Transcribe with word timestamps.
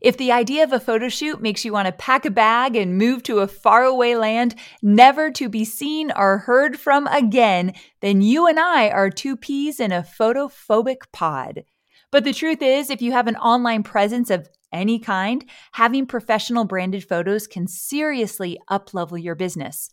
If 0.00 0.16
the 0.16 0.32
idea 0.32 0.64
of 0.64 0.72
a 0.72 0.80
photo 0.80 1.08
shoot 1.08 1.40
makes 1.40 1.64
you 1.64 1.72
want 1.72 1.86
to 1.86 1.92
pack 1.92 2.24
a 2.24 2.30
bag 2.30 2.76
and 2.76 2.98
move 2.98 3.22
to 3.24 3.38
a 3.38 3.48
faraway 3.48 4.14
land, 4.14 4.54
never 4.82 5.30
to 5.32 5.48
be 5.48 5.64
seen 5.64 6.12
or 6.14 6.38
heard 6.38 6.78
from 6.78 7.06
again, 7.06 7.72
then 8.00 8.20
you 8.20 8.46
and 8.46 8.58
I 8.58 8.90
are 8.90 9.10
two 9.10 9.36
peas 9.36 9.80
in 9.80 9.92
a 9.92 10.02
photophobic 10.02 11.12
pod. 11.12 11.64
But 12.10 12.24
the 12.24 12.32
truth 12.32 12.62
is, 12.62 12.90
if 12.90 13.02
you 13.02 13.12
have 13.12 13.26
an 13.26 13.36
online 13.36 13.82
presence 13.82 14.30
of 14.30 14.48
any 14.72 14.98
kind, 14.98 15.44
having 15.72 16.06
professional 16.06 16.64
branded 16.64 17.08
photos 17.08 17.46
can 17.46 17.66
seriously 17.66 18.58
uplevel 18.68 19.22
your 19.22 19.34
business. 19.34 19.88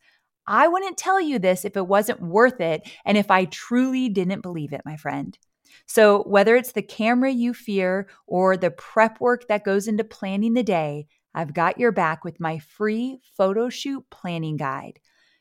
I 0.48 0.68
wouldn't 0.68 0.98
tell 0.98 1.22
you 1.22 1.40
this 1.40 1.64
if 1.64 1.78
it 1.78 1.88
wasn't 1.88 2.22
worth 2.22 2.60
it 2.60 2.90
and 3.06 3.18
if 3.18 3.30
I 3.30 3.46
truly 3.46 4.10
didn't 4.10 4.42
believe 4.42 4.74
it, 4.74 4.82
my 4.84 4.98
friend. 4.98 5.38
So, 5.86 6.24
whether 6.24 6.56
it's 6.56 6.72
the 6.72 6.82
camera 6.82 7.32
you 7.32 7.54
fear 7.54 8.08
or 8.28 8.58
the 8.58 8.72
prep 8.72 9.20
work 9.20 9.48
that 9.48 9.64
goes 9.64 9.88
into 9.88 10.04
planning 10.04 10.54
the 10.54 10.64
day, 10.64 11.08
I've 11.34 11.54
got 11.54 11.80
your 11.80 11.92
back 11.92 12.24
with 12.24 12.40
my 12.40 12.60
free 12.60 13.20
photo 13.38 13.70
shoot 13.70 14.04
planning 14.10 14.58
guide. 14.58 15.00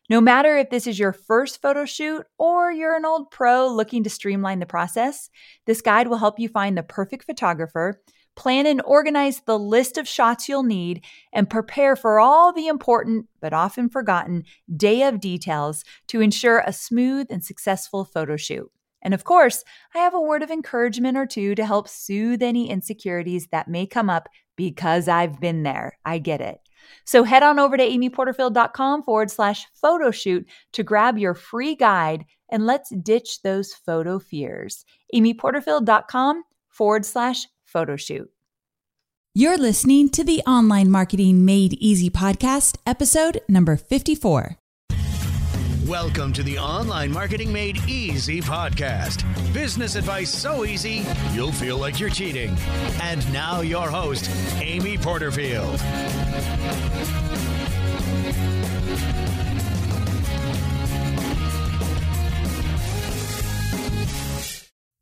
No 0.09 0.21
matter 0.21 0.57
if 0.57 0.71
this 0.71 0.89
is 0.89 0.99
your 0.99 1.13
first 1.13 1.63
photo 1.63 1.85
shoot 1.85 2.27
or 2.37 2.73
you're 2.73 2.97
an 2.97 3.05
old 3.05 3.31
pro 3.31 3.69
looking 3.69 4.03
to 4.03 4.11
streamline 4.11 4.59
the 4.59 4.67
process, 4.67 5.31
this 5.67 5.81
guide 5.81 6.09
will 6.09 6.19
help 6.19 6.41
you 6.41 6.49
find 6.49 6.77
the 6.77 6.83
perfect 6.83 7.25
photographer, 7.25 8.03
plan 8.35 8.67
and 8.67 8.83
organize 8.85 9.43
the 9.43 9.57
list 9.57 9.99
of 9.99 10.09
shots 10.09 10.49
you'll 10.49 10.65
need, 10.65 11.05
and 11.33 11.49
prepare 11.49 11.95
for 11.95 12.19
all 12.19 12.53
the 12.53 12.67
important 12.67 13.29
but 13.41 13.53
often 13.53 13.89
forgotten 13.89 14.43
day 14.77 15.05
of 15.05 15.21
details 15.21 15.85
to 16.09 16.21
ensure 16.21 16.65
a 16.67 16.73
smooth 16.73 17.29
and 17.31 17.45
successful 17.45 18.05
photo 18.05 18.37
shoot. 18.37 18.69
And 19.03 19.15
of 19.15 19.25
course, 19.25 19.65
I 19.95 19.99
have 19.99 20.15
a 20.15 20.21
word 20.21 20.43
of 20.43 20.51
encouragement 20.51 21.17
or 21.17 21.27
two 21.27 21.55
to 21.55 21.65
help 21.65 21.89
soothe 21.89 22.43
any 22.43 22.71
insecurities 22.71 23.49
that 23.49 23.69
may 23.69 23.87
come 23.87 24.11
up 24.11 24.29
because 24.57 25.09
I've 25.09 25.41
been 25.41 25.63
there. 25.63 25.99
I 26.05 26.19
get 26.19 26.41
it. 26.41 26.59
So 27.05 27.25
head 27.25 27.43
on 27.43 27.59
over 27.59 27.77
to 27.77 27.83
amyporterfield.com 27.83 29.03
forward 29.03 29.31
slash 29.31 29.67
photo 29.75 30.11
shoot 30.11 30.47
to 30.73 30.83
grab 30.83 31.19
your 31.19 31.35
free 31.35 31.75
guide 31.75 32.25
and 32.51 32.67
let's 32.67 32.91
ditch 33.03 33.43
those 33.43 33.73
photo 33.73 34.19
fears. 34.19 34.85
amyporterfield.com 35.15 36.43
forward 36.69 37.05
slash 37.05 37.47
photo 37.65 37.97
shoot. 37.97 38.31
You're 39.35 39.59
listening 39.59 40.09
to 40.11 40.25
the 40.25 40.43
Online 40.47 40.91
Marketing 40.91 41.45
Made 41.45 41.75
Easy 41.75 42.11
podcast, 42.11 42.79
episode 42.85 43.41
number 43.49 43.77
54. 43.77 44.60
Welcome 45.91 46.33
to 46.35 46.45
the 46.45 46.57
Online 46.57 47.11
Marketing 47.11 47.53
Made 47.53 47.79
Easy 47.89 48.41
podcast. 48.41 49.25
Business 49.53 49.97
advice 49.97 50.31
so 50.31 50.65
easy, 50.65 51.05
you'll 51.33 51.51
feel 51.51 51.79
like 51.79 51.99
you're 51.99 52.09
cheating. 52.09 52.57
And 53.03 53.33
now, 53.33 53.63
your 53.63 53.91
host, 53.91 54.31
Amy 54.61 54.97
Porterfield. 54.97 55.81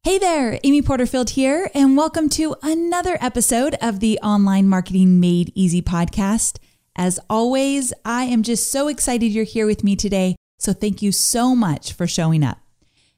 Hey 0.05 0.19
there, 0.19 0.59
Amy 0.65 0.81
Porterfield 0.81 1.29
here, 1.29 1.71
and 1.75 1.99
welcome 1.99 2.31
to 2.31 2.57
another 2.63 3.19
episode 3.21 3.77
of 3.83 4.01
the 4.01 4.19
Online 4.23 4.67
Marketing 4.67 5.21
Made 5.21 5.53
Easy 5.55 5.83
podcast. 5.83 6.57
As 6.97 7.21
always, 7.29 7.93
I 8.07 8.25
am 8.25 8.43
just 8.43 8.73
so 8.73 8.89
excited 8.89 9.27
you're 9.27 9.45
here 9.45 9.67
with 9.67 9.85
me 9.85 9.95
today 9.95 10.35
so 10.59 10.73
thank 10.73 11.03
you 11.03 11.13
so 11.13 11.55
much 11.55 11.93
for 11.93 12.07
showing 12.07 12.43
up. 12.43 12.59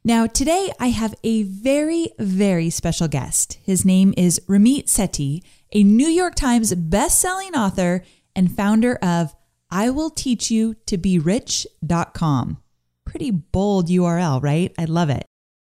Now, 0.04 0.26
today 0.26 0.72
I 0.80 0.88
have 0.88 1.14
a 1.22 1.42
very, 1.42 2.08
very 2.18 2.70
special 2.70 3.06
guest. 3.06 3.58
His 3.62 3.84
name 3.84 4.14
is 4.16 4.40
Ramit 4.48 4.86
Sethi, 4.86 5.42
a 5.72 5.84
New 5.84 6.08
York 6.08 6.34
Times 6.34 6.74
best-selling 6.74 7.54
author 7.54 8.02
and 8.34 8.54
founder 8.54 8.94
of 8.96 9.34
I 9.70 9.90
will 9.90 10.10
teach 10.10 10.50
you 10.50 10.74
to 10.86 10.96
be 10.96 11.18
rich.com. 11.18 12.58
Pretty 13.04 13.30
bold 13.30 13.88
URL, 13.88 14.42
right? 14.42 14.74
I 14.78 14.84
love 14.86 15.10
it. 15.10 15.24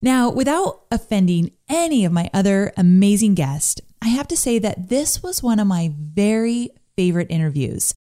Now, 0.02 0.30
without 0.30 0.86
offending 0.92 1.52
any 1.68 2.06
of 2.06 2.12
my 2.12 2.30
other 2.34 2.72
amazing 2.78 3.34
guests, 3.34 3.82
I 4.02 4.10
have 4.10 4.28
to 4.28 4.38
say 4.38 4.60
that 4.60 4.90
this 4.90 5.24
was 5.24 5.42
one 5.42 5.60
of 5.60 5.68
my 5.68 5.92
very 5.98 6.70
favorite 6.96 7.32
interviews. 7.32 7.94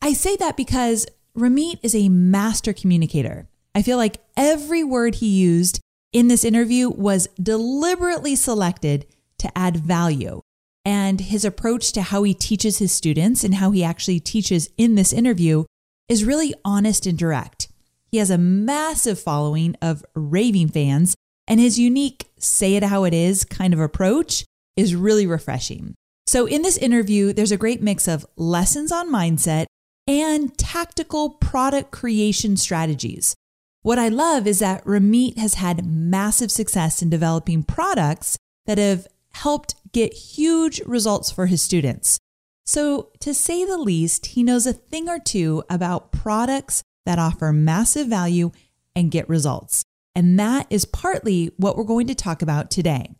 I 0.00 0.14
say 0.14 0.36
that 0.36 0.56
because 0.56 1.06
Ramit 1.36 1.80
is 1.82 1.96
a 1.96 2.08
master 2.08 2.72
communicator. 2.72 3.48
I 3.74 3.82
feel 3.82 3.96
like 3.96 4.22
every 4.36 4.84
word 4.84 5.16
he 5.16 5.26
used 5.26 5.80
in 6.12 6.28
this 6.28 6.44
interview 6.44 6.88
was 6.88 7.26
deliberately 7.42 8.36
selected 8.36 9.06
to 9.38 9.58
add 9.58 9.76
value. 9.76 10.42
And 10.84 11.20
his 11.20 11.44
approach 11.44 11.90
to 11.92 12.02
how 12.02 12.22
he 12.22 12.34
teaches 12.34 12.78
his 12.78 12.92
students 12.92 13.42
and 13.42 13.56
how 13.56 13.72
he 13.72 13.82
actually 13.82 14.20
teaches 14.20 14.70
in 14.76 14.94
this 14.94 15.12
interview 15.12 15.64
is 16.08 16.24
really 16.24 16.54
honest 16.64 17.04
and 17.04 17.18
direct. 17.18 17.66
He 18.12 18.18
has 18.18 18.30
a 18.30 18.38
massive 18.38 19.18
following 19.18 19.74
of 19.82 20.04
raving 20.14 20.68
fans, 20.68 21.16
and 21.48 21.58
his 21.58 21.80
unique 21.80 22.26
say 22.38 22.76
it 22.76 22.84
how 22.84 23.02
it 23.02 23.14
is 23.14 23.42
kind 23.44 23.74
of 23.74 23.80
approach 23.80 24.44
is 24.76 24.94
really 24.94 25.26
refreshing. 25.26 25.94
So, 26.28 26.46
in 26.46 26.62
this 26.62 26.76
interview, 26.76 27.32
there's 27.32 27.52
a 27.52 27.56
great 27.56 27.82
mix 27.82 28.06
of 28.06 28.24
lessons 28.36 28.92
on 28.92 29.10
mindset 29.10 29.66
and 30.06 30.56
tactical 30.58 31.30
product 31.30 31.90
creation 31.90 32.56
strategies. 32.56 33.34
What 33.82 33.98
I 33.98 34.08
love 34.08 34.46
is 34.46 34.60
that 34.60 34.84
Ramit 34.84 35.38
has 35.38 35.54
had 35.54 35.86
massive 35.86 36.50
success 36.50 37.02
in 37.02 37.10
developing 37.10 37.62
products 37.62 38.38
that 38.66 38.78
have 38.78 39.06
helped 39.32 39.74
get 39.92 40.14
huge 40.14 40.80
results 40.80 41.30
for 41.30 41.46
his 41.46 41.60
students. 41.60 42.18
So, 42.66 43.10
to 43.20 43.34
say 43.34 43.64
the 43.64 43.76
least, 43.76 44.26
he 44.26 44.42
knows 44.42 44.66
a 44.66 44.72
thing 44.72 45.08
or 45.08 45.18
two 45.18 45.64
about 45.68 46.12
products 46.12 46.82
that 47.04 47.18
offer 47.18 47.52
massive 47.52 48.06
value 48.06 48.52
and 48.96 49.10
get 49.10 49.28
results. 49.28 49.84
And 50.14 50.38
that 50.38 50.66
is 50.70 50.86
partly 50.86 51.50
what 51.56 51.76
we're 51.76 51.84
going 51.84 52.06
to 52.06 52.14
talk 52.14 52.40
about 52.40 52.70
today. 52.70 53.10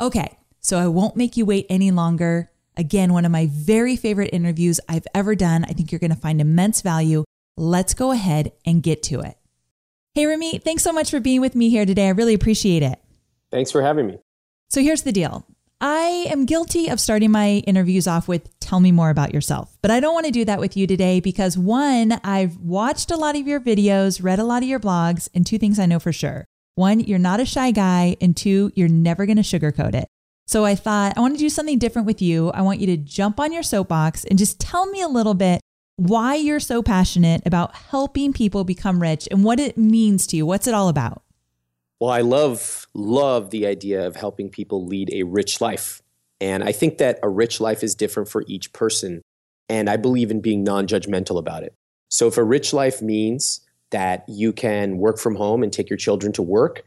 Okay, 0.00 0.36
so 0.60 0.78
I 0.78 0.88
won't 0.88 1.16
make 1.16 1.36
you 1.36 1.46
wait 1.46 1.66
any 1.70 1.90
longer. 1.90 2.50
Again, 2.76 3.12
one 3.12 3.24
of 3.24 3.30
my 3.30 3.48
very 3.50 3.96
favorite 3.96 4.30
interviews 4.32 4.80
I've 4.88 5.06
ever 5.14 5.34
done. 5.34 5.64
I 5.64 5.72
think 5.72 5.92
you're 5.92 5.98
going 5.98 6.14
to 6.14 6.16
find 6.16 6.40
immense 6.40 6.80
value. 6.80 7.24
Let's 7.56 7.94
go 7.94 8.10
ahead 8.10 8.52
and 8.66 8.82
get 8.82 9.02
to 9.04 9.20
it. 9.20 9.36
Hey, 10.14 10.24
Ramit, 10.24 10.62
thanks 10.62 10.82
so 10.82 10.92
much 10.92 11.10
for 11.10 11.20
being 11.20 11.40
with 11.40 11.54
me 11.54 11.70
here 11.70 11.86
today. 11.86 12.06
I 12.06 12.10
really 12.10 12.34
appreciate 12.34 12.82
it. 12.82 13.00
Thanks 13.50 13.70
for 13.70 13.82
having 13.82 14.06
me. 14.06 14.18
So 14.68 14.80
here's 14.80 15.02
the 15.02 15.12
deal. 15.12 15.46
I 15.80 16.26
am 16.30 16.46
guilty 16.46 16.88
of 16.88 16.98
starting 16.98 17.30
my 17.30 17.62
interviews 17.66 18.06
off 18.06 18.26
with 18.26 18.58
tell 18.58 18.80
me 18.80 18.90
more 18.90 19.10
about 19.10 19.34
yourself. 19.34 19.76
But 19.82 19.90
I 19.90 20.00
don't 20.00 20.14
want 20.14 20.26
to 20.26 20.32
do 20.32 20.44
that 20.44 20.58
with 20.58 20.76
you 20.76 20.86
today 20.86 21.20
because 21.20 21.58
one, 21.58 22.18
I've 22.24 22.56
watched 22.56 23.10
a 23.10 23.16
lot 23.16 23.36
of 23.36 23.46
your 23.46 23.60
videos, 23.60 24.22
read 24.22 24.38
a 24.38 24.44
lot 24.44 24.62
of 24.62 24.68
your 24.68 24.80
blogs, 24.80 25.28
and 25.34 25.46
two 25.46 25.58
things 25.58 25.78
I 25.78 25.86
know 25.86 25.98
for 25.98 26.12
sure. 26.12 26.44
One, 26.76 27.00
you're 27.00 27.18
not 27.18 27.38
a 27.38 27.44
shy 27.44 27.70
guy, 27.70 28.16
and 28.20 28.36
two, 28.36 28.72
you're 28.74 28.88
never 28.88 29.26
going 29.26 29.36
to 29.36 29.42
sugarcoat 29.42 29.94
it. 29.94 30.08
So 30.46 30.64
I 30.64 30.74
thought, 30.74 31.14
I 31.16 31.20
want 31.20 31.34
to 31.34 31.38
do 31.38 31.48
something 31.48 31.78
different 31.78 32.06
with 32.06 32.20
you. 32.20 32.50
I 32.50 32.62
want 32.62 32.80
you 32.80 32.86
to 32.88 32.96
jump 32.96 33.40
on 33.40 33.52
your 33.52 33.62
soapbox 33.62 34.24
and 34.24 34.38
just 34.38 34.60
tell 34.60 34.86
me 34.86 35.00
a 35.00 35.08
little 35.08 35.34
bit 35.34 35.60
why 35.96 36.34
you're 36.34 36.60
so 36.60 36.82
passionate 36.82 37.42
about 37.46 37.74
helping 37.74 38.32
people 38.32 38.64
become 38.64 39.00
rich 39.00 39.28
and 39.30 39.44
what 39.44 39.60
it 39.60 39.78
means 39.78 40.26
to 40.28 40.36
you. 40.36 40.44
What's 40.44 40.66
it 40.66 40.74
all 40.74 40.88
about? 40.88 41.22
Well, 42.00 42.10
I 42.10 42.20
love, 42.20 42.86
love 42.92 43.50
the 43.50 43.66
idea 43.66 44.06
of 44.06 44.16
helping 44.16 44.50
people 44.50 44.86
lead 44.86 45.10
a 45.12 45.22
rich 45.22 45.60
life. 45.60 46.02
And 46.40 46.62
I 46.62 46.72
think 46.72 46.98
that 46.98 47.18
a 47.22 47.28
rich 47.28 47.60
life 47.60 47.82
is 47.82 47.94
different 47.94 48.28
for 48.28 48.44
each 48.46 48.72
person. 48.72 49.22
And 49.68 49.88
I 49.88 49.96
believe 49.96 50.30
in 50.30 50.40
being 50.40 50.62
non 50.62 50.86
judgmental 50.86 51.38
about 51.38 51.62
it. 51.62 51.72
So 52.10 52.26
if 52.26 52.36
a 52.36 52.44
rich 52.44 52.72
life 52.72 53.00
means 53.00 53.60
that 53.90 54.24
you 54.28 54.52
can 54.52 54.98
work 54.98 55.18
from 55.18 55.36
home 55.36 55.62
and 55.62 55.72
take 55.72 55.88
your 55.88 55.96
children 55.96 56.32
to 56.32 56.42
work, 56.42 56.84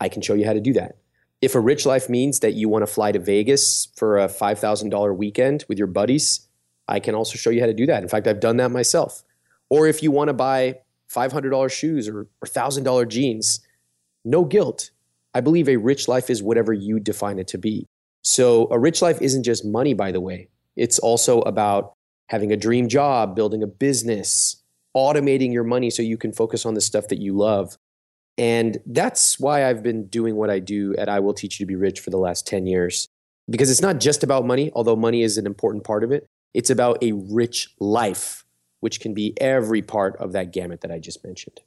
I 0.00 0.08
can 0.08 0.22
show 0.22 0.34
you 0.34 0.46
how 0.46 0.54
to 0.54 0.60
do 0.60 0.72
that. 0.72 0.96
If 1.44 1.54
a 1.54 1.60
rich 1.60 1.84
life 1.84 2.08
means 2.08 2.40
that 2.40 2.54
you 2.54 2.70
want 2.70 2.86
to 2.86 2.86
fly 2.86 3.12
to 3.12 3.18
Vegas 3.18 3.88
for 3.96 4.16
a 4.16 4.28
$5,000 4.28 5.14
weekend 5.14 5.66
with 5.68 5.76
your 5.76 5.86
buddies, 5.86 6.48
I 6.88 7.00
can 7.00 7.14
also 7.14 7.36
show 7.36 7.50
you 7.50 7.60
how 7.60 7.66
to 7.66 7.74
do 7.74 7.84
that. 7.84 8.02
In 8.02 8.08
fact, 8.08 8.26
I've 8.26 8.40
done 8.40 8.56
that 8.56 8.70
myself. 8.70 9.22
Or 9.68 9.86
if 9.86 10.02
you 10.02 10.10
want 10.10 10.28
to 10.28 10.32
buy 10.32 10.78
$500 11.14 11.70
shoes 11.70 12.08
or, 12.08 12.20
or 12.20 12.48
$1,000 12.48 13.08
jeans, 13.08 13.60
no 14.24 14.46
guilt. 14.46 14.90
I 15.34 15.42
believe 15.42 15.68
a 15.68 15.76
rich 15.76 16.08
life 16.08 16.30
is 16.30 16.42
whatever 16.42 16.72
you 16.72 16.98
define 16.98 17.38
it 17.38 17.48
to 17.48 17.58
be. 17.58 17.86
So, 18.22 18.66
a 18.70 18.78
rich 18.78 19.02
life 19.02 19.20
isn't 19.20 19.42
just 19.42 19.66
money, 19.66 19.92
by 19.92 20.12
the 20.12 20.22
way. 20.22 20.48
It's 20.76 20.98
also 20.98 21.42
about 21.42 21.92
having 22.30 22.52
a 22.52 22.56
dream 22.56 22.88
job, 22.88 23.36
building 23.36 23.62
a 23.62 23.66
business, 23.66 24.62
automating 24.96 25.52
your 25.52 25.64
money 25.64 25.90
so 25.90 26.02
you 26.02 26.16
can 26.16 26.32
focus 26.32 26.64
on 26.64 26.72
the 26.72 26.80
stuff 26.80 27.08
that 27.08 27.20
you 27.20 27.36
love. 27.36 27.76
And 28.36 28.78
that's 28.86 29.38
why 29.38 29.68
I've 29.68 29.82
been 29.82 30.06
doing 30.06 30.36
what 30.36 30.50
I 30.50 30.58
do 30.58 30.94
at 30.96 31.08
I 31.08 31.20
Will 31.20 31.34
Teach 31.34 31.60
You 31.60 31.66
to 31.66 31.68
Be 31.68 31.76
Rich 31.76 32.00
for 32.00 32.10
the 32.10 32.18
last 32.18 32.46
10 32.46 32.66
years. 32.66 33.08
Because 33.48 33.70
it's 33.70 33.82
not 33.82 34.00
just 34.00 34.22
about 34.22 34.46
money, 34.46 34.72
although 34.74 34.96
money 34.96 35.22
is 35.22 35.38
an 35.38 35.46
important 35.46 35.84
part 35.84 36.02
of 36.02 36.10
it. 36.10 36.26
It's 36.54 36.70
about 36.70 37.02
a 37.02 37.12
rich 37.12 37.68
life, 37.78 38.44
which 38.80 39.00
can 39.00 39.12
be 39.12 39.34
every 39.40 39.82
part 39.82 40.16
of 40.16 40.32
that 40.32 40.52
gamut 40.52 40.80
that 40.80 40.90
I 40.90 40.98
just 40.98 41.24
mentioned. 41.24 41.60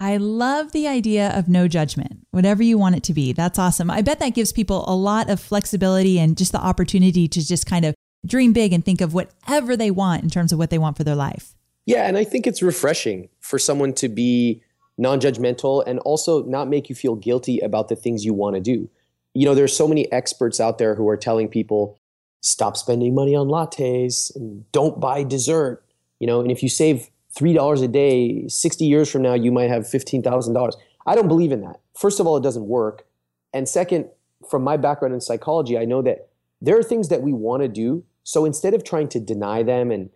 I 0.00 0.16
love 0.16 0.72
the 0.72 0.88
idea 0.88 1.28
of 1.36 1.46
no 1.48 1.68
judgment, 1.68 2.26
whatever 2.30 2.62
you 2.62 2.78
want 2.78 2.96
it 2.96 3.02
to 3.04 3.14
be. 3.14 3.32
That's 3.32 3.58
awesome. 3.58 3.90
I 3.90 4.00
bet 4.00 4.18
that 4.20 4.34
gives 4.34 4.50
people 4.50 4.84
a 4.88 4.96
lot 4.96 5.28
of 5.28 5.40
flexibility 5.40 6.18
and 6.18 6.38
just 6.38 6.52
the 6.52 6.60
opportunity 6.60 7.28
to 7.28 7.46
just 7.46 7.66
kind 7.66 7.84
of 7.84 7.94
dream 8.26 8.54
big 8.54 8.72
and 8.72 8.84
think 8.84 9.02
of 9.02 9.12
whatever 9.12 9.76
they 9.76 9.90
want 9.90 10.22
in 10.22 10.30
terms 10.30 10.52
of 10.52 10.58
what 10.58 10.70
they 10.70 10.78
want 10.78 10.96
for 10.96 11.04
their 11.04 11.14
life. 11.14 11.54
Yeah, 11.84 12.06
and 12.06 12.16
I 12.16 12.24
think 12.24 12.46
it's 12.46 12.62
refreshing 12.62 13.28
for 13.40 13.58
someone 13.58 13.92
to 13.94 14.08
be 14.08 14.62
non-judgmental 15.00 15.82
and 15.86 15.98
also 16.00 16.44
not 16.44 16.68
make 16.68 16.88
you 16.88 16.94
feel 16.94 17.16
guilty 17.16 17.58
about 17.58 17.88
the 17.88 17.96
things 17.96 18.24
you 18.24 18.34
want 18.34 18.54
to 18.54 18.60
do. 18.60 18.88
You 19.34 19.46
know, 19.46 19.54
there's 19.54 19.76
so 19.76 19.88
many 19.88 20.10
experts 20.12 20.60
out 20.60 20.78
there 20.78 20.94
who 20.94 21.08
are 21.08 21.16
telling 21.16 21.48
people 21.48 21.98
stop 22.42 22.76
spending 22.76 23.14
money 23.14 23.34
on 23.34 23.48
lattes 23.48 24.34
and 24.36 24.70
don't 24.72 25.00
buy 25.00 25.24
dessert. 25.24 25.82
You 26.20 26.26
know, 26.26 26.40
and 26.40 26.50
if 26.50 26.62
you 26.62 26.68
save 26.68 27.10
$3 27.34 27.82
a 27.82 27.88
day, 27.88 28.46
60 28.46 28.84
years 28.84 29.10
from 29.10 29.22
now 29.22 29.34
you 29.34 29.50
might 29.50 29.70
have 29.70 29.84
$15,000. 29.84 30.72
I 31.06 31.14
don't 31.14 31.28
believe 31.28 31.52
in 31.52 31.62
that. 31.62 31.80
First 31.96 32.20
of 32.20 32.26
all, 32.26 32.36
it 32.36 32.42
doesn't 32.42 32.66
work. 32.66 33.06
And 33.54 33.68
second, 33.68 34.08
from 34.48 34.62
my 34.62 34.76
background 34.76 35.14
in 35.14 35.20
psychology, 35.20 35.78
I 35.78 35.84
know 35.84 36.02
that 36.02 36.28
there 36.60 36.78
are 36.78 36.82
things 36.82 37.08
that 37.08 37.22
we 37.22 37.32
want 37.32 37.62
to 37.62 37.68
do. 37.68 38.04
So 38.22 38.44
instead 38.44 38.74
of 38.74 38.84
trying 38.84 39.08
to 39.08 39.20
deny 39.20 39.62
them 39.62 39.90
and 39.90 40.10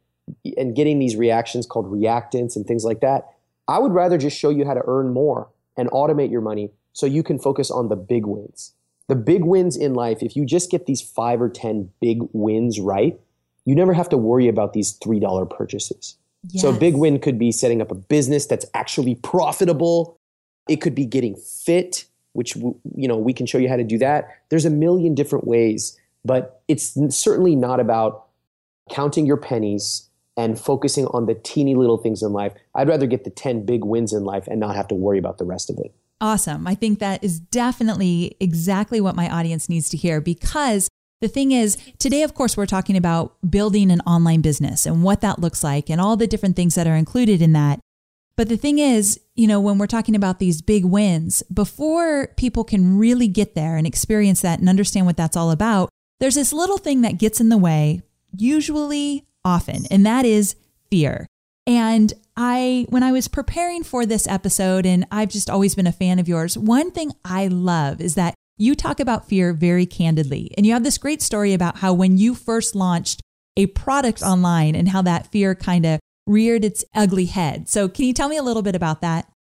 and 0.57 0.75
getting 0.75 0.99
these 0.99 1.17
reactions 1.17 1.67
called 1.67 1.87
reactance 1.91 2.57
and 2.57 2.67
things 2.67 2.85
like 2.85 3.01
that, 3.01 3.29
I 3.69 3.79
would 3.79 3.93
rather 3.93 4.19
just 4.19 4.39
show 4.39 4.51
you 4.51 4.65
how 4.65 4.75
to 4.75 4.83
earn 4.87 5.13
more 5.13 5.49
and 5.77 5.91
automate 5.91 6.31
your 6.31 6.41
money 6.41 6.71
so 6.93 7.07
you 7.07 7.23
can 7.23 7.39
focus 7.39 7.71
on 7.71 7.89
the 7.89 7.97
big 7.97 8.27
wins. 8.27 8.73
The 9.09 9.15
big 9.15 9.45
wins 9.45 9.77
in 9.77 9.95
life, 9.95 10.23
if 10.23 10.37
you 10.37 10.47
just 10.47 10.71
get 10.71 10.87
these 10.87 11.03
5 11.03 11.43
or 11.43 11.49
10 11.49 11.91
big 12.01 12.21
wins 12.33 12.81
right, 12.81 13.19
you 13.65 13.75
never 13.75 13.93
have 13.93 14.09
to 14.11 14.17
worry 14.17 14.49
about 14.49 14.73
these 14.73 14.99
$3 14.99 15.51
purchases. 15.51 16.17
Yes. 16.49 16.63
So 16.63 16.71
a 16.71 16.79
big 16.79 16.95
win 16.95 17.19
could 17.19 17.39
be 17.39 17.53
setting 17.53 17.81
up 17.81 17.91
a 17.91 17.95
business 17.95 18.47
that's 18.47 18.67
actually 18.75 19.15
profitable. 19.17 20.19
It 20.69 20.77
could 20.77 20.95
be 20.95 21.07
getting 21.07 21.37
fit 21.37 22.07
which 22.35 22.57
you 22.57 23.09
know 23.09 23.17
we 23.17 23.33
can 23.33 23.47
show 23.47 23.59
you 23.59 23.69
how 23.69 23.77
to 23.77 23.85
do 23.85 23.97
that. 23.99 24.29
There's 24.51 24.67
a 24.67 24.71
million 24.71 25.15
different 25.15 25.47
ways, 25.47 25.99
but 26.25 26.61
it's 26.69 26.99
certainly 27.09 27.57
not 27.57 27.81
about 27.81 28.27
counting 28.91 29.25
your 29.25 29.39
pennies 29.39 30.11
and 30.37 30.59
focusing 30.59 31.07
on 31.09 31.27
the 31.27 31.35
teeny 31.35 31.75
little 31.75 31.99
things 31.99 32.23
in 32.23 32.33
life. 32.33 32.53
I'd 32.75 32.89
rather 32.89 33.07
get 33.07 33.25
the 33.25 33.31
10 33.31 33.65
big 33.65 33.85
wins 33.85 34.13
in 34.13 34.25
life 34.25 34.47
and 34.49 34.61
not 34.61 34.75
have 34.75 34.89
to 34.89 34.95
worry 34.95 35.19
about 35.19 35.39
the 35.39 35.45
rest 35.45 35.71
of 35.71 35.79
it. 35.79 35.95
Awesome. 36.21 36.67
I 36.67 36.75
think 36.75 36.99
that 36.99 37.23
is 37.23 37.39
definitely 37.39 38.37
exactly 38.41 39.01
what 39.01 39.17
my 39.17 39.29
audience 39.29 39.69
needs 39.69 39.89
to 39.91 39.97
hear 39.97 40.21
because 40.21 40.89
the 41.21 41.29
thing 41.29 41.53
is, 41.53 41.79
today, 41.99 42.23
of 42.23 42.35
course, 42.35 42.57
we're 42.57 42.67
talking 42.67 42.97
about 42.97 43.35
building 43.49 43.91
an 43.91 44.01
online 44.01 44.41
business 44.41 44.85
and 44.85 45.03
what 45.03 45.21
that 45.23 45.39
looks 45.39 45.65
like 45.65 45.89
and 45.89 46.01
all 46.01 46.17
the 46.17 46.27
different 46.27 46.57
things 46.57 46.75
that 46.75 46.87
are 46.87 46.97
included 46.97 47.41
in 47.41 47.53
that. 47.53 47.81
But 48.37 48.49
the 48.49 48.57
thing 48.57 48.79
is, 48.79 49.21
you 49.35 49.47
know, 49.47 49.61
when 49.61 49.79
we're 49.79 49.87
talking 49.87 50.17
about 50.17 50.39
these 50.39 50.61
big 50.61 50.85
wins, 50.85 51.43
before 51.53 52.29
people 52.37 52.65
can 52.65 52.99
really 52.99 53.29
get 53.29 53.55
there 53.55 53.77
and 53.77 53.87
experience 53.87 54.41
that 54.43 54.59
and 54.59 54.69
understand 54.69 55.07
what 55.07 55.17
that's 55.17 55.37
all 55.37 55.51
about, 55.51 55.89
there's 56.21 56.35
this 56.35 56.53
little 56.53 56.79
thing 56.79 57.03
that 57.03 57.19
gets 57.19 57.41
in 57.41 57.49
the 57.49 57.59
way, 57.59 58.03
usually 58.37 59.25
often, 59.45 59.85
and 59.91 60.05
that 60.07 60.25
is 60.25 60.57
fear. 60.91 61.27
And 61.67 62.13
I, 62.37 62.87
when 62.89 63.03
I 63.03 63.13
was 63.13 63.29
preparing 63.29 63.85
for 63.85 64.05
this 64.05 64.27
episode, 64.27 64.87
and 64.87 65.07
I've 65.11 65.31
just 65.31 65.49
always 65.49 65.75
been 65.75 65.87
a 65.87 65.93
fan 65.93 66.19
of 66.19 66.29
yours, 66.29 66.59
one 66.59 66.91
thing 66.91 67.13
I 67.25 67.47
love 67.47 68.01
is 68.01 68.17
that 68.17 68.35
you 68.57 68.75
talk 68.75 69.01
about 69.01 69.29
fear 69.29 69.53
very 69.53 69.87
candidly. 69.87 70.53
And 70.57 70.67
you 70.67 70.73
have 70.73 70.85
this 70.85 70.99
great 70.99 71.23
story 71.23 71.53
about 71.53 71.79
how 71.79 71.93
when 71.93 72.19
you 72.19 72.35
first 72.35 72.75
launched 72.75 73.21
a 73.57 73.67
product 73.67 74.23
online 74.23 74.75
and 74.75 74.89
how 74.89 75.03
that 75.03 75.27
fear 75.29 75.55
kind 75.55 75.87
of 75.87 76.01
reared 76.27 76.65
its 76.65 76.85
ugly 76.95 77.27
head. 77.27 77.69
So, 77.69 77.89
can 77.89 78.05
you 78.05 78.13
tell 78.13 78.29
me 78.29 78.37
a 78.37 78.43
little 78.43 78.63
bit 78.63 78.75
about 78.75 79.01
that? 79.01 79.31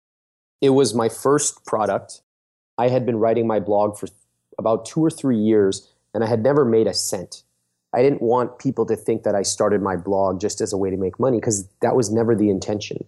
It 0.60 0.70
was 0.70 0.94
my 0.94 1.08
first 1.08 1.64
product. 1.64 2.22
I 2.76 2.88
had 2.88 3.06
been 3.06 3.16
writing 3.16 3.46
my 3.46 3.60
blog 3.60 3.96
for 3.98 4.08
about 4.58 4.84
two 4.84 5.04
or 5.04 5.10
three 5.10 5.38
years, 5.38 5.92
and 6.12 6.24
I 6.24 6.26
had 6.26 6.42
never 6.42 6.64
made 6.64 6.86
a 6.86 6.94
cent. 6.94 7.43
I 7.94 8.02
didn't 8.02 8.22
want 8.22 8.58
people 8.58 8.84
to 8.86 8.96
think 8.96 9.22
that 9.22 9.34
I 9.34 9.42
started 9.42 9.80
my 9.80 9.96
blog 9.96 10.40
just 10.40 10.60
as 10.60 10.72
a 10.72 10.76
way 10.76 10.90
to 10.90 10.96
make 10.96 11.20
money 11.20 11.38
because 11.38 11.68
that 11.80 11.94
was 11.94 12.10
never 12.10 12.34
the 12.34 12.50
intention. 12.50 13.04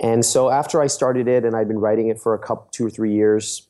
And 0.00 0.24
so 0.24 0.50
after 0.50 0.82
I 0.82 0.88
started 0.88 1.28
it 1.28 1.44
and 1.44 1.56
I'd 1.56 1.68
been 1.68 1.78
writing 1.78 2.08
it 2.08 2.20
for 2.20 2.34
a 2.34 2.38
couple, 2.38 2.68
two 2.70 2.86
or 2.86 2.90
three 2.90 3.12
years, 3.12 3.68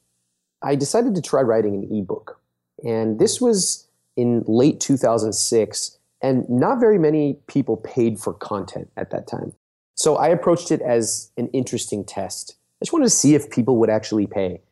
I 0.62 0.74
decided 0.74 1.14
to 1.14 1.22
try 1.22 1.42
writing 1.42 1.74
an 1.74 1.96
ebook. 1.96 2.40
And 2.84 3.18
this 3.18 3.40
was 3.40 3.86
in 4.16 4.42
late 4.46 4.80
2006. 4.80 5.98
And 6.22 6.48
not 6.48 6.80
very 6.80 6.98
many 6.98 7.38
people 7.46 7.76
paid 7.76 8.18
for 8.18 8.32
content 8.32 8.90
at 8.96 9.10
that 9.10 9.26
time. 9.26 9.52
So 9.94 10.16
I 10.16 10.28
approached 10.28 10.70
it 10.70 10.80
as 10.80 11.30
an 11.36 11.48
interesting 11.48 12.04
test. 12.04 12.56
I 12.80 12.84
just 12.84 12.92
wanted 12.92 13.04
to 13.04 13.10
see 13.10 13.34
if 13.34 13.50
people 13.50 13.76
would 13.78 13.90
actually 13.90 14.26
pay. 14.26 14.62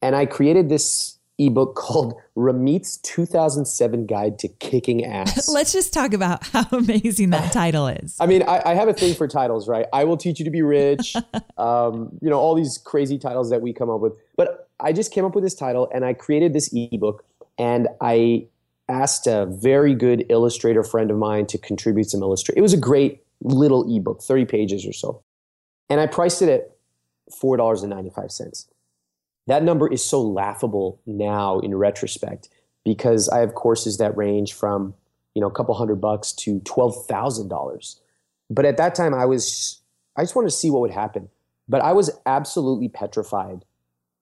And 0.00 0.14
I 0.14 0.26
created 0.26 0.68
this 0.68 1.18
ebook 1.38 1.74
called 1.74 2.14
Ramit's 2.36 2.96
2007 2.98 4.06
Guide 4.06 4.38
to 4.38 4.48
Kicking 4.48 5.04
Ass. 5.06 5.48
Let's 5.48 5.72
just 5.72 5.92
talk 5.92 6.12
about 6.12 6.46
how 6.52 6.66
amazing 6.72 7.30
that 7.30 7.52
title 7.52 7.88
is. 7.88 8.16
I 8.20 8.26
mean, 8.26 8.42
I, 8.42 8.62
I, 8.64 8.74
have 8.74 8.88
a 8.88 8.92
thing 8.92 9.14
for 9.14 9.26
titles, 9.26 9.68
right? 9.68 9.86
I 9.92 10.04
will 10.04 10.16
teach 10.16 10.38
you 10.38 10.44
to 10.44 10.50
be 10.50 10.62
rich. 10.62 11.16
um, 11.58 12.16
you 12.20 12.30
know, 12.30 12.38
all 12.38 12.54
these 12.54 12.78
crazy 12.78 13.18
titles 13.18 13.50
that 13.50 13.60
we 13.60 13.72
come 13.72 13.90
up 13.90 14.00
with. 14.00 14.16
But 14.36 14.68
I 14.80 14.92
just 14.92 15.12
came 15.12 15.24
up 15.24 15.34
with 15.34 15.44
this 15.44 15.54
title 15.54 15.90
and 15.92 16.04
I 16.04 16.12
created 16.14 16.52
this 16.52 16.72
ebook 16.72 17.24
and 17.58 17.88
I 18.00 18.46
asked 18.88 19.26
a 19.26 19.46
very 19.46 19.94
good 19.94 20.26
illustrator 20.28 20.82
friend 20.82 21.10
of 21.10 21.16
mine 21.16 21.46
to 21.46 21.58
contribute 21.58 22.10
some 22.10 22.22
illustration. 22.22 22.58
It 22.58 22.62
was 22.62 22.74
a 22.74 22.78
great 22.78 23.22
little 23.40 23.84
ebook, 23.94 24.22
30 24.22 24.44
pages 24.44 24.86
or 24.86 24.92
so. 24.92 25.22
And 25.88 26.00
I 26.00 26.06
priced 26.06 26.42
it 26.42 26.48
at 26.48 26.70
$4.95. 27.30 28.66
That 29.46 29.62
number 29.62 29.90
is 29.90 30.04
so 30.04 30.22
laughable 30.22 31.00
now 31.06 31.58
in 31.60 31.74
retrospect 31.74 32.48
because 32.84 33.28
I 33.28 33.38
have 33.38 33.54
courses 33.54 33.98
that 33.98 34.16
range 34.16 34.52
from, 34.52 34.94
you 35.34 35.40
know, 35.40 35.48
a 35.48 35.52
couple 35.52 35.74
hundred 35.74 35.96
bucks 35.96 36.32
to 36.32 36.60
$12,000. 36.60 38.00
But 38.50 38.64
at 38.64 38.76
that 38.76 38.94
time 38.94 39.14
I 39.14 39.26
was 39.26 39.80
I 40.16 40.22
just 40.22 40.36
wanted 40.36 40.50
to 40.50 40.56
see 40.56 40.70
what 40.70 40.80
would 40.80 40.92
happen. 40.92 41.28
But 41.68 41.82
I 41.82 41.92
was 41.92 42.10
absolutely 42.26 42.88
petrified 42.88 43.64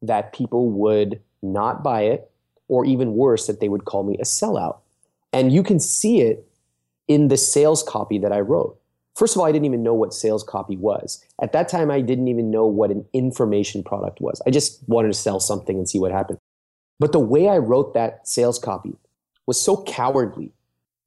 that 0.01 0.33
people 0.33 0.71
would 0.71 1.21
not 1.43 1.83
buy 1.83 2.03
it 2.03 2.31
or 2.69 2.85
even 2.85 3.15
worse, 3.15 3.47
that 3.47 3.61
they 3.61 3.69
would 3.69 3.85
call 3.85 4.03
me 4.05 4.17
a 4.19 4.25
sellout. 4.25 4.79
And 5.33 5.53
you 5.53 5.63
can 5.63 5.79
see 5.79 6.21
it 6.21 6.47
in 7.09 7.29
the 7.29 7.37
sales 7.37 7.83
copy 7.83 8.19
that 8.19 8.33
I 8.33 8.41
wrote. 8.41 8.79
First 9.15 9.37
of 9.37 9.41
all, 9.41 9.47
I 9.47 9.53
didn't 9.53 9.67
even 9.67 9.83
know 9.83 9.95
what 9.95 10.15
sales 10.15 10.43
copy 10.43 10.77
was. 10.77 11.23
At 11.41 11.53
that 11.53 11.69
time, 11.69 11.91
I 11.91 12.01
didn't 12.01 12.29
even 12.29 12.51
know 12.51 12.67
what 12.67 12.91
an 12.91 13.05
information 13.13 13.83
product 13.83 14.21
was. 14.21 14.41
I 14.47 14.51
just 14.51 14.83
wanted 14.89 15.09
to 15.09 15.15
sell 15.19 15.39
something 15.39 15.77
and 15.77 15.89
see 15.89 15.99
what 15.99 16.13
happened. 16.13 16.39
But 16.99 17.13
the 17.13 17.21
way 17.21 17.49
I 17.49 17.59
wrote 17.59 17.95
that 17.95 18.27
sales 18.27 18.59
copy 18.59 18.97
was 19.47 19.61
so 19.61 19.83
cowardly. 19.83 20.53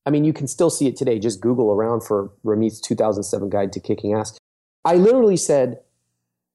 I 0.05 0.11
mean, 0.11 0.23
you 0.23 0.33
can 0.33 0.47
still 0.47 0.69
see 0.69 0.87
it 0.87 0.95
today. 0.95 1.17
Just 1.17 1.41
Google 1.41 1.71
around 1.71 2.01
for 2.03 2.31
Ramit's 2.43 2.79
2007 2.79 3.50
Guide 3.50 3.74
to 3.74 3.79
Kicking 3.79 4.13
Ass. 4.13 4.38
I 4.83 4.95
literally 4.95 5.38
said, 5.38 5.79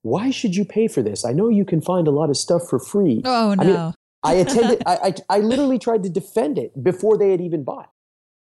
Why 0.02 0.30
should 0.30 0.54
you 0.54 0.64
pay 0.64 0.86
for 0.86 1.02
this? 1.02 1.24
I 1.24 1.32
know 1.32 1.48
you 1.48 1.64
can 1.64 1.80
find 1.80 2.06
a 2.06 2.12
lot 2.12 2.30
of 2.30 2.36
stuff 2.36 2.68
for 2.68 2.78
free. 2.78 3.22
Oh, 3.24 3.54
no. 3.54 3.62
I 3.62 3.64
mean, 3.64 3.94
I 4.22 4.34
attended, 4.34 4.82
I, 4.86 5.14
I, 5.30 5.36
I 5.36 5.38
literally 5.40 5.80
tried 5.80 6.04
to 6.04 6.10
defend 6.10 6.58
it 6.58 6.84
before 6.84 7.18
they 7.18 7.32
had 7.32 7.40
even 7.40 7.64
bought. 7.64 7.90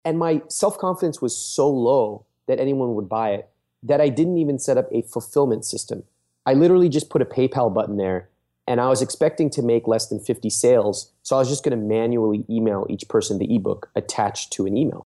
And 0.05 0.19
my 0.19 0.43
self 0.49 0.77
confidence 0.79 1.23
was 1.23 1.37
so 1.37 1.71
low 1.71 2.27
that 2.51 2.61
anyone 2.61 2.95
would 2.95 3.09
buy 3.09 3.31
it 3.31 3.49
that 3.83 4.01
I 4.01 4.11
didn't 4.11 4.37
even 4.37 4.59
set 4.59 4.77
up 4.77 4.89
a 4.93 5.03
fulfillment 5.03 5.65
system. 5.65 6.03
I 6.45 6.53
literally 6.53 6.89
just 6.89 7.09
put 7.09 7.23
a 7.23 7.25
PayPal 7.25 7.73
button 7.73 7.97
there 7.97 8.29
and 8.67 8.81
I 8.81 8.89
was 8.89 9.01
expecting 9.01 9.49
to 9.51 9.63
make 9.63 9.89
less 9.89 10.09
than 10.09 10.21
50 10.21 10.51
sales. 10.51 11.11
So 11.23 11.37
I 11.37 11.39
was 11.39 11.49
just 11.49 11.65
going 11.65 11.79
to 11.79 11.83
manually 11.83 12.45
email 12.51 12.87
each 12.91 13.09
person 13.09 13.39
the 13.39 13.55
ebook 13.55 13.91
attached 13.97 14.53
to 14.53 14.67
an 14.67 14.77
email. 14.77 15.07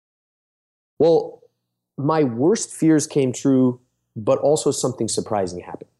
Well, 0.98 1.40
my 1.96 2.24
worst 2.24 2.72
fears 2.72 3.06
came 3.06 3.32
true, 3.32 3.80
but 4.16 4.38
also 4.38 4.72
something 4.72 5.06
surprising 5.06 5.60
happened. 5.60 5.90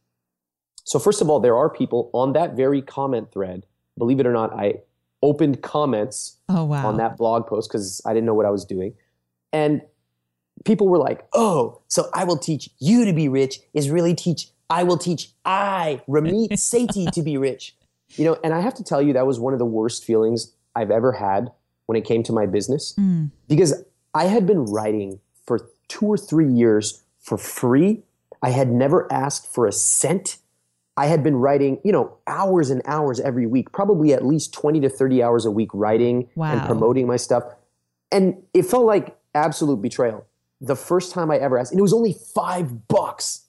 So, 0.83 0.99
first 0.99 1.23
of 1.23 1.31
all, 1.31 1.41
there 1.41 1.57
are 1.57 1.71
people 1.71 2.11
on 2.13 2.33
that 2.35 2.57
very 2.57 2.83
comment 2.83 3.33
thread 3.33 3.65
believe 3.99 4.21
it 4.21 4.27
or 4.27 4.33
not, 4.33 4.53
I 4.53 4.75
opened 5.23 5.63
comments 5.63 6.37
oh, 6.49 6.65
wow. 6.65 6.87
on 6.87 6.97
that 6.99 7.17
blog 7.17 7.47
post 7.47 7.71
because 7.71 8.03
I 8.05 8.13
didn't 8.13 8.27
know 8.27 8.35
what 8.35 8.47
I 8.47 8.51
was 8.51 8.65
doing. 8.65 8.95
And 9.53 9.83
people 10.65 10.89
were 10.89 10.99
like, 10.99 11.27
oh, 11.33 11.81
so 11.89 12.09
I 12.15 12.25
will 12.25 12.39
teach 12.39 12.71
you 12.79 13.05
to 13.05 13.13
be 13.13 13.29
rich 13.29 13.61
is 13.73 13.91
really 13.91 14.15
teach, 14.15 14.49
I 14.71 14.83
will 14.83 14.99
teach 14.99 15.31
I, 15.45 16.03
Ramit 16.09 16.49
Sethi, 16.53 17.11
to 17.13 17.23
be 17.23 17.37
rich. 17.37 17.77
You 18.17 18.25
know, 18.25 18.39
and 18.45 18.55
I 18.55 18.61
have 18.61 18.75
to 18.75 18.85
tell 18.85 19.03
you, 19.03 19.13
that 19.15 19.27
was 19.27 19.41
one 19.41 19.53
of 19.53 19.59
the 19.59 19.67
worst 19.67 20.05
feelings 20.05 20.53
I've 20.77 20.91
ever 20.91 21.13
had 21.13 21.51
when 21.87 21.97
it 21.97 22.05
came 22.05 22.23
to 22.25 22.33
my 22.33 22.47
business 22.47 22.95
mm. 22.99 23.31
because 23.49 23.85
I 24.15 24.25
had 24.25 24.47
been 24.47 24.65
writing 24.65 25.21
for 25.47 25.69
two 25.89 26.07
or 26.07 26.17
three 26.17 26.51
years 26.51 27.03
for 27.21 27.37
free. 27.37 28.03
I 28.43 28.51
had 28.51 28.71
never 28.71 29.13
asked 29.13 29.53
for 29.53 29.67
a 29.67 29.73
cent 29.73 30.39
I 30.97 31.07
had 31.07 31.23
been 31.25 31.37
writing, 31.37 31.81
you 31.85 31.93
know, 31.93 32.17
hours 32.27 32.71
and 32.71 32.81
hours 32.87 33.19
every 33.19 33.47
week, 33.47 33.73
probably 33.73 34.13
at 34.13 34.25
least 34.25 34.53
20 34.55 34.81
to 34.81 34.89
30 34.89 35.23
hours 35.23 35.45
a 35.45 35.51
week 35.51 35.71
writing 35.75 36.29
wow. 36.37 36.53
and 36.53 36.67
promoting 36.67 37.07
my 37.07 37.17
stuff. 37.17 37.43
And 38.13 38.43
it 38.53 38.65
felt 38.65 38.85
like 38.85 39.17
absolute 39.35 39.83
betrayal. 39.83 40.25
The 40.67 40.77
first 40.77 41.13
time 41.13 41.31
I 41.31 41.37
ever 41.37 41.59
asked, 41.59 41.73
and 41.73 41.79
it 41.79 41.83
was 41.83 41.93
only 41.93 42.15
five 42.35 42.89
bucks. 42.89 43.43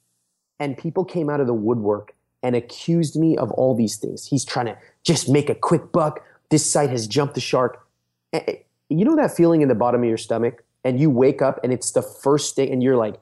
And 0.60 0.78
people 0.78 1.04
came 1.04 1.30
out 1.30 1.42
of 1.42 1.48
the 1.48 1.54
woodwork 1.54 2.14
and 2.42 2.56
accused 2.56 3.16
me 3.16 3.36
of 3.38 3.52
all 3.52 3.76
these 3.76 3.98
things. 3.98 4.28
He's 4.28 4.46
trying 4.46 4.68
to 4.68 4.78
just 5.04 5.28
make 5.28 5.50
a 5.50 5.56
quick 5.56 5.92
buck. 5.92 6.24
This 6.50 6.70
site 6.70 6.90
has 6.92 7.08
jumped 7.08 7.36
the 7.36 7.42
shark. 7.42 7.86
you 8.32 9.06
know 9.06 9.16
that 9.16 9.36
feeling 9.36 9.62
in 9.62 9.68
the 9.68 9.76
bottom 9.76 10.04
of 10.04 10.08
your 10.08 10.18
stomach 10.18 10.64
and 10.84 11.00
you 11.00 11.10
wake 11.10 11.42
up 11.42 11.60
and 11.64 11.74
it's 11.74 11.92
the 11.92 12.02
first 12.02 12.56
day 12.56 12.70
and 12.70 12.84
you're 12.84 12.96
like, 12.96 13.20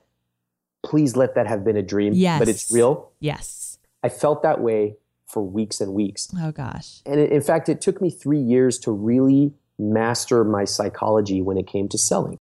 please 0.84 1.16
let 1.16 1.36
that 1.36 1.48
have 1.48 1.64
been 1.64 1.78
a 1.78 1.82
dream, 1.82 2.14
yes. 2.14 2.38
but 2.38 2.50
it's 2.50 2.72
real. 2.72 3.12
Yes. 3.20 3.80
I 4.04 4.10
felt 4.10 4.44
that 4.44 4.60
way 4.60 4.98
for 5.26 5.42
weeks 5.42 5.80
and 5.80 5.94
weeks. 5.94 6.30
Oh 6.38 6.52
gosh. 6.52 7.02
And 7.06 7.20
in 7.20 7.42
fact, 7.42 7.70
it 7.70 7.82
took 7.82 8.02
me 8.02 8.10
three 8.10 8.42
years 8.42 8.78
to 8.80 8.92
really 8.92 9.54
master 9.80 10.44
my 10.44 10.66
psychology 10.66 11.42
when 11.42 11.58
it 11.58 11.66
came 11.66 11.88
to 11.90 11.98
selling. 11.98 12.38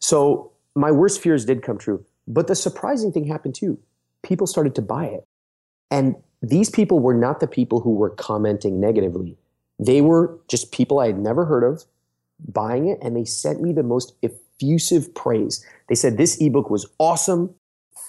So 0.00 0.50
my 0.76 0.92
worst 0.92 1.20
fears 1.20 1.44
did 1.44 1.62
come 1.62 1.78
true. 1.78 2.04
But 2.28 2.46
the 2.46 2.54
surprising 2.54 3.12
thing 3.12 3.24
happened 3.24 3.54
too. 3.54 3.78
People 4.22 4.46
started 4.46 4.74
to 4.76 4.82
buy 4.82 5.06
it. 5.06 5.24
And 5.90 6.16
these 6.42 6.70
people 6.70 7.00
were 7.00 7.14
not 7.14 7.40
the 7.40 7.46
people 7.46 7.80
who 7.80 7.94
were 7.94 8.10
commenting 8.10 8.78
negatively. 8.80 9.36
They 9.78 10.00
were 10.00 10.38
just 10.48 10.72
people 10.72 10.98
I 10.98 11.06
had 11.06 11.18
never 11.18 11.44
heard 11.44 11.64
of 11.64 11.84
buying 12.38 12.86
it, 12.86 12.98
and 13.02 13.16
they 13.16 13.24
sent 13.24 13.62
me 13.62 13.72
the 13.72 13.82
most 13.82 14.14
effusive 14.22 15.14
praise. 15.14 15.64
They 15.88 15.94
said, 15.94 16.16
This 16.16 16.36
ebook 16.40 16.70
was 16.70 16.86
awesome. 16.98 17.54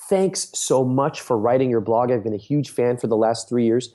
Thanks 0.09 0.49
so 0.53 0.83
much 0.83 1.21
for 1.21 1.37
writing 1.37 1.69
your 1.69 1.81
blog. 1.81 2.11
I've 2.11 2.23
been 2.23 2.33
a 2.33 2.37
huge 2.37 2.69
fan 2.69 2.97
for 2.97 3.07
the 3.07 3.17
last 3.17 3.49
three 3.49 3.65
years. 3.65 3.93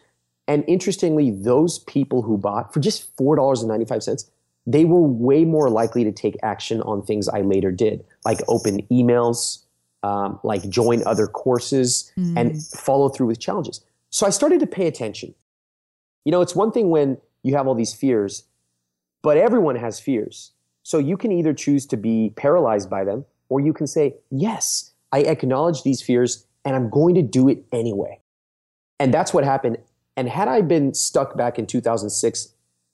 And 0.48 0.64
interestingly, 0.66 1.30
those 1.30 1.78
people 1.80 2.22
who 2.22 2.36
bought 2.36 2.74
for 2.74 2.80
just 2.80 3.16
$4.95, 3.16 4.28
they 4.66 4.84
were 4.84 5.00
way 5.00 5.44
more 5.44 5.68
likely 5.68 6.04
to 6.04 6.12
take 6.12 6.36
action 6.42 6.80
on 6.82 7.02
things 7.02 7.28
I 7.28 7.40
later 7.40 7.72
did, 7.72 8.04
like 8.24 8.38
open 8.48 8.82
emails, 8.90 9.64
um, 10.02 10.38
like 10.42 10.68
join 10.68 11.02
other 11.06 11.26
courses, 11.26 12.12
mm. 12.16 12.38
and 12.38 12.62
follow 12.64 13.08
through 13.08 13.26
with 13.26 13.40
challenges. 13.40 13.80
So 14.10 14.26
I 14.26 14.30
started 14.30 14.60
to 14.60 14.66
pay 14.66 14.86
attention. 14.86 15.34
You 16.24 16.32
know, 16.32 16.40
it's 16.40 16.54
one 16.54 16.70
thing 16.70 16.90
when 16.90 17.18
you 17.42 17.56
have 17.56 17.66
all 17.66 17.74
these 17.74 17.92
fears, 17.92 18.44
but 19.22 19.36
everyone 19.36 19.76
has 19.76 19.98
fears. 19.98 20.52
So 20.84 20.98
you 20.98 21.16
can 21.16 21.32
either 21.32 21.54
choose 21.54 21.86
to 21.86 21.96
be 21.96 22.32
paralyzed 22.36 22.90
by 22.90 23.04
them, 23.04 23.24
or 23.48 23.60
you 23.60 23.72
can 23.72 23.86
say, 23.86 24.16
Yes, 24.30 24.92
I 25.12 25.20
acknowledge 25.20 25.82
these 25.82 26.02
fears 26.02 26.46
and 26.64 26.74
I'm 26.76 26.90
going 26.90 27.14
to 27.16 27.22
do 27.22 27.48
it 27.48 27.64
anyway. 27.72 28.20
And 28.98 29.12
that's 29.12 29.34
what 29.34 29.44
happened. 29.44 29.78
And 30.16 30.28
had 30.28 30.48
I 30.48 30.60
been 30.60 30.94
stuck 30.94 31.36
back 31.36 31.58
in 31.58 31.66
2006, 31.66 32.48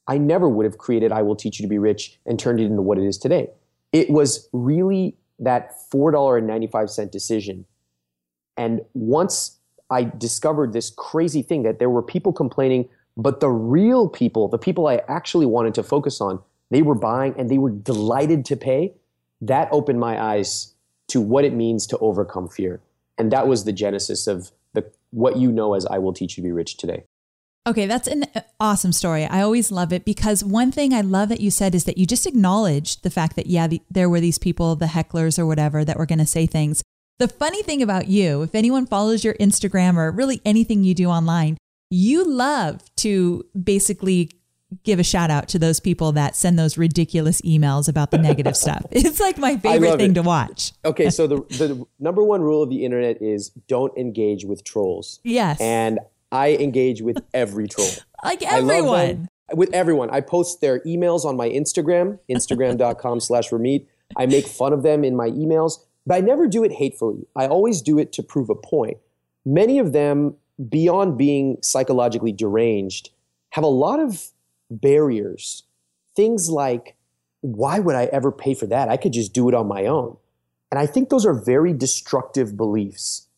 I 0.08 0.18
never 0.18 0.48
would 0.48 0.64
have 0.64 0.78
created 0.78 1.12
I 1.12 1.22
Will 1.22 1.36
Teach 1.36 1.60
You 1.60 1.64
to 1.64 1.68
Be 1.68 1.78
Rich 1.78 2.18
and 2.26 2.38
turned 2.38 2.60
it 2.60 2.64
into 2.64 2.82
what 2.82 2.98
it 2.98 3.04
is 3.04 3.18
today. 3.18 3.50
It 3.92 4.10
was 4.10 4.48
really 4.52 5.16
that 5.38 5.74
$4.95 5.92 7.10
decision. 7.10 7.66
And 8.56 8.80
once 8.94 9.58
I 9.90 10.04
discovered 10.04 10.72
this 10.72 10.90
crazy 10.90 11.42
thing 11.42 11.62
that 11.62 11.78
there 11.78 11.90
were 11.90 12.02
people 12.02 12.32
complaining, 12.32 12.88
but 13.16 13.40
the 13.40 13.50
real 13.50 14.08
people, 14.08 14.48
the 14.48 14.58
people 14.58 14.86
I 14.86 15.02
actually 15.08 15.46
wanted 15.46 15.74
to 15.74 15.82
focus 15.82 16.20
on, 16.20 16.40
they 16.70 16.82
were 16.82 16.94
buying 16.94 17.34
and 17.38 17.50
they 17.50 17.58
were 17.58 17.70
delighted 17.70 18.44
to 18.46 18.56
pay. 18.56 18.94
That 19.40 19.68
opened 19.70 20.00
my 20.00 20.20
eyes 20.20 20.74
to 21.08 21.20
what 21.20 21.44
it 21.44 21.54
means 21.54 21.86
to 21.88 21.98
overcome 21.98 22.48
fear. 22.48 22.80
And 23.16 23.30
that 23.32 23.46
was 23.46 23.64
the 23.64 23.72
genesis 23.72 24.26
of 24.26 24.52
the 24.74 24.90
what 25.10 25.36
you 25.36 25.50
know 25.50 25.74
as 25.74 25.86
I 25.86 25.98
will 25.98 26.12
teach 26.12 26.36
you 26.36 26.42
to 26.42 26.48
be 26.48 26.52
rich 26.52 26.76
today. 26.76 27.04
Okay, 27.66 27.86
that's 27.86 28.08
an 28.08 28.24
awesome 28.58 28.92
story. 28.92 29.26
I 29.26 29.42
always 29.42 29.70
love 29.70 29.92
it 29.92 30.04
because 30.04 30.42
one 30.42 30.72
thing 30.72 30.94
I 30.94 31.02
love 31.02 31.28
that 31.28 31.40
you 31.40 31.50
said 31.50 31.74
is 31.74 31.84
that 31.84 31.98
you 31.98 32.06
just 32.06 32.26
acknowledged 32.26 33.02
the 33.02 33.10
fact 33.10 33.36
that, 33.36 33.46
yeah, 33.46 33.66
the, 33.66 33.82
there 33.90 34.08
were 34.08 34.20
these 34.20 34.38
people, 34.38 34.74
the 34.74 34.86
hecklers 34.86 35.38
or 35.38 35.44
whatever, 35.44 35.84
that 35.84 35.98
were 35.98 36.06
going 36.06 36.18
to 36.18 36.26
say 36.26 36.46
things. 36.46 36.82
The 37.18 37.28
funny 37.28 37.62
thing 37.62 37.82
about 37.82 38.08
you, 38.08 38.42
if 38.42 38.54
anyone 38.54 38.86
follows 38.86 39.22
your 39.22 39.34
Instagram 39.34 39.96
or 39.96 40.10
really 40.10 40.40
anything 40.44 40.82
you 40.82 40.94
do 40.94 41.08
online, 41.08 41.58
you 41.90 42.24
love 42.24 42.82
to 42.96 43.44
basically 43.60 44.30
give 44.84 44.98
a 44.98 45.02
shout 45.02 45.30
out 45.30 45.48
to 45.48 45.58
those 45.58 45.80
people 45.80 46.12
that 46.12 46.36
send 46.36 46.58
those 46.58 46.76
ridiculous 46.76 47.40
emails 47.42 47.88
about 47.88 48.10
the 48.10 48.18
negative 48.18 48.56
stuff. 48.56 48.84
It's 48.90 49.20
like 49.20 49.38
my 49.38 49.56
favorite 49.56 49.96
thing 49.96 50.12
it. 50.12 50.14
to 50.14 50.22
watch. 50.22 50.72
Okay, 50.84 51.10
so 51.10 51.26
the 51.26 51.36
the 51.50 51.86
number 51.98 52.22
one 52.22 52.42
rule 52.42 52.62
of 52.62 52.70
the 52.70 52.84
internet 52.84 53.20
is 53.22 53.50
don't 53.66 53.96
engage 53.96 54.44
with 54.44 54.64
trolls. 54.64 55.20
Yes. 55.24 55.60
And 55.60 55.98
I 56.30 56.52
engage 56.52 57.02
with 57.02 57.18
every 57.32 57.68
troll. 57.68 57.88
like 58.24 58.42
everyone. 58.42 59.28
With 59.52 59.72
everyone. 59.72 60.10
I 60.10 60.20
post 60.20 60.60
their 60.60 60.80
emails 60.80 61.24
on 61.24 61.36
my 61.36 61.48
Instagram, 61.48 62.18
instagram.com 62.30 63.20
slash 63.28 63.48
Ramit. 63.50 63.86
I 64.16 64.26
make 64.26 64.46
fun 64.46 64.72
of 64.72 64.82
them 64.82 65.04
in 65.04 65.16
my 65.16 65.30
emails, 65.30 65.78
but 66.06 66.16
I 66.16 66.20
never 66.20 66.46
do 66.46 66.64
it 66.64 66.72
hatefully. 66.72 67.26
I 67.36 67.46
always 67.46 67.80
do 67.80 67.98
it 67.98 68.12
to 68.12 68.22
prove 68.22 68.50
a 68.50 68.54
point. 68.54 68.98
Many 69.44 69.78
of 69.78 69.92
them, 69.92 70.34
beyond 70.68 71.16
being 71.16 71.58
psychologically 71.62 72.32
deranged, 72.32 73.10
have 73.50 73.64
a 73.64 73.68
lot 73.68 74.00
of 74.00 74.28
barriers. 74.70 75.64
Things 76.14 76.50
like, 76.50 76.96
why 77.40 77.78
would 77.78 77.94
I 77.94 78.04
ever 78.06 78.32
pay 78.32 78.54
for 78.54 78.66
that? 78.66 78.88
I 78.88 78.96
could 78.96 79.12
just 79.12 79.32
do 79.32 79.48
it 79.48 79.54
on 79.54 79.66
my 79.66 79.86
own. 79.86 80.16
And 80.70 80.78
I 80.78 80.86
think 80.86 81.08
those 81.08 81.24
are 81.24 81.34
very 81.34 81.72
destructive 81.72 82.56
beliefs 82.56 83.28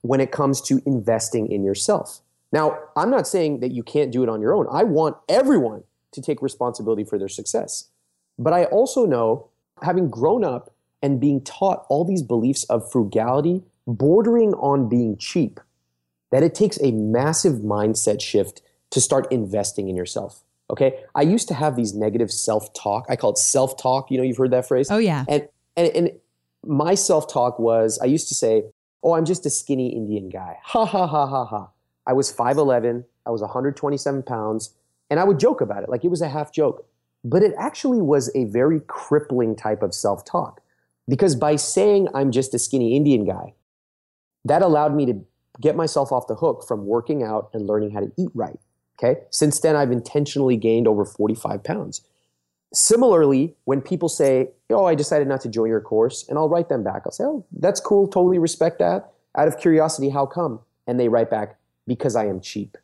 when 0.00 0.20
it 0.20 0.32
comes 0.32 0.60
to 0.62 0.80
investing 0.86 1.50
in 1.50 1.64
yourself. 1.64 2.20
Now, 2.52 2.78
I'm 2.96 3.10
not 3.10 3.26
saying 3.26 3.60
that 3.60 3.72
you 3.72 3.82
can't 3.82 4.10
do 4.10 4.22
it 4.22 4.28
on 4.28 4.40
your 4.40 4.54
own. 4.54 4.66
I 4.70 4.84
want 4.84 5.16
everyone 5.28 5.84
to 6.12 6.22
take 6.22 6.40
responsibility 6.40 7.04
for 7.04 7.18
their 7.18 7.28
success. 7.28 7.88
But 8.38 8.52
I 8.52 8.64
also 8.64 9.04
know, 9.04 9.48
having 9.82 10.08
grown 10.08 10.44
up 10.44 10.72
and 11.02 11.20
being 11.20 11.42
taught 11.42 11.84
all 11.88 12.04
these 12.04 12.22
beliefs 12.22 12.64
of 12.64 12.90
frugality, 12.90 13.62
bordering 13.86 14.54
on 14.54 14.88
being 14.88 15.16
cheap, 15.16 15.60
that 16.30 16.42
it 16.42 16.54
takes 16.54 16.78
a 16.82 16.90
massive 16.92 17.56
mindset 17.56 18.20
shift 18.20 18.62
to 18.90 19.00
start 19.00 19.30
investing 19.30 19.88
in 19.88 19.96
yourself. 19.96 20.42
Okay. 20.70 21.00
I 21.14 21.22
used 21.22 21.48
to 21.48 21.54
have 21.54 21.76
these 21.76 21.94
negative 21.94 22.30
self 22.30 22.72
talk. 22.74 23.06
I 23.08 23.16
call 23.16 23.30
it 23.30 23.38
self 23.38 23.76
talk. 23.76 24.10
You 24.10 24.18
know, 24.18 24.24
you've 24.24 24.36
heard 24.36 24.50
that 24.50 24.68
phrase? 24.68 24.90
Oh, 24.90 24.98
yeah. 24.98 25.24
And, 25.28 25.48
and, 25.76 25.88
and 25.94 26.10
my 26.66 26.94
self 26.94 27.30
talk 27.32 27.58
was 27.58 27.98
I 28.02 28.06
used 28.06 28.28
to 28.28 28.34
say, 28.34 28.64
Oh, 29.02 29.14
I'm 29.14 29.24
just 29.24 29.46
a 29.46 29.50
skinny 29.50 29.94
Indian 29.94 30.28
guy. 30.28 30.56
Ha 30.64 30.84
ha 30.84 31.06
ha 31.06 31.26
ha 31.26 31.44
ha. 31.44 31.68
I 32.08 32.14
was 32.14 32.32
5'11, 32.32 33.04
I 33.26 33.30
was 33.30 33.42
127 33.42 34.22
pounds, 34.24 34.74
and 35.10 35.20
I 35.20 35.24
would 35.24 35.38
joke 35.38 35.60
about 35.60 35.84
it 35.84 35.88
like 35.88 36.04
it 36.04 36.08
was 36.08 36.22
a 36.22 36.28
half 36.28 36.52
joke. 36.52 36.86
But 37.22 37.42
it 37.42 37.52
actually 37.58 38.00
was 38.00 38.30
a 38.34 38.44
very 38.44 38.80
crippling 38.86 39.54
type 39.54 39.82
of 39.82 39.94
self 39.94 40.24
talk 40.24 40.60
because 41.08 41.36
by 41.36 41.56
saying 41.56 42.08
I'm 42.14 42.30
just 42.30 42.54
a 42.54 42.58
skinny 42.58 42.96
Indian 42.96 43.24
guy, 43.24 43.54
that 44.44 44.62
allowed 44.62 44.94
me 44.94 45.06
to 45.06 45.20
get 45.60 45.76
myself 45.76 46.12
off 46.12 46.26
the 46.26 46.36
hook 46.36 46.64
from 46.66 46.86
working 46.86 47.22
out 47.22 47.50
and 47.52 47.66
learning 47.66 47.90
how 47.90 48.00
to 48.00 48.12
eat 48.16 48.30
right. 48.34 48.58
Okay. 48.98 49.20
Since 49.30 49.60
then, 49.60 49.76
I've 49.76 49.92
intentionally 49.92 50.56
gained 50.56 50.88
over 50.88 51.04
45 51.04 51.62
pounds. 51.62 52.02
Similarly, 52.72 53.54
when 53.64 53.80
people 53.80 54.08
say, 54.08 54.50
Oh, 54.70 54.84
I 54.86 54.94
decided 54.94 55.28
not 55.28 55.40
to 55.42 55.48
join 55.48 55.68
your 55.68 55.80
course, 55.80 56.26
and 56.28 56.36
I'll 56.36 56.48
write 56.48 56.68
them 56.68 56.84
back, 56.84 57.02
I'll 57.06 57.12
say, 57.12 57.24
Oh, 57.24 57.46
that's 57.52 57.80
cool. 57.80 58.08
Totally 58.08 58.38
respect 58.38 58.78
that. 58.78 59.12
Out 59.36 59.48
of 59.48 59.58
curiosity, 59.58 60.10
how 60.10 60.26
come? 60.26 60.60
And 60.86 60.98
they 60.98 61.08
write 61.08 61.30
back, 61.30 61.57
Because 61.88 62.14
I 62.14 62.26
am 62.26 62.40
cheap. 62.40 62.78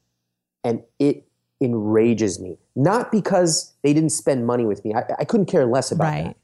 And 0.65 0.83
it 0.99 1.29
enrages 1.61 2.41
me. 2.41 2.59
Not 2.75 3.13
because 3.13 3.73
they 3.83 3.93
didn't 3.93 4.11
spend 4.11 4.47
money 4.47 4.65
with 4.65 4.85
me. 4.85 4.95
I, 4.95 5.05
I 5.21 5.25
couldn't 5.25 5.47
care 5.47 5.67
less 5.67 5.93
about 5.93 6.05
right. 6.05 6.25
that. 6.25 6.37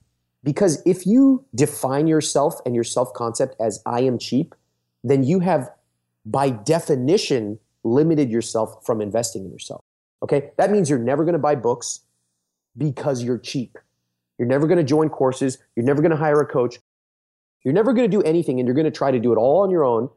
Because 0.45 0.83
if 0.87 1.07
you 1.07 1.45
define 1.55 2.07
yourself 2.07 2.61
and 2.65 2.75
your 2.75 2.85
self 2.85 3.13
concept 3.13 3.57
as 3.61 3.83
I 3.85 4.03
am 4.03 4.19
cheap, 4.19 4.55
then 5.03 5.25
you 5.25 5.41
have, 5.41 5.71
by 6.25 6.51
definition, 6.51 7.59
limited 7.83 8.31
yourself 8.31 8.85
from 8.85 9.01
investing 9.01 9.45
in 9.45 9.51
yourself. 9.51 9.83
Okay? 10.23 10.51
That 10.57 10.71
means 10.71 10.89
you're 10.89 10.99
never 10.99 11.25
going 11.25 11.33
to 11.33 11.39
buy 11.41 11.55
books 11.55 12.01
because 12.77 13.23
you're 13.23 13.39
cheap. 13.39 13.79
You're 14.39 14.49
never 14.49 14.67
going 14.67 14.79
to 14.79 14.85
join 14.85 15.09
courses. 15.11 15.59
You're 15.77 15.85
never 15.85 16.01
going 16.01 16.13
to 16.13 16.17
hire 16.17 16.41
a 16.41 16.47
coach. 16.47 16.79
You're 17.65 17.75
never 17.75 17.93
going 17.93 18.11
to 18.11 18.17
do 18.17 18.23
anything 18.23 18.59
and 18.59 18.67
you're 18.67 18.75
going 18.75 18.87
to 18.87 18.91
try 18.91 19.11
to 19.11 19.19
do 19.19 19.33
it 19.33 19.37
all 19.37 19.63
on 19.63 19.71
your 19.71 19.85
own. 19.85 20.09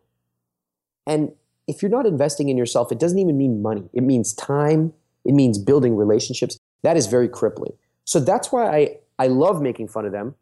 And 1.05 1.33
if 1.67 1.81
you're 1.81 1.91
not 1.91 2.05
investing 2.05 2.49
in 2.49 2.57
yourself, 2.57 2.91
it 2.91 2.99
doesn't 2.99 3.19
even 3.19 3.37
mean 3.37 3.61
money. 3.61 3.89
It 3.93 4.03
means 4.03 4.33
time. 4.33 4.93
It 5.25 5.33
means 5.33 5.57
building 5.57 5.95
relationships. 5.95 6.57
That 6.83 6.97
is 6.97 7.07
very 7.07 7.29
crippling. 7.29 7.73
So 8.05 8.19
that's 8.19 8.51
why 8.51 8.69
I, 8.69 8.97
I 9.19 9.27
love 9.27 9.61
making 9.61 9.87
fun 9.87 10.05
of 10.05 10.11
them. 10.11 10.35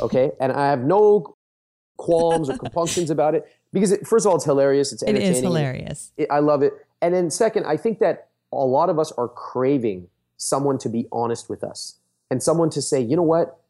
Okay. 0.00 0.30
and 0.40 0.52
I 0.52 0.70
have 0.70 0.80
no 0.80 1.36
qualms 1.96 2.48
or 2.48 2.56
compunctions 2.56 3.10
about 3.10 3.34
it 3.34 3.46
because 3.72 3.92
it, 3.92 4.06
first 4.06 4.26
of 4.26 4.30
all, 4.30 4.36
it's 4.36 4.44
hilarious. 4.44 4.92
It's 4.92 5.02
entertaining. 5.02 5.32
It 5.32 5.36
is 5.36 5.42
hilarious. 5.42 6.12
It, 6.16 6.28
I 6.30 6.38
love 6.40 6.62
it. 6.62 6.72
And 7.02 7.14
then 7.14 7.30
second, 7.30 7.66
I 7.66 7.76
think 7.76 7.98
that 7.98 8.28
a 8.52 8.56
lot 8.56 8.88
of 8.88 8.98
us 8.98 9.12
are 9.12 9.28
craving 9.28 10.08
someone 10.36 10.78
to 10.78 10.88
be 10.88 11.06
honest 11.12 11.48
with 11.48 11.62
us 11.62 11.96
and 12.30 12.42
someone 12.42 12.70
to 12.70 12.82
say, 12.82 13.00
you 13.00 13.16
know 13.16 13.22
what, 13.22 13.60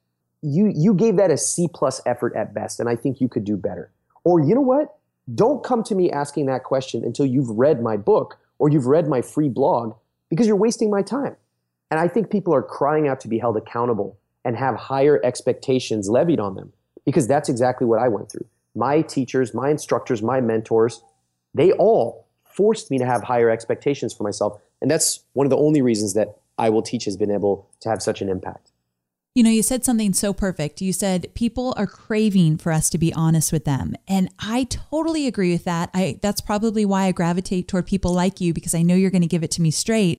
you 0.42 0.70
you 0.74 0.94
gave 0.94 1.16
that 1.16 1.30
a 1.30 1.38
C 1.38 1.68
plus 1.72 2.00
effort 2.04 2.34
at 2.36 2.52
best, 2.52 2.78
and 2.78 2.88
I 2.88 2.96
think 2.96 3.20
you 3.20 3.28
could 3.28 3.44
do 3.44 3.56
better. 3.56 3.90
Or 4.24 4.40
you 4.40 4.54
know 4.54 4.60
what, 4.60 4.96
don't 5.32 5.64
come 5.64 5.82
to 5.84 5.94
me 5.94 6.10
asking 6.10 6.46
that 6.46 6.64
question 6.64 7.04
until 7.04 7.26
you've 7.26 7.50
read 7.50 7.80
my 7.80 7.96
book 7.96 8.38
or 8.58 8.68
you've 8.68 8.86
read 8.86 9.08
my 9.08 9.22
free 9.22 9.48
blog 9.48 9.94
because 10.28 10.46
you're 10.46 10.56
wasting 10.56 10.90
my 10.90 11.02
time. 11.02 11.36
And 11.90 12.00
I 12.00 12.08
think 12.08 12.30
people 12.30 12.54
are 12.54 12.62
crying 12.62 13.08
out 13.08 13.20
to 13.20 13.28
be 13.28 13.38
held 13.38 13.56
accountable 13.56 14.18
and 14.44 14.56
have 14.56 14.74
higher 14.74 15.20
expectations 15.24 16.08
levied 16.08 16.40
on 16.40 16.54
them 16.54 16.72
because 17.06 17.26
that's 17.26 17.48
exactly 17.48 17.86
what 17.86 18.00
I 18.00 18.08
went 18.08 18.30
through 18.30 18.46
my 18.74 19.02
teachers, 19.02 19.54
my 19.54 19.70
instructors, 19.70 20.22
my 20.22 20.40
mentors, 20.40 21.02
they 21.54 21.72
all 21.72 22.26
forced 22.44 22.90
me 22.90 22.98
to 22.98 23.06
have 23.06 23.22
higher 23.22 23.50
expectations 23.50 24.12
for 24.12 24.24
myself. 24.24 24.60
And 24.80 24.90
that's 24.90 25.20
one 25.32 25.46
of 25.46 25.50
the 25.50 25.56
only 25.56 25.82
reasons 25.82 26.14
that 26.14 26.36
I 26.58 26.70
Will 26.70 26.82
Teach 26.82 27.04
has 27.04 27.16
been 27.16 27.30
able 27.30 27.68
to 27.80 27.88
have 27.88 28.02
such 28.02 28.20
an 28.20 28.28
impact. 28.28 28.72
You 29.34 29.42
know, 29.42 29.50
you 29.50 29.64
said 29.64 29.84
something 29.84 30.12
so 30.12 30.32
perfect. 30.32 30.80
You 30.80 30.92
said 30.92 31.34
people 31.34 31.74
are 31.76 31.88
craving 31.88 32.58
for 32.58 32.70
us 32.70 32.88
to 32.90 32.98
be 32.98 33.12
honest 33.12 33.52
with 33.52 33.64
them. 33.64 33.94
And 34.06 34.28
I 34.38 34.64
totally 34.64 35.26
agree 35.26 35.52
with 35.52 35.64
that. 35.64 35.90
I 35.92 36.20
that's 36.22 36.40
probably 36.40 36.84
why 36.84 37.06
I 37.06 37.12
gravitate 37.12 37.66
toward 37.66 37.86
people 37.86 38.14
like 38.14 38.40
you 38.40 38.54
because 38.54 38.76
I 38.76 38.82
know 38.82 38.94
you're 38.94 39.10
going 39.10 39.22
to 39.22 39.28
give 39.28 39.42
it 39.42 39.50
to 39.52 39.62
me 39.62 39.72
straight. 39.72 40.18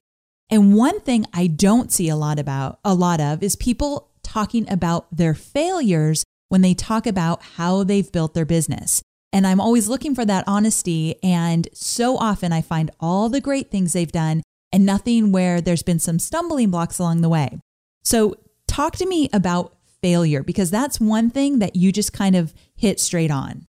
And 0.50 0.74
one 0.74 1.00
thing 1.00 1.24
I 1.32 1.46
don't 1.46 1.90
see 1.90 2.10
a 2.10 2.16
lot 2.16 2.38
about 2.38 2.78
a 2.84 2.94
lot 2.94 3.20
of 3.20 3.42
is 3.42 3.56
people 3.56 4.10
talking 4.22 4.70
about 4.70 5.06
their 5.10 5.34
failures 5.34 6.22
when 6.50 6.60
they 6.60 6.74
talk 6.74 7.06
about 7.06 7.42
how 7.56 7.84
they've 7.84 8.12
built 8.12 8.34
their 8.34 8.44
business. 8.44 9.02
And 9.32 9.46
I'm 9.46 9.60
always 9.60 9.88
looking 9.88 10.14
for 10.14 10.26
that 10.26 10.44
honesty 10.46 11.16
and 11.22 11.68
so 11.72 12.18
often 12.18 12.52
I 12.52 12.60
find 12.60 12.90
all 13.00 13.30
the 13.30 13.40
great 13.40 13.70
things 13.70 13.94
they've 13.94 14.12
done 14.12 14.42
and 14.72 14.84
nothing 14.84 15.32
where 15.32 15.62
there's 15.62 15.82
been 15.82 15.98
some 15.98 16.18
stumbling 16.18 16.70
blocks 16.70 16.98
along 16.98 17.22
the 17.22 17.28
way. 17.30 17.58
So 18.04 18.36
talk 18.76 18.94
to 18.94 19.06
me 19.06 19.30
about 19.32 19.74
failure 20.02 20.42
because 20.42 20.70
that's 20.70 21.00
one 21.00 21.30
thing 21.30 21.60
that 21.60 21.74
you 21.74 21.90
just 21.90 22.12
kind 22.12 22.36
of 22.36 22.52
hit 22.76 23.00
straight 23.00 23.30
on. 23.30 23.64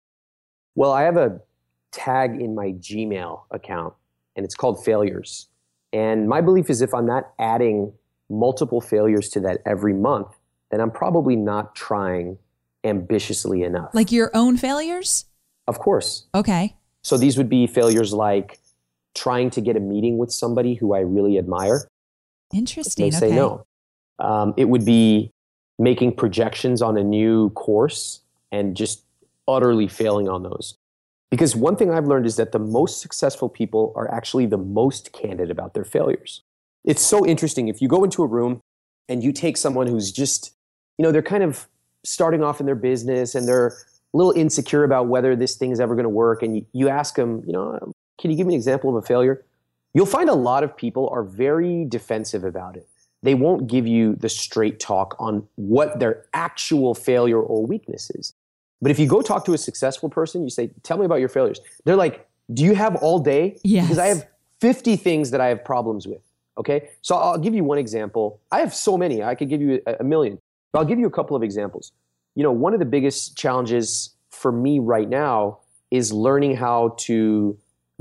Well, 0.73 0.91
I 0.91 1.03
have 1.03 1.15
a 1.15 1.39
tag 1.91 2.41
in 2.41 2.55
my 2.55 2.71
Gmail 2.71 3.41
account 3.51 3.93
and 4.35 4.43
it's 4.43 4.55
called 4.55 4.83
failures. 4.83 5.47
And 5.93 6.27
my 6.27 6.41
belief 6.41 6.71
is 6.71 6.81
if 6.81 6.91
I'm 6.93 7.05
not 7.05 7.29
adding 7.37 7.93
multiple 8.31 8.81
failures 8.81 9.29
to 9.29 9.39
that 9.41 9.59
every 9.65 9.93
month, 9.93 10.27
then 10.71 10.81
I'm 10.81 10.89
probably 10.89 11.35
not 11.35 11.75
trying 11.75 12.39
ambitiously 12.83 13.61
enough. 13.61 13.93
Like 13.93 14.11
your 14.11 14.31
own 14.33 14.57
failures? 14.57 15.25
Of 15.67 15.77
course. 15.77 16.25
Okay. 16.33 16.75
So 17.03 17.15
these 17.15 17.37
would 17.37 17.49
be 17.49 17.67
failures 17.67 18.11
like 18.11 18.59
trying 19.13 19.51
to 19.51 19.61
get 19.61 19.77
a 19.77 19.79
meeting 19.79 20.17
with 20.17 20.31
somebody 20.31 20.73
who 20.73 20.95
I 20.95 21.01
really 21.01 21.37
admire. 21.37 21.87
Interesting. 22.51 23.11
They 23.11 23.17
say 23.17 23.27
okay. 23.27 23.35
no. 23.35 23.65
Um, 24.19 24.53
it 24.57 24.65
would 24.65 24.85
be 24.85 25.31
making 25.77 26.15
projections 26.15 26.81
on 26.81 26.97
a 26.97 27.03
new 27.03 27.49
course 27.51 28.21
and 28.51 28.75
just 28.75 29.03
utterly 29.47 29.87
failing 29.87 30.29
on 30.29 30.43
those. 30.43 30.77
Because 31.31 31.55
one 31.55 31.75
thing 31.75 31.91
I've 31.91 32.07
learned 32.07 32.25
is 32.25 32.37
that 32.37 32.51
the 32.51 32.59
most 32.59 33.01
successful 33.01 33.49
people 33.49 33.91
are 33.95 34.09
actually 34.13 34.45
the 34.45 34.57
most 34.57 35.11
candid 35.11 35.51
about 35.51 35.73
their 35.73 35.83
failures. 35.83 36.43
It's 36.85 37.01
so 37.01 37.25
interesting. 37.25 37.67
If 37.67 37.81
you 37.81 37.87
go 37.87 38.03
into 38.03 38.23
a 38.23 38.27
room 38.27 38.61
and 39.09 39.23
you 39.23 39.33
take 39.33 39.57
someone 39.57 39.87
who's 39.87 40.11
just, 40.11 40.53
you 40.97 41.03
know, 41.03 41.11
they're 41.11 41.21
kind 41.21 41.43
of 41.43 41.67
starting 42.03 42.43
off 42.43 42.59
in 42.59 42.65
their 42.65 42.75
business 42.75 43.35
and 43.35 43.47
they're 43.47 43.75
a 44.13 44.17
little 44.17 44.31
insecure 44.31 44.83
about 44.83 45.07
whether 45.07 45.35
this 45.35 45.55
thing 45.57 45.71
is 45.71 45.79
ever 45.79 45.93
going 45.95 46.03
to 46.03 46.09
work, 46.09 46.41
and 46.41 46.55
you, 46.55 46.65
you 46.71 46.87
ask 46.87 47.15
them, 47.15 47.43
you 47.45 47.51
know, 47.51 47.91
can 48.17 48.31
you 48.31 48.37
give 48.37 48.47
me 48.47 48.53
an 48.53 48.57
example 48.57 48.95
of 48.95 49.03
a 49.03 49.05
failure? 49.05 49.43
You'll 49.93 50.05
find 50.05 50.29
a 50.29 50.35
lot 50.35 50.63
of 50.63 50.77
people 50.77 51.09
are 51.09 51.23
very 51.23 51.85
defensive 51.85 52.45
about 52.45 52.77
it 52.77 52.87
they 53.25 53.35
won't 53.35 53.67
give 53.67 53.87
you 53.87 54.15
the 54.15 54.29
straight 54.29 54.79
talk 54.79 55.15
on 55.19 55.47
what 55.55 55.99
their 55.99 56.25
actual 56.33 56.93
failure 56.93 57.41
or 57.41 57.65
weakness 57.65 58.09
is. 58.11 58.33
But 58.81 58.91
if 58.91 58.99
you 58.99 59.07
go 59.07 59.21
talk 59.21 59.45
to 59.45 59.53
a 59.53 59.57
successful 59.57 60.09
person, 60.09 60.43
you 60.43 60.49
say, 60.49 60.71
Tell 60.83 60.97
me 60.97 61.05
about 61.05 61.19
your 61.19 61.29
failures. 61.29 61.59
They're 61.85 61.95
like, 61.95 62.27
Do 62.53 62.63
you 62.63 62.75
have 62.75 62.95
all 62.97 63.19
day? 63.19 63.57
Yes. 63.63 63.85
Because 63.85 63.97
I 63.97 64.07
have 64.07 64.27
50 64.61 64.95
things 64.97 65.31
that 65.31 65.41
I 65.41 65.47
have 65.47 65.65
problems 65.65 66.07
with. 66.07 66.21
Okay. 66.57 66.89
So 67.01 67.15
I'll 67.15 67.37
give 67.37 67.53
you 67.53 67.63
one 67.63 67.77
example. 67.77 68.39
I 68.51 68.59
have 68.59 68.73
so 68.73 68.97
many, 68.97 69.23
I 69.23 69.35
could 69.35 69.49
give 69.49 69.61
you 69.61 69.81
a, 69.87 69.95
a 69.99 70.03
million, 70.03 70.39
but 70.71 70.79
I'll 70.79 70.85
give 70.85 70.99
you 70.99 71.07
a 71.07 71.11
couple 71.11 71.35
of 71.35 71.43
examples. 71.43 71.91
You 72.35 72.43
know, 72.43 72.51
one 72.51 72.73
of 72.73 72.79
the 72.79 72.85
biggest 72.85 73.37
challenges 73.37 74.13
for 74.29 74.51
me 74.51 74.79
right 74.79 75.09
now 75.09 75.59
is 75.91 76.11
learning 76.11 76.57
how 76.57 76.95
to 76.99 77.57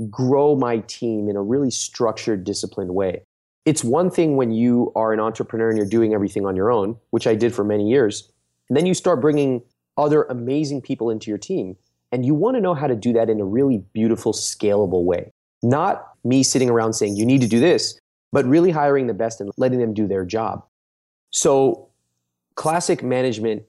grow 0.09 0.55
my 0.55 0.79
team 0.79 1.29
in 1.29 1.35
a 1.35 1.41
really 1.41 1.71
structured, 1.71 2.43
disciplined 2.43 2.93
way 2.93 3.23
it's 3.65 3.83
one 3.83 4.11
thing 4.11 4.37
when 4.37 4.51
you 4.51 4.91
are 4.95 5.11
an 5.11 5.19
entrepreneur 5.19 5.69
and 5.69 5.77
you're 5.77 5.87
doing 5.87 6.13
everything 6.13 6.45
on 6.45 6.55
your 6.55 6.71
own, 6.71 6.97
which 7.09 7.25
I 7.25 7.33
did 7.33 7.53
for 7.53 7.63
many 7.63 7.89
years. 7.89 8.29
And 8.69 8.77
then 8.77 8.85
you 8.85 8.93
start 8.93 9.21
bringing 9.21 9.63
other 9.97 10.23
amazing 10.23 10.81
people 10.81 11.09
into 11.09 11.31
your 11.31 11.37
team. 11.39 11.75
And 12.11 12.25
you 12.25 12.35
want 12.35 12.55
to 12.55 12.61
know 12.61 12.75
how 12.75 12.87
to 12.87 12.95
do 12.95 13.11
that 13.13 13.29
in 13.29 13.41
a 13.41 13.45
really 13.45 13.79
beautiful, 13.93 14.33
scalable 14.33 15.03
way. 15.03 15.31
Not 15.63 16.07
me 16.23 16.43
sitting 16.43 16.69
around 16.69 16.93
saying, 16.93 17.17
you 17.17 17.25
need 17.25 17.41
to 17.41 17.47
do 17.47 17.59
this, 17.59 17.99
but 18.31 18.45
really 18.45 18.71
hiring 18.71 19.07
the 19.07 19.13
best 19.13 19.41
and 19.41 19.51
letting 19.57 19.79
them 19.79 19.93
do 19.93 20.07
their 20.07 20.25
job. 20.25 20.63
So, 21.31 21.89
classic 22.53 23.03
management, 23.03 23.63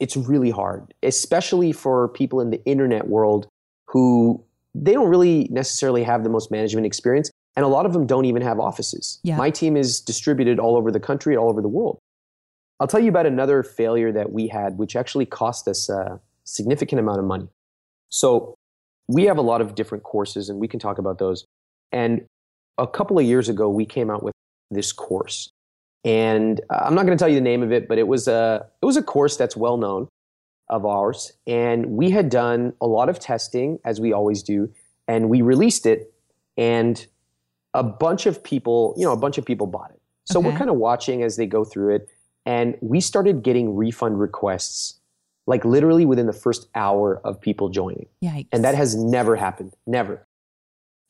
it's 0.00 0.16
really 0.16 0.50
hard, 0.50 0.92
especially 1.02 1.72
for 1.72 2.08
people 2.08 2.40
in 2.40 2.50
the 2.50 2.62
internet 2.64 3.06
world 3.06 3.46
who 3.86 4.42
they 4.74 4.92
don't 4.92 5.08
really 5.08 5.48
necessarily 5.50 6.02
have 6.02 6.24
the 6.24 6.28
most 6.28 6.50
management 6.50 6.86
experience 6.86 7.30
and 7.58 7.64
a 7.64 7.68
lot 7.68 7.86
of 7.86 7.92
them 7.92 8.06
don't 8.06 8.24
even 8.24 8.40
have 8.40 8.60
offices. 8.60 9.18
Yeah. 9.24 9.36
My 9.36 9.50
team 9.50 9.76
is 9.76 10.00
distributed 10.00 10.60
all 10.60 10.76
over 10.76 10.92
the 10.92 11.00
country, 11.00 11.36
all 11.36 11.50
over 11.50 11.60
the 11.60 11.66
world. 11.66 11.98
I'll 12.78 12.86
tell 12.86 13.00
you 13.00 13.08
about 13.08 13.26
another 13.26 13.64
failure 13.64 14.12
that 14.12 14.30
we 14.30 14.46
had, 14.46 14.78
which 14.78 14.94
actually 14.94 15.26
cost 15.26 15.66
us 15.66 15.88
a 15.88 16.20
significant 16.44 17.00
amount 17.00 17.18
of 17.18 17.24
money. 17.24 17.48
So, 18.10 18.54
we 19.08 19.24
have 19.24 19.38
a 19.38 19.42
lot 19.42 19.60
of 19.60 19.74
different 19.74 20.04
courses, 20.04 20.48
and 20.48 20.60
we 20.60 20.68
can 20.68 20.78
talk 20.78 20.98
about 20.98 21.18
those. 21.18 21.46
And 21.90 22.26
a 22.78 22.86
couple 22.86 23.18
of 23.18 23.24
years 23.24 23.48
ago, 23.48 23.68
we 23.68 23.84
came 23.84 24.08
out 24.08 24.22
with 24.22 24.34
this 24.70 24.92
course. 24.92 25.50
And 26.04 26.60
uh, 26.70 26.82
I'm 26.84 26.94
not 26.94 27.06
going 27.06 27.18
to 27.18 27.20
tell 27.20 27.28
you 27.28 27.34
the 27.34 27.40
name 27.40 27.64
of 27.64 27.72
it, 27.72 27.88
but 27.88 27.98
it 27.98 28.06
was 28.06 28.28
a 28.28 28.64
it 28.80 28.86
was 28.86 28.96
a 28.96 29.02
course 29.02 29.36
that's 29.36 29.56
well 29.56 29.78
known 29.78 30.06
of 30.68 30.86
ours, 30.86 31.32
and 31.48 31.86
we 31.86 32.10
had 32.10 32.30
done 32.30 32.74
a 32.80 32.86
lot 32.86 33.08
of 33.08 33.18
testing 33.18 33.80
as 33.84 34.00
we 34.00 34.12
always 34.12 34.44
do, 34.44 34.72
and 35.08 35.28
we 35.28 35.42
released 35.42 35.86
it. 35.86 36.14
And 36.56 37.04
a 37.74 37.82
bunch 37.82 38.26
of 38.26 38.42
people, 38.42 38.94
you 38.96 39.04
know, 39.04 39.12
a 39.12 39.16
bunch 39.16 39.38
of 39.38 39.44
people 39.44 39.66
bought 39.66 39.90
it. 39.90 40.00
So 40.24 40.38
Okay. 40.40 40.50
we're 40.50 40.56
kind 40.58 40.70
of 40.70 40.76
watching 40.76 41.22
as 41.22 41.36
they 41.36 41.46
go 41.46 41.64
through 41.64 41.94
it. 41.96 42.08
And 42.46 42.76
we 42.80 43.00
started 43.00 43.42
getting 43.42 43.74
refund 43.76 44.18
requests 44.20 44.94
like 45.46 45.64
literally 45.64 46.04
within 46.04 46.26
the 46.26 46.32
first 46.32 46.68
hour 46.74 47.20
of 47.24 47.40
people 47.40 47.68
joining. 47.70 48.06
Yikes. 48.22 48.48
And 48.52 48.64
that 48.64 48.74
has 48.74 48.94
never 48.94 49.36
happened. 49.36 49.74
Never. 49.86 50.26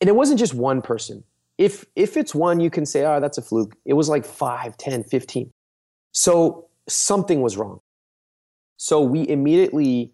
And 0.00 0.08
it 0.08 0.14
wasn't 0.14 0.38
just 0.38 0.54
one 0.54 0.80
person. 0.82 1.24
If 1.58 1.86
if 1.96 2.16
it's 2.16 2.34
one, 2.34 2.60
you 2.60 2.70
can 2.70 2.86
say, 2.86 3.04
oh, 3.04 3.18
that's 3.18 3.36
a 3.38 3.42
fluke. 3.42 3.76
It 3.84 3.94
was 3.94 4.08
like 4.08 4.24
5, 4.24 4.76
10, 4.76 5.02
15. 5.04 5.52
So 6.12 6.66
something 6.88 7.40
was 7.40 7.56
wrong. 7.56 7.80
So 8.76 9.00
we 9.02 9.28
immediately 9.28 10.12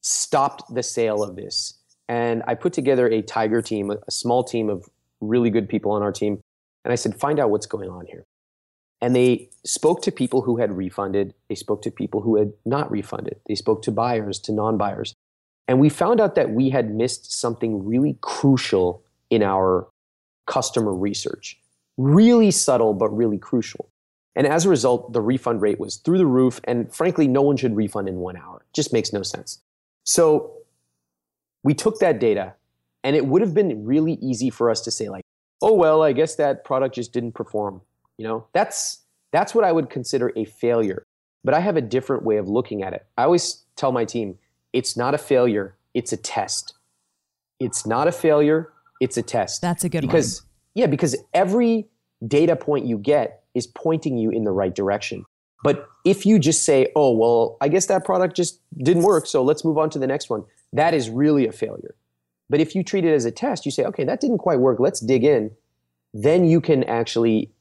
stopped 0.00 0.74
the 0.74 0.82
sale 0.82 1.22
of 1.22 1.36
this. 1.36 1.74
And 2.08 2.42
I 2.46 2.54
put 2.54 2.72
together 2.72 3.06
a 3.06 3.20
tiger 3.20 3.60
team, 3.60 3.90
a, 3.90 3.98
a 4.06 4.10
small 4.10 4.42
team 4.42 4.70
of 4.70 4.88
really 5.20 5.50
good 5.50 5.68
people 5.68 5.92
on 5.92 6.02
our 6.02 6.12
team. 6.12 6.40
And 6.84 6.92
I 6.92 6.96
said, 6.96 7.18
find 7.18 7.38
out 7.38 7.50
what's 7.50 7.66
going 7.66 7.90
on 7.90 8.06
here. 8.06 8.24
And 9.00 9.14
they 9.14 9.50
spoke 9.64 10.02
to 10.02 10.12
people 10.12 10.42
who 10.42 10.56
had 10.56 10.76
refunded. 10.76 11.34
They 11.48 11.54
spoke 11.54 11.82
to 11.82 11.90
people 11.90 12.20
who 12.20 12.36
had 12.36 12.52
not 12.64 12.90
refunded. 12.90 13.40
They 13.46 13.54
spoke 13.54 13.82
to 13.82 13.92
buyers, 13.92 14.38
to 14.40 14.52
non 14.52 14.76
buyers. 14.76 15.14
And 15.68 15.78
we 15.78 15.88
found 15.88 16.20
out 16.20 16.34
that 16.34 16.50
we 16.50 16.70
had 16.70 16.92
missed 16.92 17.30
something 17.30 17.84
really 17.84 18.16
crucial 18.22 19.02
in 19.30 19.42
our 19.42 19.86
customer 20.46 20.92
research. 20.92 21.60
Really 21.96 22.50
subtle, 22.50 22.94
but 22.94 23.10
really 23.10 23.38
crucial. 23.38 23.90
And 24.34 24.46
as 24.46 24.64
a 24.64 24.68
result, 24.68 25.12
the 25.12 25.20
refund 25.20 25.62
rate 25.62 25.78
was 25.78 25.96
through 25.96 26.18
the 26.18 26.26
roof. 26.26 26.60
And 26.64 26.92
frankly, 26.92 27.28
no 27.28 27.42
one 27.42 27.56
should 27.56 27.76
refund 27.76 28.08
in 28.08 28.16
one 28.16 28.36
hour. 28.36 28.64
It 28.68 28.74
just 28.74 28.92
makes 28.92 29.12
no 29.12 29.22
sense. 29.22 29.60
So 30.04 30.52
we 31.62 31.74
took 31.74 31.98
that 31.98 32.18
data, 32.18 32.54
and 33.04 33.16
it 33.16 33.26
would 33.26 33.42
have 33.42 33.54
been 33.54 33.84
really 33.84 34.14
easy 34.14 34.50
for 34.50 34.70
us 34.70 34.80
to 34.82 34.90
say, 34.90 35.08
like, 35.08 35.24
oh, 35.62 35.74
well, 35.74 36.02
I 36.02 36.12
guess 36.12 36.36
that 36.36 36.64
product 36.64 36.94
just 36.94 37.12
didn't 37.12 37.32
perform. 37.32 37.80
You 38.16 38.26
know, 38.26 38.46
that's 38.52 39.00
that's 39.32 39.54
what 39.54 39.64
I 39.64 39.72
would 39.72 39.90
consider 39.90 40.32
a 40.36 40.44
failure. 40.44 41.04
But 41.44 41.54
I 41.54 41.60
have 41.60 41.76
a 41.76 41.80
different 41.80 42.24
way 42.24 42.36
of 42.36 42.48
looking 42.48 42.82
at 42.82 42.92
it. 42.92 43.06
I 43.16 43.24
always 43.24 43.64
tell 43.76 43.92
my 43.92 44.04
team, 44.04 44.38
it's 44.72 44.96
not 44.96 45.14
a 45.14 45.18
failure, 45.18 45.76
it's 45.94 46.12
a 46.12 46.16
test. 46.16 46.74
It's 47.60 47.86
not 47.86 48.08
a 48.08 48.12
failure, 48.12 48.72
it's 49.00 49.16
a 49.16 49.22
test. 49.22 49.62
That's 49.62 49.84
a 49.84 49.88
good 49.88 50.04
one. 50.04 50.08
because 50.08 50.42
yeah, 50.74 50.86
because 50.86 51.16
every 51.34 51.88
data 52.26 52.56
point 52.56 52.86
you 52.86 52.98
get 52.98 53.44
is 53.54 53.66
pointing 53.66 54.18
you 54.18 54.30
in 54.30 54.44
the 54.44 54.52
right 54.52 54.74
direction. 54.74 55.24
But 55.64 55.88
if 56.04 56.24
you 56.24 56.38
just 56.38 56.64
say, 56.64 56.92
"Oh, 56.94 57.16
well, 57.16 57.56
I 57.60 57.68
guess 57.68 57.86
that 57.86 58.04
product 58.04 58.36
just 58.36 58.60
didn't 58.76 59.02
work, 59.02 59.26
so 59.26 59.42
let's 59.42 59.64
move 59.64 59.78
on 59.78 59.90
to 59.90 59.98
the 59.98 60.06
next 60.06 60.30
one." 60.30 60.44
That 60.72 60.94
is 60.94 61.10
really 61.10 61.46
a 61.46 61.52
failure. 61.52 61.94
But 62.50 62.60
if 62.60 62.74
you 62.74 62.82
treat 62.82 63.04
it 63.04 63.12
as 63.12 63.24
a 63.24 63.30
test, 63.30 63.66
you 63.66 63.72
say, 63.72 63.84
"Okay, 63.84 64.04
that 64.04 64.20
didn't 64.20 64.38
quite 64.38 64.60
work. 64.60 64.80
Let's 64.80 65.00
dig 65.00 65.24
in." 65.24 65.50
Then 66.14 66.44
you 66.44 66.60
can 66.60 66.84
actually 66.84 67.52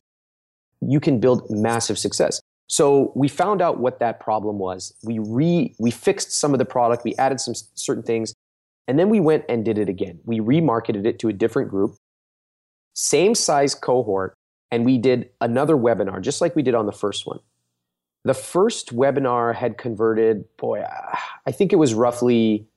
you 0.82 1.00
can 1.00 1.20
build 1.20 1.50
massive 1.50 1.98
success. 1.98 2.40
So 2.68 3.12
we 3.16 3.28
found 3.28 3.62
out 3.62 3.80
what 3.80 4.00
that 4.00 4.20
problem 4.20 4.60
was. 4.60 4.94
We 5.04 5.20
re 5.20 5.74
we 5.80 5.92
fixed 5.92 6.32
some 6.32 6.54
of 6.54 6.60
the 6.60 6.66
product, 6.66 7.04
we 7.04 7.16
added 7.16 7.40
some 7.40 7.56
certain 7.76 8.04
things, 8.04 8.34
and 8.88 9.00
then 9.00 9.10
we 9.10 9.20
went 9.20 9.46
and 9.50 9.64
did 9.64 9.78
it 9.78 9.90
again. 9.90 10.20
We 10.26 10.40
remarketed 10.40 11.06
it 11.06 11.20
to 11.20 11.30
a 11.30 11.34
different 11.34 11.70
group, 11.70 11.96
same 12.94 13.36
size 13.36 13.74
cohort, 13.74 14.36
and 14.72 14.86
we 14.86 14.98
did 14.98 15.30
another 15.40 15.76
webinar 15.76 16.22
just 16.22 16.42
like 16.42 16.56
we 16.56 16.62
did 16.62 16.76
on 16.76 16.86
the 16.86 16.92
first 16.92 17.26
one. 17.26 17.40
The 18.26 18.34
first 18.34 18.94
webinar 18.94 19.56
had 19.56 19.78
converted, 19.78 20.44
boy, 20.58 20.84
I 21.46 21.52
think 21.52 21.72
it 21.72 21.78
was 21.78 21.94
roughly, 21.94 22.68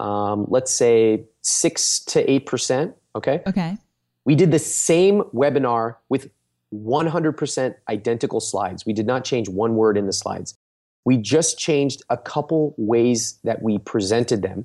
um, 0.00 0.46
let's 0.48 0.72
say 0.72 1.24
six 1.42 2.00
to 2.00 2.30
eight 2.30 2.46
percent. 2.46 2.94
Okay. 3.14 3.42
Okay. 3.46 3.76
we 4.24 4.34
did 4.34 4.50
the 4.50 4.58
same 4.58 5.22
webinar 5.34 5.96
with 6.08 6.30
100% 6.72 7.74
identical 7.88 8.40
slides. 8.40 8.86
We 8.86 8.92
did 8.92 9.06
not 9.06 9.24
change 9.24 9.48
one 9.48 9.74
word 9.74 9.98
in 9.98 10.06
the 10.06 10.12
slides. 10.12 10.56
We 11.04 11.18
just 11.18 11.58
changed 11.58 12.02
a 12.08 12.16
couple 12.16 12.74
ways 12.78 13.38
that 13.44 13.62
we 13.62 13.78
presented 13.78 14.42
them. 14.42 14.64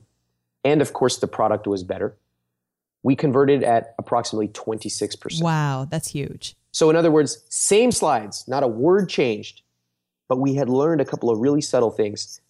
And 0.63 0.82
of 0.82 0.94
course, 0.94 1.18
the 1.18 1.28
product 1.28 1.68
was 1.68 1.84
better. 1.84 2.16
We 3.04 3.16
converted 3.16 3.63
at 3.63 3.96
approximately 4.00 4.50
26%. 4.50 5.42
Wow, 5.42 5.88
that's 5.90 6.10
huge. 6.10 6.56
So, 6.72 6.90
in 6.90 6.96
other 6.96 7.12
words, 7.12 7.44
same 7.50 7.92
slides, 7.92 8.48
not 8.48 8.63
a 8.63 8.68
word 8.68 9.10
changed, 9.10 9.62
but 10.28 10.38
we 10.38 10.56
had 10.56 10.70
learned 10.70 11.02
a 11.02 11.06
couple 11.06 11.30
of 11.30 11.40
really 11.40 11.62
subtle 11.62 11.92
things. 11.92 12.42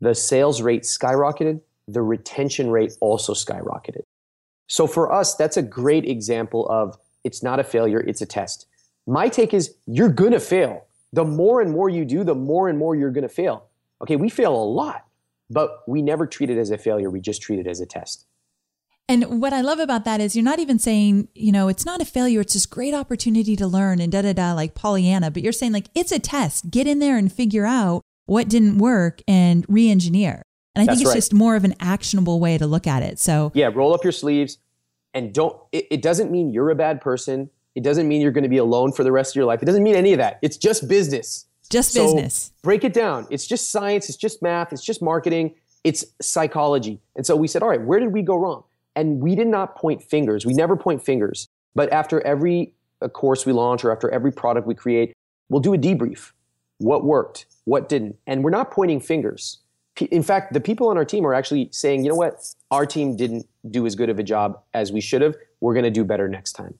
The 0.00 0.14
sales 0.14 0.62
rate 0.62 0.82
skyrocketed, 0.82 1.60
the 1.92 2.02
retention 2.02 2.70
rate 2.70 2.92
also 3.00 3.34
skyrocketed. 3.34 4.02
So, 4.66 4.86
for 4.86 5.12
us, 5.12 5.34
that's 5.34 5.56
a 5.56 5.62
great 5.62 6.04
example 6.04 6.68
of 6.68 6.96
it's 7.24 7.42
not 7.42 7.60
a 7.60 7.64
failure, 7.64 8.00
it's 8.00 8.22
a 8.22 8.26
test. 8.26 8.66
My 9.06 9.28
take 9.28 9.52
is 9.52 9.74
you're 9.86 10.08
gonna 10.08 10.40
fail. 10.40 10.86
The 11.12 11.24
more 11.24 11.60
and 11.60 11.70
more 11.70 11.88
you 11.88 12.04
do, 12.04 12.24
the 12.24 12.34
more 12.34 12.68
and 12.68 12.78
more 12.78 12.94
you're 12.94 13.10
gonna 13.10 13.28
fail. 13.28 13.66
Okay, 14.00 14.16
we 14.16 14.28
fail 14.28 14.54
a 14.54 14.64
lot, 14.64 15.04
but 15.50 15.82
we 15.86 16.02
never 16.02 16.26
treat 16.26 16.50
it 16.50 16.58
as 16.58 16.70
a 16.70 16.78
failure, 16.78 17.10
we 17.10 17.20
just 17.20 17.42
treat 17.42 17.58
it 17.58 17.66
as 17.66 17.80
a 17.80 17.86
test. 17.86 18.26
And 19.08 19.42
what 19.42 19.52
I 19.52 19.60
love 19.60 19.78
about 19.78 20.04
that 20.04 20.20
is 20.20 20.36
you're 20.36 20.44
not 20.44 20.58
even 20.58 20.78
saying, 20.78 21.28
you 21.34 21.52
know, 21.52 21.68
it's 21.68 21.84
not 21.84 22.00
a 22.00 22.04
failure, 22.04 22.40
it's 22.40 22.54
this 22.54 22.66
great 22.66 22.94
opportunity 22.94 23.56
to 23.56 23.66
learn 23.66 24.00
and 24.00 24.10
da 24.10 24.22
da 24.22 24.32
da, 24.32 24.54
like 24.54 24.74
Pollyanna, 24.74 25.30
but 25.30 25.42
you're 25.42 25.52
saying, 25.52 25.72
like, 25.72 25.88
it's 25.94 26.12
a 26.12 26.18
test. 26.18 26.70
Get 26.70 26.86
in 26.86 26.98
there 26.98 27.18
and 27.18 27.30
figure 27.30 27.66
out 27.66 28.02
what 28.26 28.48
didn't 28.48 28.78
work 28.78 29.20
and 29.26 29.66
re 29.68 29.90
engineer. 29.90 30.42
And 30.74 30.82
I 30.82 30.86
That's 30.86 30.98
think 30.98 31.06
it's 31.06 31.14
right. 31.14 31.18
just 31.18 31.34
more 31.34 31.56
of 31.56 31.64
an 31.64 31.74
actionable 31.80 32.40
way 32.40 32.56
to 32.56 32.66
look 32.66 32.86
at 32.86 33.02
it. 33.02 33.18
So, 33.18 33.52
yeah, 33.54 33.70
roll 33.72 33.94
up 33.94 34.04
your 34.04 34.12
sleeves 34.12 34.58
and 35.12 35.32
don't, 35.34 35.56
it, 35.70 35.86
it 35.90 36.02
doesn't 36.02 36.30
mean 36.30 36.52
you're 36.52 36.70
a 36.70 36.74
bad 36.74 37.00
person. 37.00 37.50
It 37.74 37.82
doesn't 37.82 38.08
mean 38.08 38.20
you're 38.20 38.32
going 38.32 38.44
to 38.44 38.50
be 38.50 38.58
alone 38.58 38.92
for 38.92 39.04
the 39.04 39.12
rest 39.12 39.32
of 39.32 39.36
your 39.36 39.44
life. 39.44 39.62
It 39.62 39.66
doesn't 39.66 39.82
mean 39.82 39.94
any 39.94 40.12
of 40.12 40.18
that. 40.18 40.38
It's 40.42 40.56
just 40.56 40.88
business. 40.88 41.46
Just 41.70 41.92
so 41.92 42.04
business. 42.04 42.52
Break 42.62 42.84
it 42.84 42.92
down. 42.92 43.26
It's 43.30 43.46
just 43.46 43.70
science. 43.70 44.08
It's 44.08 44.18
just 44.18 44.42
math. 44.42 44.72
It's 44.72 44.84
just 44.84 45.02
marketing. 45.02 45.54
It's 45.84 46.04
psychology. 46.20 47.00
And 47.16 47.26
so 47.26 47.34
we 47.36 47.48
said, 47.48 47.62
all 47.62 47.68
right, 47.68 47.80
where 47.80 47.98
did 47.98 48.12
we 48.12 48.22
go 48.22 48.36
wrong? 48.36 48.64
And 48.94 49.20
we 49.20 49.34
did 49.34 49.48
not 49.48 49.74
point 49.74 50.02
fingers. 50.02 50.44
We 50.44 50.54
never 50.54 50.76
point 50.76 51.02
fingers. 51.02 51.48
But 51.74 51.92
after 51.92 52.20
every 52.26 52.74
uh, 53.00 53.08
course 53.08 53.46
we 53.46 53.52
launch 53.52 53.84
or 53.84 53.90
after 53.90 54.10
every 54.10 54.32
product 54.32 54.66
we 54.66 54.74
create, 54.74 55.14
we'll 55.48 55.60
do 55.60 55.72
a 55.74 55.78
debrief. 55.78 56.32
What 56.78 57.04
worked? 57.04 57.46
What 57.64 57.88
didn't? 57.88 58.16
And 58.26 58.44
we're 58.44 58.50
not 58.50 58.70
pointing 58.70 59.00
fingers. 59.00 59.58
In 60.00 60.22
fact, 60.22 60.52
the 60.52 60.60
people 60.60 60.88
on 60.88 60.96
our 60.96 61.04
team 61.04 61.26
are 61.26 61.34
actually 61.34 61.68
saying, 61.70 62.04
you 62.04 62.10
know 62.10 62.16
what? 62.16 62.42
Our 62.70 62.86
team 62.86 63.16
didn't 63.16 63.46
do 63.70 63.86
as 63.86 63.94
good 63.94 64.08
of 64.08 64.18
a 64.18 64.22
job 64.22 64.60
as 64.72 64.90
we 64.90 65.00
should 65.00 65.22
have. 65.22 65.36
We're 65.60 65.74
going 65.74 65.84
to 65.84 65.90
do 65.90 66.04
better 66.04 66.28
next 66.28 66.52
time. 66.52 66.74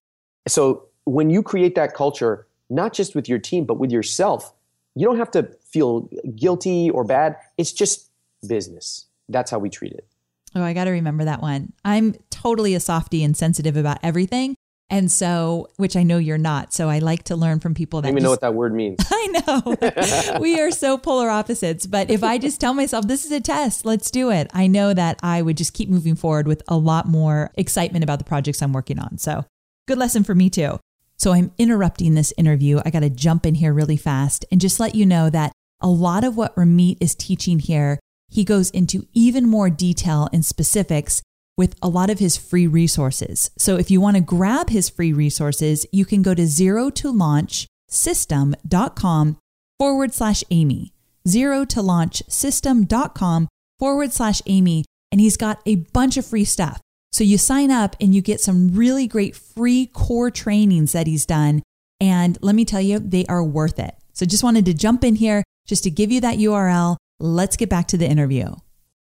So 0.48 0.86
when 1.04 1.30
you 1.30 1.42
create 1.42 1.74
that 1.74 1.94
culture, 1.94 2.46
not 2.70 2.92
just 2.92 3.14
with 3.14 3.28
your 3.28 3.38
team, 3.38 3.64
but 3.64 3.74
with 3.74 3.90
yourself, 3.90 4.52
you 4.94 5.06
don't 5.06 5.18
have 5.18 5.30
to 5.32 5.50
feel 5.64 6.08
guilty 6.34 6.90
or 6.90 7.04
bad. 7.04 7.36
It's 7.58 7.72
just 7.72 8.10
business. 8.46 9.06
That's 9.28 9.50
how 9.50 9.58
we 9.58 9.68
treat 9.68 9.92
it. 9.92 10.06
Oh, 10.54 10.62
I 10.62 10.72
got 10.72 10.84
to 10.84 10.90
remember 10.90 11.24
that 11.24 11.40
one. 11.40 11.72
I'm 11.84 12.14
totally 12.30 12.74
a 12.74 12.80
softy 12.80 13.22
and 13.24 13.36
sensitive 13.36 13.76
about 13.76 13.98
everything. 14.02 14.56
And 14.92 15.10
so, 15.10 15.70
which 15.78 15.96
I 15.96 16.02
know 16.02 16.18
you're 16.18 16.36
not. 16.36 16.74
So 16.74 16.90
I 16.90 16.98
like 16.98 17.22
to 17.24 17.34
learn 17.34 17.60
from 17.60 17.72
people 17.72 18.02
that 18.02 18.08
I 18.08 18.10
don't 18.10 18.18
even 18.18 18.24
just, 18.24 18.26
know 18.26 18.30
what 18.30 18.40
that 18.42 18.54
word 18.54 18.74
means. 18.74 18.98
I 19.10 20.34
know. 20.34 20.38
we 20.38 20.60
are 20.60 20.70
so 20.70 20.98
polar 20.98 21.30
opposites. 21.30 21.86
But 21.86 22.10
if 22.10 22.22
I 22.22 22.36
just 22.36 22.60
tell 22.60 22.74
myself, 22.74 23.08
this 23.08 23.24
is 23.24 23.32
a 23.32 23.40
test, 23.40 23.86
let's 23.86 24.10
do 24.10 24.30
it, 24.30 24.50
I 24.52 24.66
know 24.66 24.92
that 24.92 25.18
I 25.22 25.40
would 25.40 25.56
just 25.56 25.72
keep 25.72 25.88
moving 25.88 26.14
forward 26.14 26.46
with 26.46 26.62
a 26.68 26.76
lot 26.76 27.08
more 27.08 27.52
excitement 27.54 28.04
about 28.04 28.18
the 28.18 28.26
projects 28.26 28.60
I'm 28.60 28.74
working 28.74 28.98
on. 28.98 29.16
So 29.16 29.46
good 29.88 29.96
lesson 29.96 30.24
for 30.24 30.34
me 30.34 30.50
too. 30.50 30.78
So 31.16 31.32
I'm 31.32 31.52
interrupting 31.56 32.14
this 32.14 32.34
interview. 32.36 32.82
I 32.84 32.90
got 32.90 33.00
to 33.00 33.08
jump 33.08 33.46
in 33.46 33.54
here 33.54 33.72
really 33.72 33.96
fast 33.96 34.44
and 34.52 34.60
just 34.60 34.78
let 34.78 34.94
you 34.94 35.06
know 35.06 35.30
that 35.30 35.52
a 35.80 35.88
lot 35.88 36.22
of 36.22 36.36
what 36.36 36.54
Ramit 36.54 36.98
is 37.00 37.14
teaching 37.14 37.60
here, 37.60 37.98
he 38.28 38.44
goes 38.44 38.68
into 38.68 39.06
even 39.14 39.48
more 39.48 39.70
detail 39.70 40.28
and 40.34 40.44
specifics 40.44 41.22
with 41.62 41.76
a 41.80 41.88
lot 41.88 42.10
of 42.10 42.18
his 42.18 42.36
free 42.36 42.66
resources. 42.66 43.52
So 43.56 43.76
if 43.76 43.88
you 43.88 44.00
want 44.00 44.16
to 44.16 44.20
grab 44.20 44.68
his 44.68 44.88
free 44.88 45.12
resources, 45.12 45.86
you 45.92 46.04
can 46.04 46.20
go 46.20 46.34
to 46.34 46.44
zero 46.44 46.90
to 46.90 47.08
launch 47.12 47.68
system.com 47.88 49.38
forward 49.78 50.12
slash 50.12 50.42
Amy. 50.50 50.92
Zero 51.28 51.64
to 51.66 51.80
launch 51.80 52.20
system.com 52.26 53.46
forward 53.78 54.12
slash 54.12 54.42
Amy. 54.46 54.84
And 55.12 55.20
he's 55.20 55.36
got 55.36 55.60
a 55.64 55.76
bunch 55.76 56.16
of 56.16 56.26
free 56.26 56.44
stuff. 56.44 56.80
So 57.12 57.22
you 57.22 57.38
sign 57.38 57.70
up 57.70 57.94
and 58.00 58.12
you 58.12 58.22
get 58.22 58.40
some 58.40 58.74
really 58.74 59.06
great 59.06 59.36
free 59.36 59.86
core 59.86 60.32
trainings 60.32 60.90
that 60.90 61.06
he's 61.06 61.24
done. 61.24 61.62
And 62.00 62.38
let 62.42 62.56
me 62.56 62.64
tell 62.64 62.80
you, 62.80 62.98
they 62.98 63.24
are 63.26 63.44
worth 63.44 63.78
it. 63.78 63.94
So 64.14 64.26
just 64.26 64.42
wanted 64.42 64.64
to 64.64 64.74
jump 64.74 65.04
in 65.04 65.14
here 65.14 65.44
just 65.68 65.84
to 65.84 65.90
give 65.90 66.10
you 66.10 66.20
that 66.22 66.38
URL. 66.38 66.96
Let's 67.20 67.56
get 67.56 67.68
back 67.68 67.86
to 67.88 67.96
the 67.96 68.08
interview. 68.08 68.56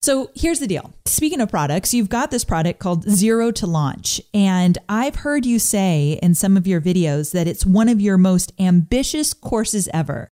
So 0.00 0.30
here's 0.34 0.60
the 0.60 0.66
deal. 0.66 0.94
Speaking 1.06 1.40
of 1.40 1.50
products, 1.50 1.92
you've 1.92 2.08
got 2.08 2.30
this 2.30 2.44
product 2.44 2.78
called 2.78 3.08
Zero 3.10 3.50
to 3.52 3.66
Launch. 3.66 4.20
And 4.32 4.78
I've 4.88 5.16
heard 5.16 5.44
you 5.44 5.58
say 5.58 6.18
in 6.22 6.34
some 6.34 6.56
of 6.56 6.66
your 6.66 6.80
videos 6.80 7.32
that 7.32 7.48
it's 7.48 7.66
one 7.66 7.88
of 7.88 8.00
your 8.00 8.16
most 8.16 8.52
ambitious 8.58 9.34
courses 9.34 9.88
ever. 9.92 10.28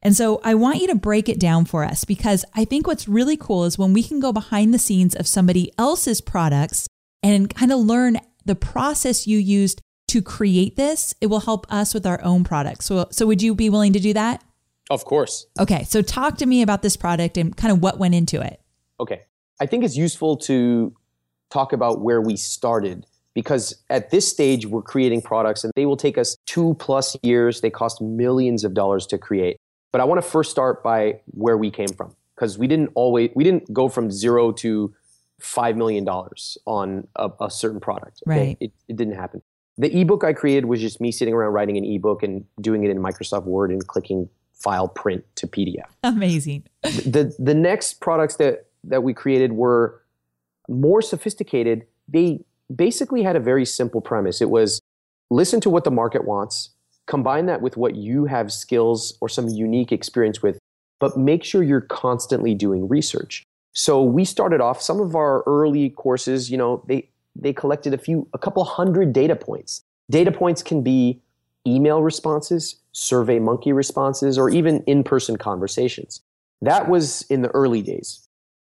And 0.00 0.16
so 0.16 0.40
I 0.42 0.54
want 0.54 0.80
you 0.80 0.88
to 0.88 0.94
break 0.94 1.28
it 1.28 1.38
down 1.38 1.64
for 1.64 1.84
us 1.84 2.04
because 2.04 2.44
I 2.54 2.64
think 2.64 2.86
what's 2.86 3.06
really 3.06 3.36
cool 3.36 3.64
is 3.64 3.78
when 3.78 3.92
we 3.92 4.02
can 4.02 4.18
go 4.18 4.32
behind 4.32 4.74
the 4.74 4.78
scenes 4.78 5.14
of 5.14 5.28
somebody 5.28 5.70
else's 5.78 6.20
products 6.20 6.88
and 7.22 7.54
kind 7.54 7.70
of 7.70 7.78
learn 7.78 8.18
the 8.44 8.56
process 8.56 9.26
you 9.26 9.38
used 9.38 9.80
to 10.08 10.20
create 10.20 10.76
this, 10.76 11.14
it 11.20 11.26
will 11.26 11.40
help 11.40 11.66
us 11.70 11.94
with 11.94 12.04
our 12.04 12.20
own 12.24 12.42
products. 12.44 12.86
So, 12.86 13.06
so 13.10 13.26
would 13.26 13.42
you 13.42 13.54
be 13.54 13.70
willing 13.70 13.92
to 13.92 14.00
do 14.00 14.12
that? 14.14 14.42
Of 14.90 15.04
course. 15.04 15.46
Okay. 15.60 15.84
So 15.84 16.02
talk 16.02 16.38
to 16.38 16.46
me 16.46 16.62
about 16.62 16.82
this 16.82 16.96
product 16.96 17.36
and 17.36 17.56
kind 17.56 17.72
of 17.72 17.80
what 17.80 17.98
went 17.98 18.14
into 18.14 18.40
it. 18.40 18.61
Okay. 19.02 19.22
I 19.60 19.66
think 19.66 19.84
it's 19.84 19.96
useful 19.96 20.36
to 20.38 20.94
talk 21.50 21.72
about 21.72 22.00
where 22.00 22.20
we 22.20 22.36
started 22.36 23.06
because 23.34 23.74
at 23.90 24.10
this 24.10 24.28
stage 24.28 24.66
we're 24.66 24.82
creating 24.82 25.22
products 25.22 25.64
and 25.64 25.72
they 25.76 25.86
will 25.86 25.96
take 25.96 26.16
us 26.16 26.36
two 26.46 26.74
plus 26.78 27.16
years. 27.22 27.60
They 27.60 27.70
cost 27.70 28.00
millions 28.00 28.64
of 28.64 28.74
dollars 28.74 29.06
to 29.08 29.18
create. 29.18 29.58
But 29.90 30.00
I 30.00 30.04
want 30.04 30.22
to 30.22 30.28
first 30.28 30.50
start 30.50 30.82
by 30.82 31.20
where 31.26 31.56
we 31.56 31.70
came 31.70 31.88
from 31.88 32.14
because 32.34 32.58
we 32.58 32.66
didn't 32.66 32.90
always 32.94 33.30
we 33.34 33.44
didn't 33.44 33.72
go 33.72 33.88
from 33.88 34.10
zero 34.10 34.52
to 34.52 34.94
five 35.40 35.76
million 35.76 36.04
dollars 36.04 36.56
on 36.66 37.06
a, 37.16 37.30
a, 37.40 37.50
certain 37.50 37.80
product. 37.80 38.22
Right. 38.24 38.56
It, 38.60 38.72
it 38.88 38.96
didn't 38.96 39.16
happen. 39.16 39.42
The 39.76 40.00
ebook 40.00 40.22
I 40.22 40.32
created 40.32 40.66
was 40.66 40.80
just 40.80 41.00
me 41.00 41.10
sitting 41.10 41.34
around 41.34 41.52
writing 41.52 41.76
an 41.76 41.84
ebook 41.84 42.22
and 42.22 42.44
doing 42.60 42.84
it 42.84 42.90
in 42.90 42.98
Microsoft 42.98 43.44
Word 43.44 43.70
and 43.70 43.84
clicking 43.86 44.28
file 44.54 44.88
print 44.88 45.24
to 45.36 45.46
PDF. 45.46 45.88
Amazing. 46.02 46.64
the 46.82 47.34
the 47.38 47.54
next 47.54 48.00
products 48.00 48.36
that 48.36 48.66
that 48.84 49.02
we 49.02 49.14
created 49.14 49.52
were 49.52 50.02
more 50.68 51.02
sophisticated. 51.02 51.86
They 52.08 52.44
basically 52.74 53.22
had 53.22 53.36
a 53.36 53.40
very 53.40 53.64
simple 53.64 54.00
premise. 54.00 54.40
It 54.40 54.50
was 54.50 54.80
listen 55.30 55.60
to 55.60 55.70
what 55.70 55.84
the 55.84 55.90
market 55.90 56.24
wants, 56.24 56.70
combine 57.06 57.46
that 57.46 57.62
with 57.62 57.76
what 57.76 57.94
you 57.96 58.26
have 58.26 58.52
skills 58.52 59.16
or 59.20 59.28
some 59.28 59.48
unique 59.48 59.92
experience 59.92 60.42
with, 60.42 60.58
but 61.00 61.16
make 61.16 61.44
sure 61.44 61.62
you're 61.62 61.80
constantly 61.80 62.54
doing 62.54 62.88
research. 62.88 63.44
So 63.72 64.02
we 64.02 64.24
started 64.24 64.60
off 64.60 64.82
some 64.82 65.00
of 65.00 65.16
our 65.16 65.42
early 65.46 65.90
courses, 65.90 66.50
you 66.50 66.58
know, 66.58 66.84
they 66.86 67.08
they 67.34 67.52
collected 67.52 67.94
a 67.94 67.98
few 67.98 68.28
a 68.34 68.38
couple 68.38 68.62
hundred 68.64 69.12
data 69.12 69.34
points. 69.34 69.82
Data 70.10 70.30
points 70.30 70.62
can 70.62 70.82
be 70.82 71.22
email 71.66 72.02
responses, 72.02 72.76
survey 72.92 73.38
monkey 73.38 73.72
responses 73.72 74.36
or 74.36 74.50
even 74.50 74.82
in-person 74.86 75.36
conversations. 75.38 76.20
That 76.60 76.88
was 76.88 77.22
in 77.30 77.42
the 77.42 77.48
early 77.50 77.80
days. 77.80 78.21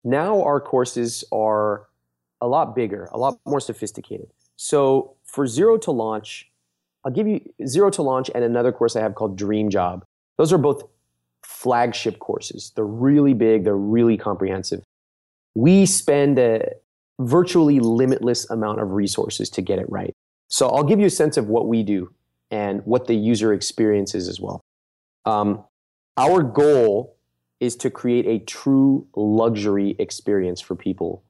Now 0.05 0.43
our 0.43 0.61
courses 0.61 1.25
are 1.33 1.87
a 2.41 2.49
lot 2.49 2.75
bigger, 2.75 3.09
a 3.13 3.19
lot 3.19 3.39
more 3.47 3.61
sophisticated. 3.61 4.29
So 4.57 5.15
for 5.25 5.47
zero 5.47 5.77
to 5.79 5.91
launch, 5.91 6.51
I'll 7.05 7.13
give 7.13 7.27
you 7.27 7.41
zero 7.67 7.91
to 7.91 8.03
launch 8.03 8.31
and 8.35 8.45
another 8.45 8.73
course 8.73 8.97
I 8.97 9.01
have 9.01 9.15
called 9.15 9.37
Dream 9.37 9.71
Job. 9.71 10.05
Those 10.39 10.53
are 10.53 10.59
both 10.59 10.83
flagship 11.43 12.19
courses. 12.19 12.73
They're 12.75 12.85
really 12.85 13.35
big, 13.35 13.65
they're 13.65 13.77
really 13.77 14.17
comprehensive 14.17 14.83
we 15.55 15.87
spend 15.87 16.39
a 16.39 16.71
virtually 17.21 17.81
limitless 17.81 18.49
amount 18.51 18.81
of 18.81 18.93
resources 18.93 19.51
to 19.51 19.63
get 19.63 19.79
it 19.79 19.87
right. 19.89 20.15
So 20.49 20.69
I'll 20.69 20.85
give 20.85 21.01
you 21.01 21.07
a 21.07 21.11
sense 21.11 21.37
of 21.37 21.49
what 21.49 21.69
we 21.69 21.83
do 21.83 22.13
and 22.51 22.85
what 22.85 23.07
the 23.07 23.15
user 23.15 23.53
experience 23.53 24.15
is 24.15 24.29
as 24.29 24.41
well. 24.41 24.61
Um, 25.25 25.65
our 26.17 26.43
goal 26.43 27.17
is 27.63 27.77
to 27.77 27.91
create 27.91 28.27
a 28.27 28.45
true 28.45 29.07
luxury 29.17 29.97
experience 29.99 30.61
for 30.61 30.75
people 30.75 31.23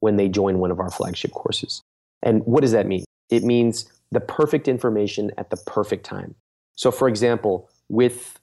when 0.00 0.16
they 0.16 0.28
join 0.28 0.58
one 0.58 0.70
of 0.70 0.78
our 0.78 0.90
flagship 0.90 1.32
courses. 1.32 1.82
And 2.22 2.44
what 2.44 2.60
does 2.60 2.72
that 2.72 2.86
mean? 2.86 3.04
It 3.30 3.42
means 3.42 3.90
the 4.12 4.20
perfect 4.20 4.68
information 4.68 5.32
at 5.36 5.50
the 5.50 5.56
perfect 5.56 6.04
time. 6.04 6.34
So, 6.76 6.90
for 6.90 7.08
example, 7.08 7.68
with 7.88 8.38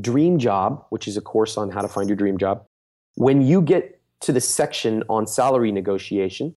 Dream 0.00 0.38
Job, 0.38 0.84
which 0.90 1.08
is 1.08 1.16
a 1.16 1.20
course 1.20 1.56
on 1.56 1.70
how 1.70 1.80
to 1.80 1.88
find 1.88 2.08
your 2.08 2.16
dream 2.16 2.36
job, 2.36 2.64
when 3.14 3.40
you 3.40 3.62
get 3.62 4.00
to 4.20 4.32
the 4.32 4.40
section 4.40 5.02
on 5.08 5.26
salary 5.26 5.72
negotiation. 5.72 6.54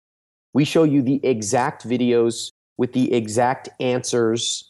We 0.53 0.65
show 0.65 0.83
you 0.83 1.01
the 1.01 1.19
exact 1.25 1.87
videos 1.87 2.51
with 2.77 2.93
the 2.93 3.13
exact 3.13 3.69
answers 3.79 4.69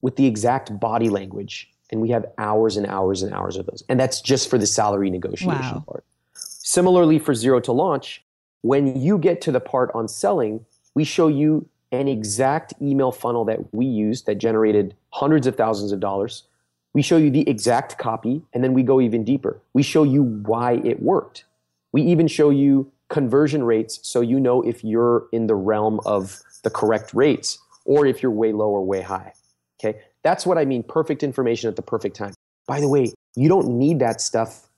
with 0.00 0.16
the 0.16 0.26
exact 0.26 0.78
body 0.78 1.08
language. 1.08 1.70
And 1.90 2.00
we 2.00 2.10
have 2.10 2.26
hours 2.36 2.76
and 2.76 2.86
hours 2.86 3.22
and 3.22 3.32
hours 3.32 3.56
of 3.56 3.66
those. 3.66 3.82
And 3.88 3.98
that's 3.98 4.20
just 4.20 4.50
for 4.50 4.58
the 4.58 4.66
salary 4.66 5.10
negotiation 5.10 5.76
Wow. 5.76 5.84
part. 5.86 6.04
Similarly, 6.34 7.18
for 7.18 7.34
zero 7.34 7.60
to 7.60 7.72
launch, 7.72 8.22
when 8.62 9.00
you 9.00 9.18
get 9.18 9.40
to 9.42 9.52
the 9.52 9.60
part 9.60 9.90
on 9.94 10.08
selling, 10.08 10.64
we 10.94 11.04
show 11.04 11.28
you 11.28 11.66
an 11.92 12.08
exact 12.08 12.74
email 12.82 13.10
funnel 13.10 13.44
that 13.46 13.72
we 13.72 13.86
used 13.86 14.26
that 14.26 14.34
generated 14.36 14.94
hundreds 15.10 15.46
of 15.46 15.56
thousands 15.56 15.92
of 15.92 16.00
dollars. 16.00 16.44
We 16.92 17.02
show 17.02 17.16
you 17.16 17.30
the 17.30 17.48
exact 17.48 17.96
copy, 17.98 18.42
and 18.52 18.62
then 18.62 18.74
we 18.74 18.82
go 18.82 19.00
even 19.00 19.24
deeper. 19.24 19.60
We 19.72 19.82
show 19.82 20.02
you 20.02 20.22
why 20.22 20.72
it 20.84 21.00
worked. 21.02 21.44
We 21.92 22.02
even 22.02 22.28
show 22.28 22.50
you 22.50 22.90
conversion 23.08 23.62
rates 23.62 24.00
so 24.02 24.20
you 24.20 24.38
know 24.38 24.60
if 24.62 24.84
you're 24.84 25.26
in 25.32 25.46
the 25.46 25.54
realm 25.54 26.00
of 26.04 26.42
the 26.62 26.70
correct 26.70 27.14
rates 27.14 27.58
or 27.84 28.04
if 28.04 28.22
you're 28.22 28.32
way 28.32 28.52
low 28.52 28.68
or 28.68 28.84
way 28.84 29.00
high. 29.00 29.32
Okay? 29.80 30.00
That's 30.28 30.44
what 30.44 30.58
I 30.58 30.66
mean 30.66 30.82
perfect 30.82 31.22
information 31.22 31.70
at 31.70 31.76
the 31.76 31.80
perfect 31.80 32.14
time. 32.14 32.34
By 32.66 32.80
the 32.80 32.88
way, 32.88 33.14
you 33.34 33.48
don't 33.48 33.78
need 33.78 33.98
that 34.00 34.20
stuff 34.20 34.68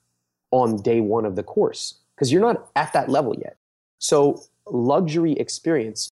on 0.52 0.76
day 0.76 1.00
one 1.00 1.24
of 1.24 1.34
the 1.34 1.42
course 1.42 1.94
because 2.14 2.30
you're 2.30 2.40
not 2.40 2.70
at 2.76 2.92
that 2.92 3.08
level 3.08 3.34
yet. 3.36 3.56
So, 3.98 4.44
luxury 4.68 5.32
experience 5.32 6.08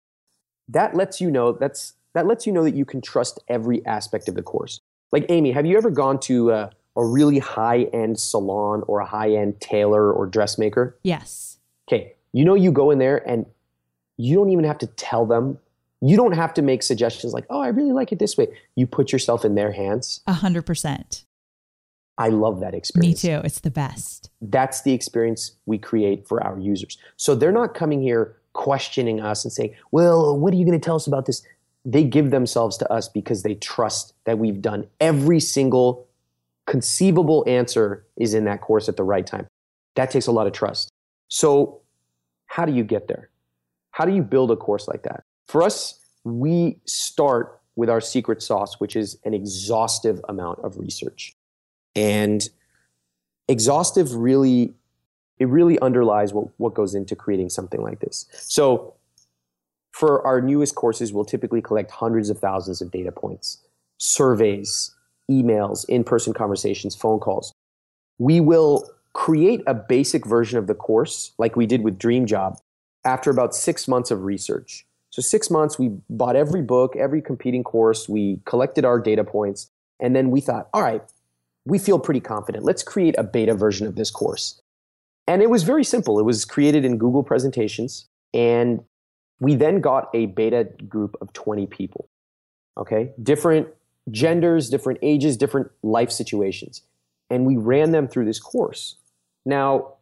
that 0.70 0.96
lets 0.96 1.22
you 1.22 1.30
know 1.30 1.52
that's 1.52 1.94
that 2.14 2.26
lets 2.26 2.48
you 2.48 2.52
know 2.52 2.64
that 2.64 2.74
you 2.74 2.84
can 2.84 3.00
trust 3.00 3.38
every 3.48 3.86
aspect 3.86 4.28
of 4.28 4.34
the 4.34 4.42
course. 4.42 4.80
Like 5.12 5.28
Amy, 5.30 5.52
have 5.52 5.68
you 5.68 5.78
ever 5.78 5.92
gone 5.92 6.20
to 6.22 6.50
a, 6.50 6.72
a 6.96 7.06
really 7.06 7.38
high-end 7.38 8.20
salon 8.20 8.84
or 8.88 9.02
a 9.02 9.06
high-end 9.06 9.62
tailor 9.62 10.12
or 10.12 10.26
dressmaker? 10.26 10.98
Yes. 11.04 11.60
Okay, 11.88 12.16
you 12.34 12.44
know 12.44 12.56
you 12.56 12.72
go 12.72 12.90
in 12.90 12.98
there 12.98 13.18
and 13.30 13.46
you 14.18 14.36
don't 14.36 14.50
even 14.50 14.66
have 14.66 14.80
to 14.80 14.88
tell 14.88 15.28
them. 15.28 15.60
You 16.02 16.16
don't 16.16 16.34
have 16.34 16.54
to 16.56 16.62
make 16.62 16.84
suggestions 16.84 17.34
like, 17.34 17.46
"Oh, 17.50 17.60
I 17.60 17.70
really 17.70 17.92
like 17.92 18.12
it 18.12 18.20
this 18.20 18.38
way." 18.38 18.48
You 18.76 18.86
put 18.86 19.12
yourself 19.12 19.44
in 19.44 19.56
their 19.56 19.72
hands. 19.72 20.22
A 20.28 20.34
hundred 20.34 20.66
percent. 20.66 21.24
I 22.18 22.30
love 22.30 22.60
that 22.62 22.74
experience. 22.74 23.24
Me 23.24 23.30
too. 23.30 23.42
It's 23.44 23.60
the 23.60 23.72
best. 23.72 24.30
That's 24.42 24.82
the 24.82 24.94
experience 24.94 25.52
we 25.66 25.78
create 25.78 26.28
for 26.28 26.44
our 26.44 26.60
users. 26.60 26.98
So 27.16 27.36
they're 27.36 27.52
not 27.52 27.76
coming 27.76 28.02
here 28.02 28.36
questioning 28.54 29.22
us 29.22 29.44
and 29.44 29.52
saying, 29.52 29.76
"Well, 29.92 30.38
what 30.38 30.54
are 30.54 30.58
you 30.58 30.66
going 30.66 30.80
to 30.80 30.84
tell 30.84 30.96
us 30.96 31.08
about 31.08 31.26
this?" 31.26 31.44
They 31.86 32.04
give 32.04 32.32
themselves 32.32 32.78
to 32.78 32.92
us 32.92 33.08
because 33.08 33.44
they 33.44 33.56
trust 33.56 34.14
that 34.26 34.40
we've 34.40 34.62
done 34.62 34.88
every 35.00 35.40
single 35.40 36.06
conceivable 36.66 37.44
answer 37.48 38.06
is 38.18 38.34
in 38.34 38.44
that 38.44 38.62
course 38.62 38.88
at 38.90 38.98
the 38.98 39.04
right 39.04 39.26
time. 39.26 39.48
That 39.96 40.12
takes 40.12 40.28
a 40.28 40.32
lot 40.32 40.46
of 40.48 40.54
trust. 40.54 40.90
So, 41.30 41.82
how 42.46 42.66
do 42.66 42.74
you 42.74 42.84
get 42.84 43.08
there? 43.08 43.30
How 43.92 44.06
do 44.06 44.14
you 44.14 44.22
build 44.22 44.52
a 44.52 44.56
course 44.56 44.88
like 44.88 45.04
that? 45.04 45.24
For 45.48 45.64
us, 45.64 46.00
we 46.24 46.80
start 46.86 47.60
with 47.76 47.90
our 47.90 48.02
secret 48.02 48.42
sauce, 48.42 48.80
which 48.80 48.96
is 48.96 49.18
an 49.24 49.34
exhaustive 49.34 50.20
amount 50.28 50.60
of 50.60 50.78
research. 50.78 51.34
And 51.96 52.48
exhaustive 53.48 54.16
really 54.16 54.74
it 55.40 55.48
really 55.48 55.80
underlies 55.80 56.34
what, 56.34 56.48
what 56.58 56.74
goes 56.74 56.96
into 56.96 57.16
creating 57.16 57.50
something 57.50 57.82
like 57.82 58.00
this. 58.00 58.26
So 58.32 58.96
for 59.92 60.26
our 60.26 60.42
newest 60.42 60.74
courses, 60.74 61.14
we'll 61.14 61.26
typically 61.26 61.62
collect 61.62 61.92
hundreds 61.92 62.32
of 62.32 62.40
thousands 62.40 62.82
of 62.82 62.90
data 62.90 63.12
points, 63.12 63.60
surveys, 64.00 64.96
emails, 65.30 65.86
in-person 65.88 66.34
conversations, 66.34 66.96
phone 66.96 67.20
calls. 67.20 67.54
We 68.18 68.40
will 68.40 68.90
create 69.14 69.62
a 69.68 69.76
basic 69.76 70.26
version 70.26 70.58
of 70.58 70.66
the 70.66 70.74
course 70.74 71.34
like 71.38 71.56
we 71.56 71.68
did 71.68 71.84
with 71.84 72.00
Dream 72.00 72.26
Job 72.26 72.58
after 73.06 73.30
about 73.30 73.54
six 73.54 73.88
months 73.88 74.10
of 74.10 74.24
research. 74.24 74.87
So 75.18 75.22
six 75.24 75.50
months, 75.50 75.80
we 75.80 75.90
bought 76.12 76.36
every 76.36 76.62
book, 76.62 76.96
every 76.96 77.24
competing 77.24 77.64
course, 77.64 78.08
we 78.08 78.40
collected 78.46 78.86
our 78.86 79.00
data 79.00 79.24
points, 79.24 79.72
and 80.00 80.16
then 80.16 80.30
we 80.30 80.42
thought, 80.42 80.70
all 80.76 80.84
right, 80.84 81.02
we 81.66 81.80
feel 81.80 81.98
pretty 81.98 82.20
confident. 82.20 82.64
Let's 82.64 82.84
create 82.84 83.16
a 83.18 83.24
beta 83.24 83.56
version 83.56 83.88
of 83.88 83.96
this 83.96 84.12
course. 84.12 84.62
And 85.26 85.42
it 85.42 85.50
was 85.50 85.64
very 85.64 85.84
simple. 85.84 86.20
It 86.20 86.24
was 86.24 86.46
created 86.46 86.86
in 86.86 87.00
Google 87.00 87.24
Presentations, 87.24 88.08
and 88.32 88.84
we 89.40 89.56
then 89.56 89.82
got 89.82 90.10
a 90.14 90.28
beta 90.28 90.70
group 90.88 91.16
of 91.20 91.34
20 91.34 91.66
people. 91.66 92.10
Okay? 92.78 93.10
Different 93.24 93.70
genders, 94.12 94.70
different 94.70 95.00
ages, 95.02 95.36
different 95.36 95.72
life 95.82 96.12
situations. 96.12 96.84
And 97.32 97.48
we 97.48 97.58
ran 97.58 97.90
them 97.90 98.08
through 98.08 98.26
this 98.26 98.40
course. 98.40 98.98
Now, 99.48 99.96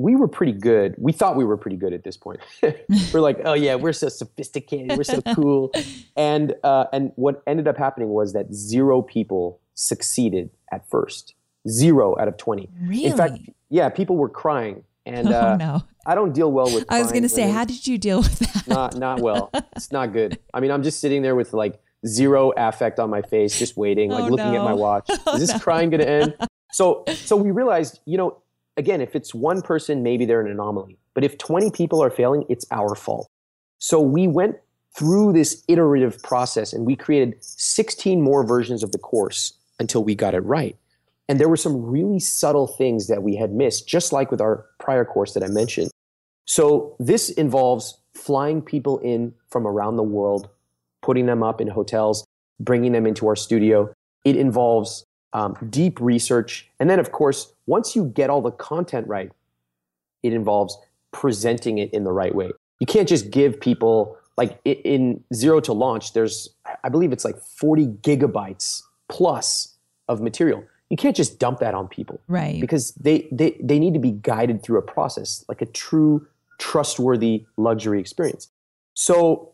we 0.00 0.16
were 0.16 0.28
pretty 0.28 0.52
good. 0.52 0.94
We 0.98 1.12
thought 1.12 1.36
we 1.36 1.44
were 1.44 1.58
pretty 1.58 1.76
good 1.76 1.92
at 1.92 2.04
this 2.04 2.16
point. 2.16 2.40
we're 3.12 3.20
like, 3.20 3.40
oh 3.44 3.52
yeah, 3.52 3.74
we're 3.74 3.92
so 3.92 4.08
sophisticated, 4.08 4.96
we're 4.96 5.04
so 5.04 5.20
cool. 5.34 5.72
And 6.16 6.54
uh, 6.64 6.86
and 6.92 7.12
what 7.16 7.42
ended 7.46 7.68
up 7.68 7.76
happening 7.76 8.08
was 8.08 8.32
that 8.32 8.52
zero 8.54 9.02
people 9.02 9.60
succeeded 9.74 10.50
at 10.72 10.88
first. 10.88 11.34
Zero 11.68 12.18
out 12.18 12.28
of 12.28 12.38
twenty. 12.38 12.70
Really? 12.82 13.04
In 13.04 13.16
fact, 13.16 13.38
yeah, 13.68 13.90
people 13.90 14.16
were 14.16 14.30
crying, 14.30 14.84
and 15.04 15.28
oh 15.32 15.38
uh, 15.38 15.56
no. 15.56 15.82
I 16.06 16.14
don't 16.14 16.32
deal 16.32 16.50
well 16.50 16.72
with. 16.72 16.86
I 16.88 17.02
was 17.02 17.10
going 17.12 17.24
to 17.24 17.28
say, 17.28 17.50
how 17.50 17.66
did 17.66 17.86
you 17.86 17.98
deal 17.98 18.18
with 18.18 18.38
that? 18.38 18.68
not 18.68 18.96
not 18.96 19.20
well. 19.20 19.50
It's 19.76 19.92
not 19.92 20.14
good. 20.14 20.38
I 20.54 20.60
mean, 20.60 20.70
I'm 20.70 20.82
just 20.82 21.00
sitting 21.00 21.20
there 21.20 21.34
with 21.34 21.52
like 21.52 21.78
zero 22.06 22.52
affect 22.56 22.98
on 22.98 23.10
my 23.10 23.20
face, 23.20 23.58
just 23.58 23.76
waiting, 23.76 24.10
like 24.10 24.24
Oh, 24.24 24.28
looking 24.28 24.56
at 24.56 24.64
my 24.64 24.72
watch. 24.72 25.10
Oh, 25.26 25.34
Is 25.34 25.40
this 25.40 25.52
no. 25.52 25.58
crying 25.58 25.90
going 25.90 26.00
to 26.00 26.08
end? 26.08 26.34
So 26.72 27.04
so 27.14 27.36
we 27.36 27.50
realized, 27.50 28.00
you 28.06 28.16
know, 28.16 28.38
again, 28.80 29.00
if 29.00 29.14
it's 29.14 29.34
one 29.34 29.60
person, 29.60 30.02
maybe 30.02 30.24
they're 30.24 30.40
an 30.40 30.50
anomaly. 30.50 30.96
But 31.14 31.22
if 31.22 31.36
20 31.36 31.70
people 31.70 32.02
are 32.02 32.10
failing, 32.10 32.44
it's 32.48 32.64
our 32.72 32.94
fault. 32.94 33.28
So 33.78 34.00
we 34.00 34.26
went 34.26 34.56
through 34.98 35.34
this 35.34 35.62
iterative 35.68 36.20
process 36.22 36.72
and 36.72 36.84
we 36.86 36.96
created 36.96 37.36
16 37.40 38.20
more 38.20 38.44
versions 38.44 38.82
of 38.82 38.90
the 38.90 38.98
course 38.98 39.52
until 39.78 40.02
we 40.02 40.14
got 40.14 40.34
it 40.34 40.40
right. 40.40 40.76
And 41.28 41.38
there 41.38 41.48
were 41.48 41.58
some 41.58 41.80
really 41.80 42.18
subtle 42.18 42.66
things 42.66 43.06
that 43.06 43.22
we 43.22 43.36
had 43.36 43.52
missed, 43.52 43.86
just 43.86 44.12
like 44.12 44.30
with 44.30 44.40
our 44.40 44.66
prior 44.80 45.04
course 45.04 45.34
that 45.34 45.44
I 45.44 45.48
mentioned. 45.48 45.90
So 46.46 46.96
this 46.98 47.28
involves 47.30 47.98
flying 48.14 48.62
people 48.62 48.98
in 48.98 49.32
from 49.50 49.66
around 49.66 49.96
the 49.96 50.02
world, 50.02 50.48
putting 51.02 51.26
them 51.26 51.42
up 51.42 51.60
in 51.60 51.68
hotels, 51.68 52.24
bringing 52.58 52.92
them 52.92 53.06
into 53.06 53.28
our 53.28 53.36
studio. 53.36 53.92
It 54.24 54.36
involves 54.36 55.04
um, 55.32 55.56
deep 55.68 56.00
research. 56.00 56.68
And 56.78 56.88
then, 56.88 56.98
of 56.98 57.12
course, 57.12 57.52
once 57.66 57.94
you 57.94 58.06
get 58.06 58.30
all 58.30 58.42
the 58.42 58.50
content 58.50 59.06
right, 59.06 59.30
it 60.22 60.32
involves 60.32 60.76
presenting 61.12 61.78
it 61.78 61.92
in 61.92 62.04
the 62.04 62.12
right 62.12 62.34
way. 62.34 62.50
You 62.78 62.86
can't 62.86 63.08
just 63.08 63.30
give 63.30 63.60
people, 63.60 64.16
like 64.36 64.58
in 64.64 65.22
zero 65.34 65.60
to 65.60 65.72
launch, 65.72 66.12
there's, 66.12 66.48
I 66.82 66.88
believe 66.88 67.12
it's 67.12 67.24
like 67.24 67.38
40 67.38 67.86
gigabytes 68.02 68.82
plus 69.08 69.76
of 70.08 70.20
material. 70.20 70.64
You 70.88 70.96
can't 70.96 71.14
just 71.14 71.38
dump 71.38 71.60
that 71.60 71.74
on 71.74 71.86
people 71.88 72.20
right. 72.26 72.60
because 72.60 72.92
they, 72.94 73.28
they, 73.30 73.56
they 73.62 73.78
need 73.78 73.94
to 73.94 74.00
be 74.00 74.10
guided 74.10 74.62
through 74.62 74.78
a 74.78 74.82
process, 74.82 75.44
like 75.48 75.62
a 75.62 75.66
true, 75.66 76.26
trustworthy 76.58 77.46
luxury 77.56 78.00
experience. 78.00 78.48
So 78.94 79.52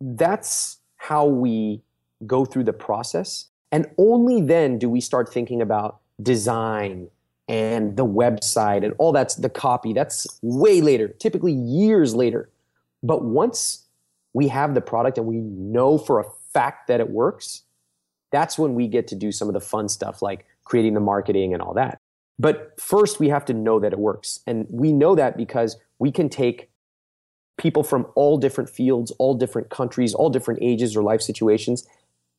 that's 0.00 0.78
how 0.96 1.26
we 1.26 1.82
go 2.26 2.44
through 2.44 2.64
the 2.64 2.72
process. 2.72 3.46
And 3.76 3.90
only 3.98 4.40
then 4.40 4.78
do 4.78 4.88
we 4.88 5.02
start 5.02 5.30
thinking 5.30 5.60
about 5.60 6.00
design 6.22 7.10
and 7.46 7.94
the 7.94 8.06
website 8.06 8.82
and 8.82 8.94
all 8.96 9.12
that's 9.12 9.34
the 9.34 9.50
copy. 9.50 9.92
That's 9.92 10.26
way 10.40 10.80
later, 10.80 11.08
typically 11.08 11.52
years 11.52 12.14
later. 12.14 12.48
But 13.02 13.22
once 13.22 13.84
we 14.32 14.48
have 14.48 14.72
the 14.72 14.80
product 14.80 15.18
and 15.18 15.26
we 15.26 15.36
know 15.36 15.98
for 15.98 16.20
a 16.20 16.24
fact 16.54 16.88
that 16.88 17.00
it 17.00 17.10
works, 17.10 17.64
that's 18.32 18.58
when 18.58 18.74
we 18.74 18.88
get 18.88 19.08
to 19.08 19.14
do 19.14 19.30
some 19.30 19.46
of 19.46 19.52
the 19.52 19.60
fun 19.60 19.90
stuff 19.90 20.22
like 20.22 20.46
creating 20.64 20.94
the 20.94 21.00
marketing 21.00 21.52
and 21.52 21.60
all 21.60 21.74
that. 21.74 21.98
But 22.38 22.80
first, 22.80 23.20
we 23.20 23.28
have 23.28 23.44
to 23.44 23.52
know 23.52 23.78
that 23.80 23.92
it 23.92 23.98
works. 23.98 24.40
And 24.46 24.66
we 24.70 24.90
know 24.90 25.14
that 25.16 25.36
because 25.36 25.76
we 25.98 26.10
can 26.10 26.30
take 26.30 26.70
people 27.58 27.82
from 27.82 28.06
all 28.14 28.38
different 28.38 28.70
fields, 28.70 29.10
all 29.18 29.34
different 29.34 29.68
countries, 29.68 30.14
all 30.14 30.30
different 30.30 30.60
ages 30.62 30.96
or 30.96 31.02
life 31.02 31.20
situations, 31.20 31.86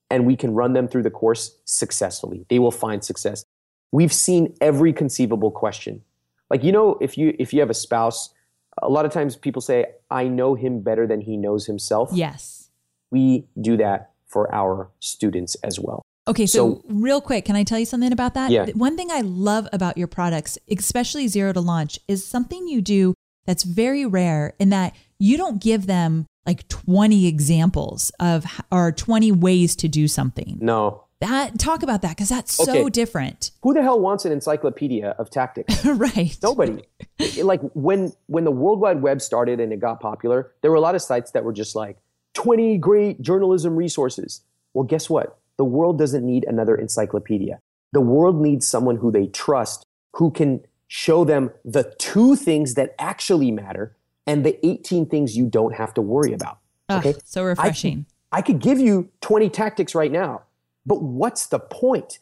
and 0.10 0.26
we 0.26 0.36
can 0.36 0.54
run 0.54 0.74
them 0.74 0.88
through 0.88 1.04
the 1.04 1.12
course 1.12 1.58
successfully. 1.65 2.46
They 2.50 2.60
will 2.60 2.72
find 2.72 3.04
success. 3.04 3.43
We've 3.91 4.13
seen 4.13 4.56
every 4.62 4.93
conceivable 4.93 5.52
question. 5.52 6.04
Like 6.50 6.63
you 6.63 6.72
know, 6.72 6.98
if 7.02 7.17
you 7.17 7.36
if 7.39 7.54
you 7.54 7.60
have 7.60 7.70
a 7.70 7.74
spouse, 7.76 8.34
a 8.82 8.89
lot 8.89 9.06
of 9.06 9.12
times 9.12 9.36
people 9.36 9.62
say, 9.62 9.86
"I 10.10 10.28
know 10.28 10.56
him 10.56 10.82
better 10.82 11.08
than 11.08 11.22
he 11.22 11.38
knows 11.38 11.65
himself." 11.65 12.10
yes. 12.13 12.70
We 13.10 13.48
do 13.62 13.78
that 13.78 14.12
for 14.26 14.54
our 14.54 14.89
students 15.00 15.56
as 15.63 15.80
well. 15.80 16.02
Okay, 16.28 16.46
so, 16.46 16.58
So- 16.58 16.84
real 16.89 17.22
quick, 17.22 17.46
can 17.46 17.56
I 17.56 17.63
tell 17.63 17.80
you 17.80 17.86
something 17.86 18.12
about 18.12 18.34
that? 18.34 18.52
Yeah. 18.52 18.65
One 18.74 18.98
thing 18.98 19.10
I 19.12 19.22
love 19.22 19.70
about 19.72 19.98
your 19.98 20.08
products, 20.08 20.58
especially 20.70 21.30
zero 21.30 21.54
to 21.54 21.62
launch, 21.62 22.00
is 22.10 22.26
something 22.26 22.67
you 22.67 22.82
do 22.82 23.13
that's 23.46 23.63
very 23.63 24.06
rare 24.06 24.56
in 24.60 24.70
that 24.72 24.93
you 25.20 25.38
don't 25.38 25.62
give 25.62 25.88
them 25.88 26.26
like 26.47 26.67
20 26.69 27.27
examples 27.27 28.12
of 28.19 28.45
or 28.71 28.91
20 28.91 29.31
ways 29.33 29.75
to 29.75 29.88
do 29.88 30.07
something. 30.07 30.57
No, 30.62 31.03
That 31.19 31.60
talk 31.60 31.83
about 31.83 32.01
that 32.03 32.12
because 32.15 32.29
that's 32.29 32.53
so 32.53 32.89
different. 32.89 33.51
who 33.62 33.73
the 33.73 33.81
hell 33.83 33.99
wants 33.99 34.23
an 34.25 34.31
encyclopedia 34.31 35.10
of 35.19 35.29
tactics? 35.29 35.86
right. 35.86 36.38
Nobody. 36.41 36.83
Like 37.41 37.62
when 37.73 38.13
when 38.27 38.43
the 38.43 38.51
World 38.51 38.79
Wide 38.79 39.01
Web 39.01 39.21
started 39.21 39.60
and 39.60 39.73
it 39.73 39.79
got 39.79 39.99
popular, 39.99 40.51
there 40.62 40.69
were 40.71 40.77
a 40.77 40.81
lot 40.81 40.93
of 40.95 41.01
sites 41.01 41.31
that 41.31 41.43
were 41.43 41.53
just 41.53 41.75
like 41.75 41.97
20 42.36 42.77
great 42.77 43.21
journalism 43.21 43.75
resources. 43.75 44.41
Well, 44.73 44.83
guess 44.83 45.10
what? 45.10 45.38
the 45.57 45.65
world 45.65 45.97
doesn't 45.97 46.23
need 46.25 46.45
another 46.47 46.75
encyclopedia. 46.75 47.60
The 47.91 48.01
world 48.01 48.39
needs 48.39 48.67
someone 48.67 48.97
who 48.97 49.12
they 49.12 49.25
trust, 49.25 49.83
who 50.13 50.29
can 50.29 50.62
show 50.88 51.25
them 51.25 51.49
the 51.65 51.95
two 51.97 52.36
things 52.36 52.75
that 52.75 52.93
actually 52.99 53.51
matter 53.51 53.96
and 54.27 54.45
the 54.45 54.63
18 54.65 55.07
things 55.07 55.35
you 55.35 55.47
don't 55.47 55.73
have 55.73 55.93
to 55.95 56.01
worry 56.01 56.33
about. 56.33 56.59
Ah, 56.89 56.99
okay. 56.99 57.11
Ugh, 57.11 57.21
so 57.23 57.43
refreshing. 57.43 58.05
I, 58.31 58.39
I 58.39 58.41
could 58.41 58.59
give 58.59 58.79
you 58.79 59.09
20 59.21 59.49
tactics 59.49 59.95
right 59.95 60.11
now, 60.11 60.43
but 60.85 61.01
what's 61.01 61.47
the 61.47 61.59
point? 61.59 62.19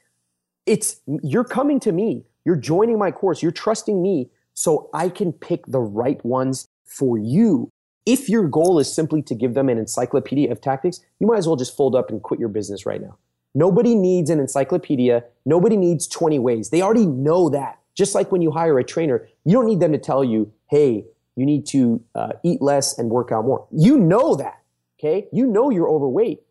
It's 0.65 1.01
you're 1.23 1.43
coming 1.43 1.79
to 1.81 1.91
me, 1.91 2.23
you're 2.45 2.55
joining 2.55 2.97
my 2.97 3.11
course, 3.11 3.41
you're 3.41 3.51
trusting 3.51 4.01
me 4.01 4.29
so 4.53 4.89
I 4.93 5.09
can 5.09 5.33
pick 5.33 5.65
the 5.65 5.81
right 5.81 6.23
ones 6.23 6.67
for 6.85 7.17
you. 7.17 7.69
If 8.05 8.29
your 8.29 8.47
goal 8.47 8.77
is 8.79 8.91
simply 8.91 9.23
to 9.23 9.35
give 9.35 9.55
them 9.55 9.67
an 9.67 9.79
encyclopedia 9.79 10.51
of 10.51 10.61
tactics, 10.61 11.01
you 11.19 11.27
might 11.27 11.37
as 11.37 11.47
well 11.47 11.55
just 11.55 11.75
fold 11.75 11.95
up 11.95 12.09
and 12.11 12.21
quit 12.21 12.39
your 12.39 12.49
business 12.49 12.85
right 12.85 13.01
now. 13.01 13.17
Nobody 13.55 13.95
needs 13.95 14.29
an 14.29 14.39
encyclopedia. 14.39 15.23
Nobody 15.45 15.77
needs 15.77 16.07
20 16.07 16.37
ways. 16.39 16.69
They 16.69 16.81
already 16.81 17.05
know 17.05 17.49
that. 17.49 17.79
Just 17.95 18.13
like 18.13 18.31
when 18.31 18.41
you 18.41 18.51
hire 18.51 18.77
a 18.77 18.83
trainer, 18.83 19.27
you 19.45 19.53
don't 19.53 19.65
need 19.65 19.79
them 19.79 19.93
to 19.93 19.97
tell 19.97 20.23
you, 20.23 20.51
hey, 20.69 21.05
you 21.35 21.45
need 21.45 21.65
to 21.67 22.01
uh, 22.15 22.33
eat 22.43 22.61
less 22.61 22.97
and 22.97 23.09
work 23.09 23.31
out 23.31 23.45
more. 23.45 23.67
You 23.71 23.97
know 23.97 24.35
that, 24.35 24.61
okay? 24.99 25.27
You 25.31 25.45
know 25.45 25.69
you're 25.69 25.89
overweight. 25.89 26.41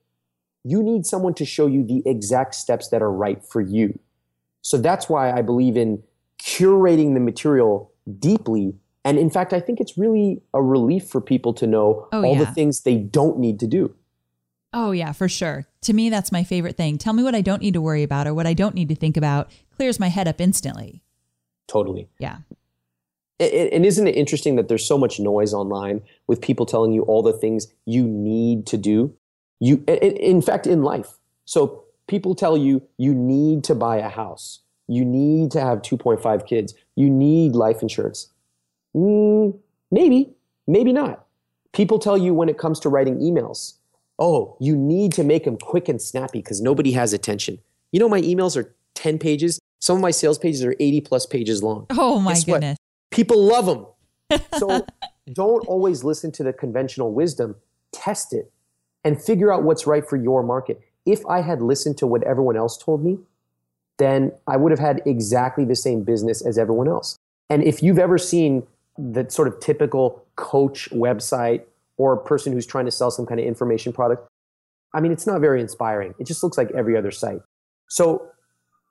You 0.63 0.83
need 0.83 1.07
someone 1.07 1.35
to 1.35 1.45
show 1.45 1.67
you 1.67 1.85
the 1.85 2.03
exact 2.07 2.55
steps 2.55 2.89
that 2.89 3.03
are 3.03 3.13
right 3.13 3.45
for 3.45 3.61
you. 3.61 3.99
So 4.63 4.79
that's 4.79 5.09
why 5.09 5.31
I 5.31 5.43
believe 5.43 5.77
in 5.77 6.03
curating 6.39 7.15
the 7.15 7.21
material 7.21 7.93
deeply. 8.19 8.75
And 9.05 9.19
in 9.19 9.29
fact, 9.29 9.53
I 9.53 9.61
think 9.61 9.81
it's 9.81 9.99
really 9.99 10.41
a 10.55 10.63
relief 10.63 11.07
for 11.07 11.21
people 11.21 11.53
to 11.55 11.67
know 11.67 12.09
oh, 12.13 12.25
all 12.25 12.35
yeah. 12.35 12.45
the 12.45 12.47
things 12.47 12.81
they 12.81 12.97
don't 12.97 13.39
need 13.39 13.61
to 13.61 13.67
do. 13.67 13.95
Oh, 14.73 14.91
yeah, 14.91 15.13
for 15.13 15.29
sure. 15.29 15.67
To 15.83 15.93
me, 15.93 16.11
that's 16.11 16.33
my 16.33 16.43
favorite 16.43 16.77
thing. 16.77 16.99
Tell 16.99 17.13
me 17.13 17.23
what 17.23 17.35
I 17.35 17.43
don't 17.43 17.63
need 17.63 17.75
to 17.75 17.81
worry 17.81 18.03
about 18.03 18.27
or 18.27 18.35
what 18.35 18.47
I 18.47 18.55
don't 18.55 18.75
need 18.75 18.89
to 18.89 18.97
think 18.97 19.17
about. 19.17 19.51
Clears 19.77 20.01
my 20.01 20.09
head 20.09 20.27
up 20.27 20.41
instantly. 20.41 21.03
Totally. 21.69 22.09
Yeah. 22.19 22.39
And 23.41 23.85
isn't 23.85 24.07
it 24.07 24.15
interesting 24.17 24.57
that 24.57 24.69
there's 24.69 24.87
so 24.87 24.97
much 24.97 25.19
noise 25.19 25.53
online 25.53 26.03
with 26.29 26.41
people 26.41 26.67
telling 26.67 26.93
you 26.93 27.03
all 27.03 27.23
the 27.23 27.33
things 27.33 27.67
you 27.85 28.05
need 28.07 28.67
to 28.69 28.77
do? 28.77 29.15
You, 29.59 29.83
in 29.89 30.41
fact, 30.41 30.67
in 30.67 30.83
life. 30.83 31.19
So 31.45 31.85
people 32.07 32.35
tell 32.35 32.57
you 32.57 32.83
you 32.97 33.15
need 33.15 33.65
to 33.65 33.75
buy 33.75 33.97
a 33.97 34.09
house, 34.09 34.61
you 34.87 35.05
need 35.05 35.51
to 35.53 35.61
have 35.61 35.83
2.5 35.83 36.47
kids, 36.47 36.75
you 36.95 37.11
need 37.11 37.53
life 37.53 37.83
insurance. 37.83 38.31
Mm, 38.95 39.59
maybe, 39.91 40.33
maybe 40.67 40.93
not. 40.93 41.27
People 41.73 41.99
tell 41.99 42.17
you 42.17 42.35
when 42.35 42.49
it 42.49 42.59
comes 42.59 42.79
to 42.81 42.89
writing 42.89 43.19
emails, 43.19 43.75
oh, 44.19 44.57
you 44.61 44.77
need 44.77 45.13
to 45.15 45.25
make 45.25 45.45
them 45.45 45.57
quick 45.57 45.89
and 45.89 46.01
snappy 46.01 46.39
because 46.39 46.61
nobody 46.61 46.93
has 46.93 47.13
attention. 47.13 47.59
You 47.91 48.01
know, 48.01 48.09
my 48.09 48.21
emails 48.21 48.57
are 48.57 48.73
10 48.95 49.19
pages. 49.19 49.59
Some 49.81 49.97
of 49.97 50.03
my 50.03 50.13
sales 50.13 50.39
pages 50.39 50.65
are 50.65 50.75
80 50.79 51.01
plus 51.01 51.27
pages 51.27 51.63
long. 51.63 51.87
Oh 51.91 52.21
my 52.21 52.33
Guess 52.35 52.45
goodness. 52.45 52.79
People 53.15 53.43
love 53.43 53.67
them. 53.67 53.87
So 54.59 54.85
don't 55.33 55.67
always 55.67 56.03
listen 56.03 56.33
to 56.33 56.43
the 56.43 56.53
conventional 56.53 57.13
wisdom. 57.13 57.57
Test 57.93 58.33
it 58.33 58.53
and 59.05 59.23
figure 59.23 59.53
out 59.53 59.63
what's 59.63 59.87
right 59.87 60.09
for 60.09 60.17
your 60.17 60.43
market. 60.43 60.81
If 61.07 61.25
I 61.27 61.41
had 61.41 61.63
listened 61.63 61.99
to 61.99 62.07
what 62.07 62.23
everyone 62.25 62.57
else 62.57 62.77
told 62.77 63.05
me, 63.05 63.19
then 63.99 64.33
I 64.47 64.57
would 64.57 64.73
have 64.73 64.81
had 64.81 65.03
exactly 65.07 65.65
the 65.65 65.77
same 65.77 66.03
business 66.03 66.45
as 66.45 66.59
everyone 66.59 66.89
else. 66.89 67.19
And 67.49 67.63
if 67.63 67.83
you've 67.83 67.99
ever 67.99 68.19
seen 68.19 68.67
the 68.99 69.29
sort 69.29 69.49
of 69.49 69.61
typical 69.61 70.25
coach 70.37 70.91
website 70.91 71.63
or 71.97 72.13
a 72.13 72.19
person 72.19 72.53
who's 72.53 72.67
trying 72.67 72.87
to 72.87 72.91
sell 72.91 73.11
some 73.11 73.27
kind 73.27 73.39
of 73.39 73.47
information 73.47 73.93
product, 73.93 74.27
I 74.95 75.01
mean, 75.01 75.13
it's 75.13 75.27
not 75.27 75.41
very 75.41 75.61
inspiring. 75.61 76.15
It 76.19 76.27
just 76.27 76.43
looks 76.43 76.57
like 76.57 76.71
every 76.73 76.97
other 76.97 77.11
site. 77.11 77.41
So 77.89 78.31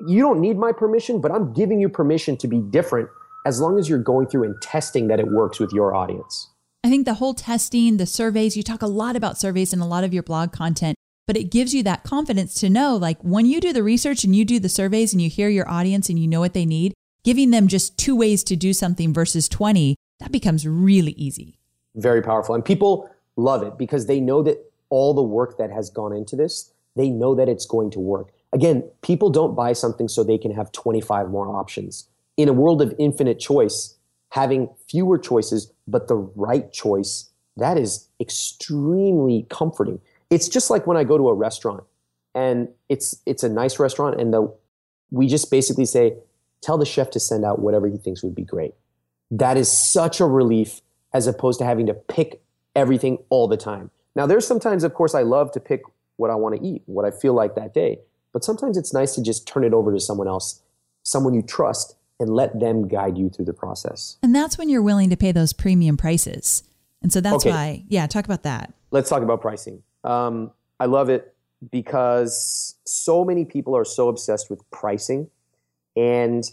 you 0.08 0.22
don't 0.22 0.40
need 0.40 0.58
my 0.58 0.72
permission, 0.72 1.20
but 1.20 1.32
I'm 1.32 1.54
giving 1.54 1.80
you 1.80 1.90
permission 1.90 2.38
to 2.38 2.48
be 2.48 2.60
different 2.60 3.10
as 3.46 3.60
long 3.60 3.78
as 3.78 3.90
you're 3.90 4.00
going 4.00 4.28
through 4.28 4.44
and 4.44 4.62
testing 4.62 5.08
that 5.08 5.20
it 5.20 5.28
works 5.28 5.60
with 5.60 5.72
your 5.72 5.94
audience. 5.94 6.50
I 6.84 6.90
think 6.90 7.06
the 7.06 7.16
whole 7.16 7.34
testing, 7.34 7.98
the 7.98 8.06
surveys, 8.06 8.58
you 8.58 8.64
talk 8.64 8.82
a 8.82 8.88
lot 8.88 9.16
about 9.16 9.38
surveys 9.38 9.74
in 9.74 9.80
a 9.80 9.88
lot 9.88 10.04
of 10.04 10.14
your 10.14 10.24
blog 10.24 10.52
content, 10.52 10.98
but 11.26 11.38
it 11.38 11.46
gives 11.46 11.74
you 11.74 11.84
that 11.84 12.04
confidence 12.04 12.54
to 12.56 12.70
know 12.70 12.98
like 12.98 13.20
when 13.22 13.46
you 13.46 13.62
do 13.62 13.72
the 13.72 13.84
research 13.84 14.24
and 14.24 14.36
you 14.36 14.44
do 14.44 14.60
the 14.60 14.70
surveys 14.70 15.14
and 15.14 15.22
you 15.22 15.30
hear 15.30 15.48
your 15.50 15.70
audience 15.70 16.10
and 16.10 16.20
you 16.20 16.28
know 16.28 16.42
what 16.42 16.54
they 16.54 16.66
need, 16.66 16.94
giving 17.24 17.52
them 17.52 17.68
just 17.68 17.98
two 17.98 18.16
ways 18.16 18.44
to 18.44 18.56
do 18.56 18.74
something 18.74 19.14
versus 19.14 19.48
20, 19.48 19.96
that 20.20 20.32
becomes 20.32 20.68
really 20.68 21.14
easy. 21.14 21.58
Very 21.96 22.22
powerful. 22.22 22.56
And 22.56 22.66
people 22.66 23.10
love 23.38 23.64
it 23.64 23.78
because 23.78 24.08
they 24.08 24.20
know 24.20 24.42
that 24.44 24.58
all 24.90 25.14
the 25.14 25.24
work 25.24 25.58
that 25.58 25.72
has 25.72 25.90
gone 25.90 26.14
into 26.14 26.36
this, 26.36 26.72
they 26.96 27.10
know 27.10 27.34
that 27.36 27.50
it's 27.50 27.66
going 27.66 27.92
to 27.92 28.00
work. 28.00 28.32
Again, 28.52 28.84
people 29.02 29.30
don't 29.30 29.56
buy 29.56 29.74
something 29.74 30.08
so 30.08 30.24
they 30.24 30.38
can 30.38 30.52
have 30.52 30.72
25 30.72 31.30
more 31.30 31.48
options. 31.48 32.08
In 32.38 32.50
a 32.50 32.54
world 32.54 32.82
of 32.82 32.94
infinite 32.98 33.40
choice, 33.40 33.96
having 34.30 34.70
fewer 34.90 35.18
choices, 35.18 35.72
but 35.88 36.08
the 36.08 36.16
right 36.16 36.72
choice, 36.72 37.30
that 37.58 37.78
is 37.78 38.08
extremely 38.20 39.46
comforting. 39.50 40.00
It's 40.30 40.50
just 40.50 40.70
like 40.70 40.88
when 40.88 40.98
I 40.98 41.04
go 41.04 41.18
to 41.18 41.30
a 41.30 41.34
restaurant 41.34 41.84
and 42.34 42.70
it's 42.90 43.22
it's 43.28 43.44
a 43.44 43.50
nice 43.50 43.78
restaurant 43.78 44.20
and 44.20 44.34
the 44.34 44.52
we 45.12 45.28
just 45.28 45.52
basically 45.52 45.86
say, 45.86 46.16
tell 46.62 46.80
the 46.80 46.86
chef 46.86 47.12
to 47.12 47.20
send 47.20 47.46
out 47.46 47.60
whatever 47.60 47.88
he 47.88 47.98
thinks 47.98 48.24
would 48.24 48.34
be 48.34 48.44
great. 48.44 48.74
That 49.30 49.58
is 49.58 49.72
such 49.72 50.20
a 50.20 50.26
relief 50.26 50.82
as 51.14 51.28
opposed 51.28 51.60
to 51.60 51.66
having 51.66 51.86
to 51.86 51.94
pick 51.94 52.42
everything 52.76 53.20
all 53.30 53.48
the 53.48 53.58
time. 53.58 53.92
Now, 54.16 54.26
there's 54.26 54.48
sometimes, 54.48 54.84
of 54.84 54.96
course, 54.96 55.14
I 55.14 55.22
love 55.22 55.52
to 55.52 55.60
pick 55.60 55.82
what 56.18 56.32
I 56.32 56.36
want 56.36 56.56
to 56.56 56.66
eat, 56.66 56.82
what 56.86 57.06
I 57.06 57.12
feel 57.12 57.34
like 57.34 57.54
that 57.56 57.74
day. 57.74 58.00
But 58.32 58.44
sometimes 58.44 58.78
it's 58.78 58.94
nice 58.94 59.14
to 59.16 59.22
just 59.22 59.48
turn 59.48 59.64
it 59.64 59.74
over 59.74 59.94
to 59.94 60.00
someone 60.00 60.28
else, 60.28 60.62
someone 61.04 61.36
you 61.36 61.44
trust, 61.44 61.96
and 62.24 62.34
let 62.34 62.58
them 62.58 62.88
guide 62.88 63.18
you 63.18 63.30
through 63.30 63.44
the 63.44 63.54
process. 63.54 64.18
And 64.24 64.34
that's 64.34 64.58
when 64.58 64.70
you're 64.70 64.82
willing 64.82 65.10
to 65.10 65.18
pay 65.18 65.34
those 65.34 65.52
premium 65.52 65.98
prices. 65.98 66.64
And 67.02 67.12
so 67.12 67.20
that's 67.20 67.46
okay. 67.46 67.50
why, 67.50 67.84
yeah, 67.90 68.08
talk 68.08 68.24
about 68.24 68.44
that. 68.44 68.74
Let's 68.92 69.10
talk 69.10 69.24
about 69.24 69.42
pricing. 69.42 69.84
Um, 70.06 70.52
I 70.80 70.86
love 70.86 71.10
it 71.10 71.36
because 71.70 72.76
so 72.86 73.26
many 73.26 73.44
people 73.44 73.76
are 73.76 73.84
so 73.84 74.08
obsessed 74.08 74.50
with 74.50 74.62
pricing, 74.72 75.30
and 75.98 76.50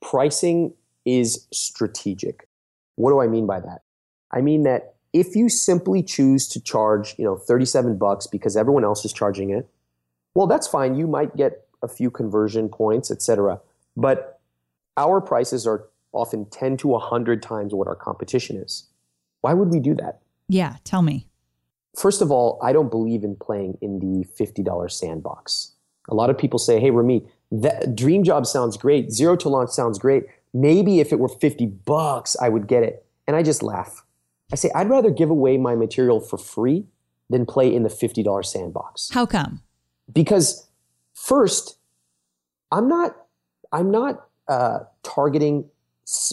pricing 0.00 0.72
is 1.04 1.48
strategic. 1.52 2.46
What 2.94 3.10
do 3.10 3.20
I 3.20 3.26
mean 3.26 3.46
by 3.46 3.58
that? 3.58 3.82
I 4.30 4.42
mean 4.42 4.62
that 4.62 4.94
if 5.12 5.34
you 5.34 5.48
simply 5.48 6.04
choose 6.04 6.46
to 6.48 6.60
charge, 6.60 7.16
you 7.18 7.24
know, 7.24 7.36
37 7.36 7.98
bucks 7.98 8.28
because 8.28 8.56
everyone 8.56 8.84
else 8.84 9.04
is 9.04 9.12
charging 9.12 9.50
it, 9.50 9.68
well, 10.34 10.46
that's 10.46 10.68
fine. 10.68 10.94
You 10.94 11.08
might 11.08 11.36
get 11.36 11.66
a 11.82 11.88
few 11.88 12.12
conversion 12.12 12.68
points, 12.68 13.10
etc. 13.10 13.60
But 13.96 14.33
our 14.96 15.20
prices 15.20 15.66
are 15.66 15.88
often 16.12 16.46
10 16.46 16.76
to 16.78 16.88
100 16.88 17.42
times 17.42 17.74
what 17.74 17.88
our 17.88 17.96
competition 17.96 18.56
is. 18.56 18.88
Why 19.40 19.52
would 19.54 19.68
we 19.68 19.80
do 19.80 19.94
that? 19.94 20.20
Yeah, 20.48 20.76
tell 20.84 21.02
me. 21.02 21.28
First 21.96 22.22
of 22.22 22.30
all, 22.30 22.58
I 22.62 22.72
don't 22.72 22.90
believe 22.90 23.24
in 23.24 23.36
playing 23.36 23.78
in 23.80 23.98
the 23.98 24.26
$50 24.26 24.90
sandbox. 24.90 25.72
A 26.08 26.14
lot 26.14 26.30
of 26.30 26.38
people 26.38 26.58
say, 26.58 26.80
hey, 26.80 26.90
Ramit, 26.90 27.26
that 27.50 27.94
dream 27.96 28.24
job 28.24 28.46
sounds 28.46 28.76
great. 28.76 29.10
Zero 29.10 29.36
to 29.36 29.48
launch 29.48 29.70
sounds 29.70 29.98
great. 29.98 30.24
Maybe 30.52 31.00
if 31.00 31.12
it 31.12 31.18
were 31.18 31.28
50 31.28 31.66
bucks, 31.66 32.36
I 32.40 32.48
would 32.48 32.66
get 32.66 32.82
it. 32.82 33.06
And 33.26 33.36
I 33.36 33.42
just 33.42 33.62
laugh. 33.62 34.04
I 34.52 34.56
say, 34.56 34.70
I'd 34.74 34.88
rather 34.88 35.10
give 35.10 35.30
away 35.30 35.56
my 35.56 35.74
material 35.74 36.20
for 36.20 36.36
free 36.36 36.86
than 37.30 37.46
play 37.46 37.74
in 37.74 37.82
the 37.82 37.88
$50 37.88 38.44
sandbox. 38.44 39.10
How 39.12 39.26
come? 39.26 39.62
because 40.12 40.68
first 41.14 41.78
i'm 42.70 42.88
not 42.88 43.16
i'm 43.72 43.90
not 43.90 44.26
uh, 44.48 44.80
targeting 45.02 45.68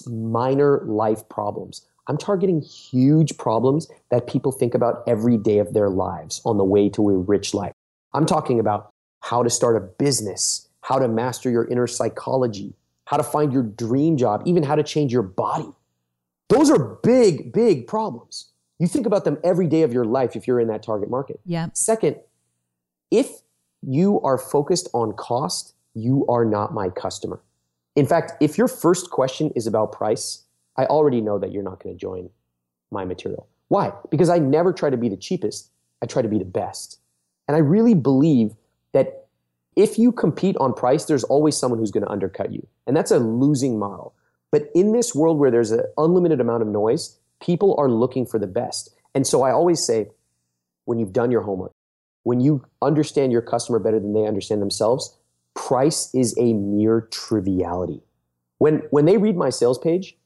minor 0.08 0.82
life 0.86 1.28
problems. 1.30 1.86
I'm 2.08 2.18
targeting 2.18 2.62
huge 2.62 3.38
problems 3.38 3.88
that 4.10 4.28
people 4.28 4.52
think 4.52 4.74
about 4.74 5.04
every 5.08 5.38
day 5.38 5.60
of 5.60 5.74
their 5.74 5.90
lives 5.90 6.42
on 6.44 6.58
the 6.58 6.64
way 6.64 6.90
to 6.90 7.10
a 7.10 7.18
rich 7.18 7.54
life. 7.54 7.74
I'm 8.14 8.26
talking 8.26 8.60
about 8.60 8.92
how 9.22 9.44
to 9.44 9.50
start 9.50 9.78
a 9.78 9.80
business 9.80 10.68
how 10.82 10.98
to 10.98 11.08
master 11.08 11.50
your 11.50 11.66
inner 11.66 11.88
psychology 11.88 12.74
how 13.06 13.18
to 13.18 13.24
find 13.24 13.54
your 13.54 13.64
dream 13.64 14.18
job 14.18 14.42
even 14.46 14.64
how 14.64 14.76
to 14.76 14.84
change 14.84 15.14
your 15.14 15.22
body. 15.22 15.70
Those 16.50 16.70
are 16.70 16.98
big 17.04 17.54
big 17.54 17.88
problems. 17.88 18.50
You 18.80 18.88
think 18.88 19.06
about 19.06 19.26
them 19.26 19.38
every 19.44 19.68
day 19.68 19.84
of 19.84 19.94
your 19.94 20.06
life 20.06 20.36
if 20.36 20.48
you're 20.48 20.60
in 20.60 20.68
that 20.68 20.84
target 20.84 21.10
market. 21.10 21.40
Yeah. 21.46 21.70
Second 21.74 22.18
if 23.12 23.42
you 23.82 24.22
are 24.22 24.38
focused 24.38 24.90
on 24.94 25.14
cost, 25.14 25.74
you 25.94 26.26
are 26.28 26.46
not 26.46 26.74
my 26.74 26.90
customer. 26.90 27.42
In 27.96 28.06
fact, 28.06 28.34
if 28.40 28.58
your 28.58 28.68
first 28.68 29.10
question 29.10 29.52
is 29.56 29.68
about 29.68 29.92
price, 29.92 30.44
I 30.78 30.86
already 30.86 31.22
know 31.22 31.38
that 31.40 31.52
you're 31.52 31.64
not 31.64 31.84
going 31.84 31.96
to 31.96 32.00
join 32.00 32.30
my 32.92 33.06
material. 33.06 33.48
Why? 33.68 33.92
Because 34.10 34.30
I 34.30 34.40
never 34.40 34.74
try 34.74 34.90
to 34.90 34.98
be 34.98 35.10
the 35.10 35.18
cheapest, 35.18 35.70
I 36.02 36.06
try 36.06 36.22
to 36.22 36.28
be 36.28 36.40
the 36.40 36.46
best. 36.46 37.00
And 37.48 37.56
I 37.56 37.60
really 37.60 37.94
believe 37.94 38.54
that 38.94 39.28
if 39.76 39.98
you 39.98 40.12
compete 40.12 40.58
on 40.58 40.74
price, 40.74 41.06
there's 41.06 41.24
always 41.24 41.58
someone 41.58 41.80
who's 41.80 41.92
going 41.92 42.06
to 42.06 42.12
undercut 42.12 42.52
you. 42.52 42.66
And 42.88 42.96
that's 42.96 43.12
a 43.12 43.20
losing 43.20 43.80
model. 43.80 44.14
But 44.52 44.70
in 44.76 44.92
this 44.92 45.16
world 45.16 45.40
where 45.40 45.52
there's 45.52 45.72
an 45.72 45.84
unlimited 45.98 46.42
amount 46.42 46.62
of 46.62 46.68
noise, 46.68 47.18
people 47.42 47.76
are 47.78 47.90
looking 47.90 48.26
for 48.26 48.38
the 48.40 48.48
best. 48.48 48.94
And 49.16 49.26
so 49.26 49.44
I 49.44 49.52
always 49.52 49.84
say, 49.86 50.10
when 50.86 51.00
you've 51.00 51.14
done 51.14 51.32
your 51.32 51.42
homework, 51.42 51.72
when 52.24 52.42
you 52.42 52.66
understand 52.82 53.32
your 53.32 53.42
customer 53.42 53.80
better 53.80 54.00
than 54.00 54.14
they 54.14 54.28
understand 54.28 54.62
themselves, 54.62 55.18
price 55.54 56.14
is 56.14 56.36
a 56.38 56.54
mere 56.54 57.02
triviality. 57.12 58.02
When, 58.58 58.84
when 58.92 59.06
they 59.06 59.18
read 59.18 59.36
my 59.36 59.50
sales 59.50 59.78
page 59.78 60.18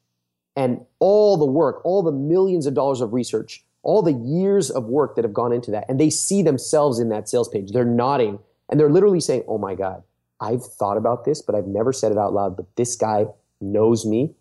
and 0.55 0.81
all 0.99 1.37
the 1.37 1.45
work, 1.45 1.81
all 1.85 2.03
the 2.03 2.11
millions 2.11 2.65
of 2.65 2.73
dollars 2.73 3.01
of 3.01 3.13
research, 3.13 3.63
all 3.83 4.01
the 4.01 4.13
years 4.13 4.69
of 4.69 4.85
work 4.85 5.15
that 5.15 5.23
have 5.23 5.33
gone 5.33 5.53
into 5.53 5.71
that, 5.71 5.85
and 5.87 5.99
they 5.99 6.09
see 6.09 6.41
themselves 6.41 6.99
in 6.99 7.09
that 7.09 7.29
sales 7.29 7.47
page, 7.47 7.71
they're 7.71 7.85
nodding 7.85 8.39
and 8.69 8.79
they're 8.79 8.89
literally 8.89 9.19
saying, 9.19 9.43
Oh 9.47 9.57
my 9.57 9.75
God, 9.75 10.03
I've 10.39 10.65
thought 10.65 10.97
about 10.97 11.25
this, 11.25 11.41
but 11.41 11.55
I've 11.55 11.67
never 11.67 11.93
said 11.93 12.11
it 12.11 12.17
out 12.17 12.33
loud, 12.33 12.57
but 12.57 12.65
this 12.75 12.95
guy 12.95 13.25
knows 13.61 14.05
me. 14.05 14.33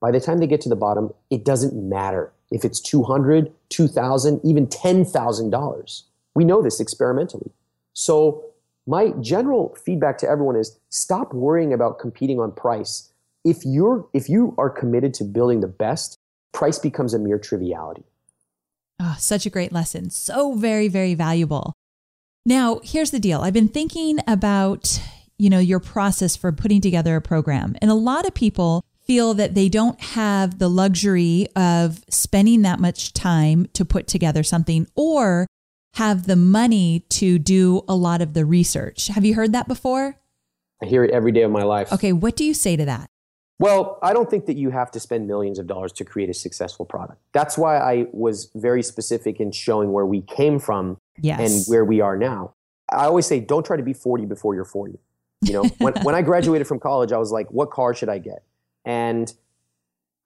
By 0.00 0.10
the 0.10 0.20
time 0.20 0.38
they 0.38 0.46
get 0.46 0.60
to 0.62 0.68
the 0.68 0.76
bottom, 0.76 1.12
it 1.30 1.44
doesn't 1.44 1.74
matter 1.74 2.32
if 2.50 2.64
it's 2.64 2.80
200, 2.80 3.52
2000, 3.68 4.40
even 4.44 4.66
$10,000. 4.66 6.02
We 6.34 6.44
know 6.44 6.62
this 6.62 6.80
experimentally. 6.80 7.50
So 7.92 8.44
my 8.86 9.10
general 9.20 9.76
feedback 9.84 10.18
to 10.18 10.28
everyone 10.28 10.56
is 10.56 10.78
stop 10.90 11.32
worrying 11.32 11.72
about 11.72 11.98
competing 11.98 12.38
on 12.38 12.52
price. 12.52 13.12
If 13.44 13.64
you're 13.64 14.06
if 14.12 14.28
you 14.28 14.54
are 14.58 14.70
committed 14.70 15.14
to 15.14 15.24
building 15.24 15.60
the 15.60 15.68
best, 15.68 16.18
price 16.52 16.78
becomes 16.78 17.14
a 17.14 17.18
mere 17.18 17.38
triviality. 17.38 18.04
Oh, 19.00 19.16
such 19.18 19.44
a 19.44 19.50
great 19.50 19.72
lesson. 19.72 20.10
So 20.10 20.54
very, 20.54 20.88
very 20.88 21.14
valuable. 21.14 21.72
Now, 22.46 22.80
here's 22.84 23.10
the 23.10 23.18
deal. 23.18 23.40
I've 23.40 23.54
been 23.54 23.68
thinking 23.68 24.18
about, 24.26 25.00
you 25.38 25.50
know, 25.50 25.58
your 25.58 25.80
process 25.80 26.36
for 26.36 26.52
putting 26.52 26.80
together 26.80 27.16
a 27.16 27.20
program. 27.20 27.74
And 27.80 27.90
a 27.90 27.94
lot 27.94 28.26
of 28.26 28.34
people 28.34 28.84
feel 29.00 29.34
that 29.34 29.54
they 29.54 29.68
don't 29.68 30.00
have 30.00 30.58
the 30.58 30.68
luxury 30.68 31.48
of 31.56 32.04
spending 32.08 32.62
that 32.62 32.80
much 32.80 33.12
time 33.12 33.66
to 33.74 33.84
put 33.84 34.06
together 34.06 34.42
something 34.42 34.86
or 34.94 35.46
have 35.94 36.26
the 36.26 36.36
money 36.36 37.04
to 37.08 37.38
do 37.38 37.82
a 37.88 37.94
lot 37.94 38.20
of 38.20 38.34
the 38.34 38.44
research. 38.44 39.08
Have 39.08 39.24
you 39.24 39.34
heard 39.34 39.52
that 39.52 39.68
before? 39.68 40.16
I 40.82 40.86
hear 40.86 41.04
it 41.04 41.10
every 41.10 41.32
day 41.32 41.42
of 41.42 41.50
my 41.50 41.62
life. 41.62 41.92
Okay, 41.92 42.12
what 42.12 42.36
do 42.36 42.44
you 42.44 42.54
say 42.54 42.76
to 42.76 42.84
that? 42.84 43.08
Well, 43.60 43.98
I 44.02 44.12
don't 44.12 44.28
think 44.28 44.46
that 44.46 44.56
you 44.56 44.70
have 44.70 44.90
to 44.92 45.00
spend 45.00 45.28
millions 45.28 45.58
of 45.58 45.66
dollars 45.66 45.92
to 45.92 46.04
create 46.04 46.28
a 46.28 46.34
successful 46.34 46.84
product. 46.84 47.20
That's 47.32 47.56
why 47.56 47.78
I 47.78 48.06
was 48.12 48.50
very 48.54 48.82
specific 48.82 49.40
in 49.40 49.52
showing 49.52 49.92
where 49.92 50.04
we 50.04 50.22
came 50.22 50.58
from 50.58 50.98
yes. 51.20 51.38
and 51.38 51.72
where 51.72 51.84
we 51.84 52.00
are 52.00 52.16
now. 52.16 52.54
I 52.90 53.06
always 53.06 53.26
say, 53.26 53.40
don't 53.40 53.64
try 53.64 53.76
to 53.76 53.82
be 53.82 53.92
40 53.92 54.26
before 54.26 54.54
you're 54.54 54.64
40. 54.64 54.98
You 55.42 55.52
know, 55.52 55.62
when, 55.78 55.94
when 56.02 56.14
I 56.14 56.22
graduated 56.22 56.66
from 56.66 56.80
college, 56.80 57.12
I 57.12 57.18
was 57.18 57.30
like, 57.30 57.48
what 57.50 57.70
car 57.70 57.94
should 57.94 58.08
I 58.08 58.18
get? 58.18 58.42
And 58.84 59.32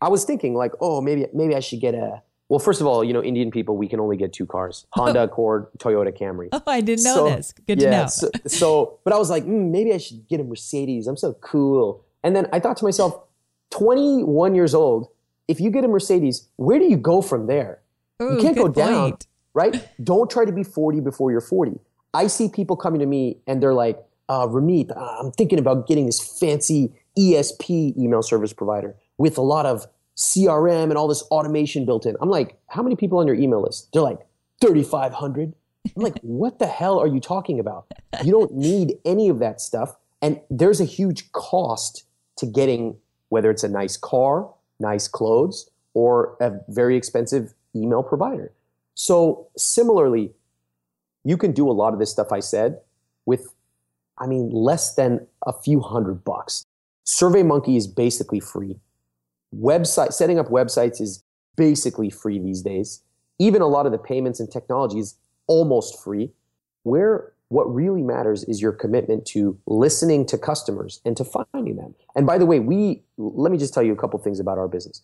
I 0.00 0.08
was 0.08 0.24
thinking 0.24 0.54
like, 0.54 0.72
oh, 0.80 1.00
maybe 1.00 1.26
maybe 1.34 1.54
I 1.54 1.60
should 1.60 1.80
get 1.80 1.94
a. 1.94 2.22
Well, 2.48 2.58
first 2.58 2.80
of 2.80 2.86
all, 2.86 3.04
you 3.04 3.12
know, 3.12 3.22
Indian 3.22 3.50
people 3.50 3.76
we 3.76 3.88
can 3.88 4.00
only 4.00 4.16
get 4.16 4.32
two 4.32 4.46
cars: 4.46 4.86
Honda 4.92 5.24
Accord, 5.24 5.66
Toyota 5.78 6.16
Camry. 6.16 6.48
Oh, 6.52 6.62
I 6.66 6.80
didn't 6.80 7.04
know 7.04 7.14
so, 7.14 7.24
this. 7.28 7.52
Good 7.66 7.80
yeah, 7.80 7.90
to 7.90 7.96
know. 7.96 8.06
So, 8.06 8.30
so, 8.46 8.98
but 9.04 9.12
I 9.12 9.18
was 9.18 9.30
like, 9.30 9.44
mm, 9.44 9.70
maybe 9.70 9.92
I 9.92 9.98
should 9.98 10.26
get 10.28 10.40
a 10.40 10.44
Mercedes. 10.44 11.06
I'm 11.06 11.16
so 11.16 11.34
cool. 11.34 12.04
And 12.24 12.34
then 12.34 12.48
I 12.52 12.60
thought 12.60 12.76
to 12.78 12.84
myself, 12.84 13.22
21 13.70 14.54
years 14.54 14.74
old, 14.74 15.08
if 15.46 15.60
you 15.60 15.70
get 15.70 15.84
a 15.84 15.88
Mercedes, 15.88 16.48
where 16.56 16.78
do 16.78 16.86
you 16.86 16.96
go 16.96 17.22
from 17.22 17.46
there? 17.46 17.80
Ooh, 18.22 18.34
you 18.34 18.40
can't 18.40 18.56
go 18.56 18.64
point. 18.64 18.74
down, 18.74 19.18
right? 19.54 19.88
Don't 20.02 20.30
try 20.30 20.44
to 20.44 20.52
be 20.52 20.64
40 20.64 21.00
before 21.00 21.30
you're 21.30 21.40
40. 21.40 21.78
I 22.14 22.26
see 22.26 22.48
people 22.48 22.76
coming 22.76 23.00
to 23.00 23.06
me 23.06 23.38
and 23.46 23.62
they're 23.62 23.74
like, 23.74 23.98
uh, 24.28 24.46
Ramit, 24.46 24.94
uh, 24.96 25.18
I'm 25.20 25.32
thinking 25.32 25.58
about 25.58 25.86
getting 25.86 26.06
this 26.06 26.38
fancy 26.38 26.92
ESP 27.18 27.96
email 27.96 28.22
service 28.22 28.52
provider 28.52 28.94
with 29.16 29.38
a 29.38 29.42
lot 29.42 29.66
of 29.66 29.86
CRM 30.18 30.84
and 30.84 30.98
all 30.98 31.06
this 31.06 31.22
automation 31.30 31.86
built 31.86 32.04
in. 32.04 32.16
I'm 32.20 32.28
like, 32.28 32.58
how 32.66 32.82
many 32.82 32.96
people 32.96 33.18
on 33.18 33.26
your 33.26 33.36
email 33.36 33.62
list? 33.62 33.88
They're 33.92 34.02
like, 34.02 34.18
3,500. 34.60 35.54
I'm 35.96 36.02
like, 36.02 36.18
what 36.22 36.58
the 36.58 36.66
hell 36.66 36.98
are 36.98 37.06
you 37.06 37.20
talking 37.20 37.60
about? 37.60 37.86
You 38.24 38.32
don't 38.32 38.54
need 38.54 38.98
any 39.04 39.28
of 39.28 39.38
that 39.38 39.60
stuff. 39.60 39.94
And 40.20 40.40
there's 40.50 40.80
a 40.80 40.84
huge 40.84 41.30
cost 41.30 42.04
to 42.36 42.46
getting, 42.46 42.96
whether 43.28 43.50
it's 43.50 43.62
a 43.62 43.68
nice 43.68 43.96
car, 43.96 44.52
nice 44.80 45.06
clothes, 45.06 45.70
or 45.94 46.36
a 46.40 46.52
very 46.68 46.96
expensive 46.96 47.54
email 47.76 48.02
provider. 48.02 48.52
So, 48.94 49.46
similarly, 49.56 50.32
you 51.24 51.36
can 51.36 51.52
do 51.52 51.70
a 51.70 51.72
lot 51.72 51.92
of 51.92 52.00
this 52.00 52.10
stuff 52.10 52.32
I 52.32 52.40
said 52.40 52.80
with, 53.24 53.54
I 54.18 54.26
mean, 54.26 54.50
less 54.50 54.96
than 54.96 55.28
a 55.46 55.52
few 55.52 55.80
hundred 55.80 56.24
bucks. 56.24 56.64
SurveyMonkey 57.06 57.76
is 57.76 57.86
basically 57.86 58.40
free. 58.40 58.80
Website 59.54 60.12
setting 60.12 60.38
up 60.38 60.48
websites 60.48 61.00
is 61.00 61.22
basically 61.56 62.10
free 62.10 62.38
these 62.38 62.62
days. 62.62 63.02
Even 63.38 63.62
a 63.62 63.66
lot 63.66 63.86
of 63.86 63.92
the 63.92 63.98
payments 63.98 64.40
and 64.40 64.50
technology 64.50 64.98
is 64.98 65.16
almost 65.46 66.02
free. 66.02 66.30
Where 66.82 67.32
what 67.48 67.64
really 67.72 68.02
matters 68.02 68.44
is 68.44 68.60
your 68.60 68.72
commitment 68.72 69.24
to 69.26 69.58
listening 69.66 70.26
to 70.26 70.36
customers 70.36 71.00
and 71.04 71.16
to 71.16 71.24
finding 71.24 71.76
them. 71.76 71.94
And 72.14 72.26
by 72.26 72.36
the 72.36 72.44
way, 72.44 72.60
we 72.60 73.02
let 73.16 73.50
me 73.50 73.58
just 73.58 73.72
tell 73.72 73.82
you 73.82 73.92
a 73.92 73.96
couple 73.96 74.18
things 74.18 74.38
about 74.38 74.58
our 74.58 74.68
business. 74.68 75.02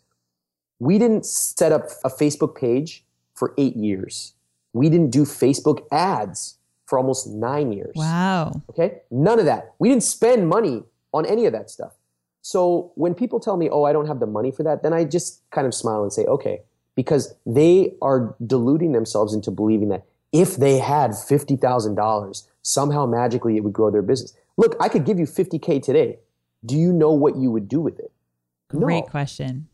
We 0.79 0.99
didn't 0.99 1.25
set 1.25 1.73
up 1.73 1.85
a 2.05 2.11
Facebook 2.11 2.55
page 2.55 3.05
for 3.35 3.55
8 3.57 3.77
years. 3.77 4.35
We 4.73 4.91
didn't 4.91 5.11
do 5.11 5.23
Facebook 5.23 5.87
ads 5.91 6.59
for 6.87 6.99
almost 6.99 7.29
9 7.29 7.73
years. 7.73 7.95
Wow. 7.95 8.61
Okay? 8.69 9.03
None 9.11 9.39
of 9.39 9.47
that. 9.47 9.75
We 9.79 9.89
didn't 9.89 10.03
spend 10.03 10.49
money 10.49 10.83
on 11.13 11.25
any 11.27 11.47
of 11.47 11.53
that 11.53 11.71
stuff. 11.71 11.93
So 12.45 12.93
when 12.95 13.15
people 13.15 13.41
tell 13.41 13.57
me, 13.57 13.71
oh, 13.71 13.85
I 13.85 13.95
don't 13.95 14.07
have 14.07 14.21
the 14.21 14.27
money 14.27 14.51
for 14.51 14.63
that, 14.65 14.83
then 14.83 14.93
I 14.93 15.05
just 15.05 15.41
kind 15.51 15.67
of 15.67 15.73
smile 15.73 16.03
and 16.03 16.13
say, 16.13 16.27
okay, 16.27 16.61
because 16.95 17.35
they 17.47 17.95
are 18.03 18.37
deluding 18.47 18.93
themselves 18.93 19.33
into 19.33 19.51
believing 19.51 19.89
that 19.89 20.05
if 20.31 20.57
they 20.57 20.77
had 20.77 21.13
$50,000, 21.13 22.47
somehow 22.61 23.07
magically 23.07 23.57
it 23.57 23.65
would 23.65 23.73
grow 23.73 23.91
their 23.91 24.03
business. 24.03 24.37
Look, 24.59 24.77
I 24.79 24.91
could 24.91 25.07
give 25.07 25.19
you 25.19 25.25
50K 25.25 25.83
today. 25.83 26.19
Do 26.67 26.77
you 26.77 26.93
know 26.93 27.13
what 27.13 27.37
you 27.37 27.51
would 27.51 27.67
do 27.67 27.81
with 27.81 27.99
it? 27.99 28.13
Great 28.69 29.05
no. 29.05 29.11
question. 29.11 29.69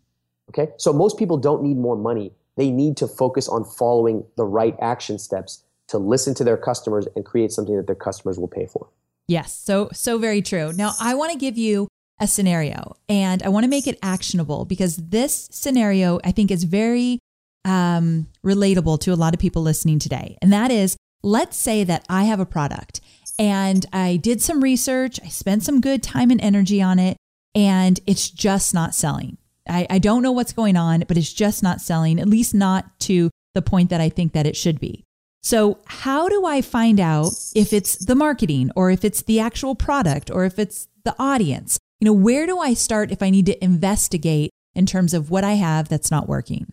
Okay. 0.51 0.71
So 0.77 0.93
most 0.93 1.19
people 1.19 1.39
don't 1.39 1.65
need 1.65 1.77
more 1.77 1.97
money. 1.97 2.31
They 2.57 2.71
need 2.71 2.97
to 2.99 3.09
focus 3.09 3.49
on 3.49 3.65
following 3.65 4.25
the 4.37 4.45
right 4.45 4.77
action 4.81 5.19
steps 5.19 5.65
to 5.89 5.99
listen 5.99 6.35
to 6.35 6.45
their 6.45 6.57
customers 6.57 7.09
and 7.17 7.25
create 7.25 7.51
something 7.51 7.77
that 7.77 7.89
their 7.89 7.97
customers 7.97 8.39
will 8.39 8.49
pay 8.49 8.67
for. 8.67 8.89
Yes, 9.27 9.53
so 9.53 9.91
so 9.93 10.19
very 10.19 10.43
true. 10.43 10.73
Now, 10.73 10.93
I 11.01 11.15
want 11.15 11.33
to 11.33 11.39
give 11.39 11.59
you 11.59 11.89
a 12.21 12.27
scenario 12.27 12.97
and 13.09 13.43
I 13.43 13.49
want 13.49 13.65
to 13.65 13.71
make 13.71 13.87
it 13.87 13.99
actionable 14.03 14.67
because 14.67 14.97
this 14.97 15.49
scenario 15.51 16.21
I 16.23 16.33
think 16.33 16.51
is 16.51 16.65
very 16.65 17.19
um, 17.65 18.29
relatable 18.45 19.01
to 19.01 19.13
a 19.13 19.17
lot 19.17 19.35
of 19.35 19.41
people 19.41 19.63
listening 19.63 19.99
today. 19.99 20.37
And 20.43 20.53
that 20.53 20.71
is, 20.71 20.97
let's 21.23 21.57
say 21.57 21.83
that 21.85 22.05
I 22.09 22.25
have 22.25 22.41
a 22.41 22.47
product 22.47 23.01
and 23.39 23.87
I 23.93 24.17
did 24.17 24.43
some 24.43 24.63
research, 24.63 25.19
I 25.25 25.29
spent 25.29 25.63
some 25.63 25.81
good 25.81 26.03
time 26.03 26.31
and 26.31 26.41
energy 26.43 26.83
on 26.83 26.99
it, 26.99 27.17
and 27.55 27.99
it's 28.07 28.29
just 28.29 28.75
not 28.75 28.95
selling. 28.95 29.39
I, 29.69 29.87
I 29.89 29.99
don't 29.99 30.23
know 30.23 30.33
what's 30.33 30.53
going 30.53 30.77
on, 30.77 31.05
but 31.09 31.17
it's 31.17 31.33
just 31.33 31.63
not 31.63 31.81
selling, 31.81 32.21
at 32.21 32.29
least 32.29 32.55
not 32.55 32.99
to 33.01 33.31
the 33.55 33.63
point 33.63 33.91
that 33.91 34.01
I 34.01 34.11
think 34.11 34.33
that 34.35 34.47
it 34.47 34.57
should 34.57 34.79
be. 34.79 35.05
So, 35.43 35.79
how 35.87 36.29
do 36.29 36.45
I 36.45 36.61
find 36.61 37.01
out 37.01 37.33
if 37.55 37.73
it's 37.73 37.97
the 37.97 38.15
marketing 38.15 38.71
or 38.77 38.91
if 38.91 39.05
it's 39.05 39.23
the 39.23 39.41
actual 39.41 39.75
product 39.75 40.31
or 40.31 40.45
if 40.45 40.59
it's 40.59 40.89
the 41.05 41.15
audience? 41.19 41.79
You 42.01 42.07
know, 42.07 42.15
where 42.15 42.47
do 42.47 42.59
I 42.59 42.73
start 42.73 43.11
if 43.13 43.23
I 43.23 43.29
need 43.29 43.47
to 43.47 43.63
investigate 43.63 44.51
in 44.75 44.87
terms 44.87 45.13
of 45.13 45.31
what 45.31 45.45
I 45.45 45.53
have 45.53 45.89
that's 45.89 46.11
not 46.11 46.29
working? 46.29 46.73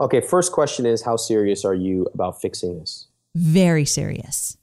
Okay, 0.00 0.22
first 0.22 0.52
question 0.52 0.86
is 0.86 1.02
how 1.02 1.16
serious 1.16 1.64
are 1.64 1.74
you 1.74 2.06
about 2.14 2.40
fixing 2.40 2.78
this? 2.78 3.06
Very 3.34 3.84
serious. 3.84 4.56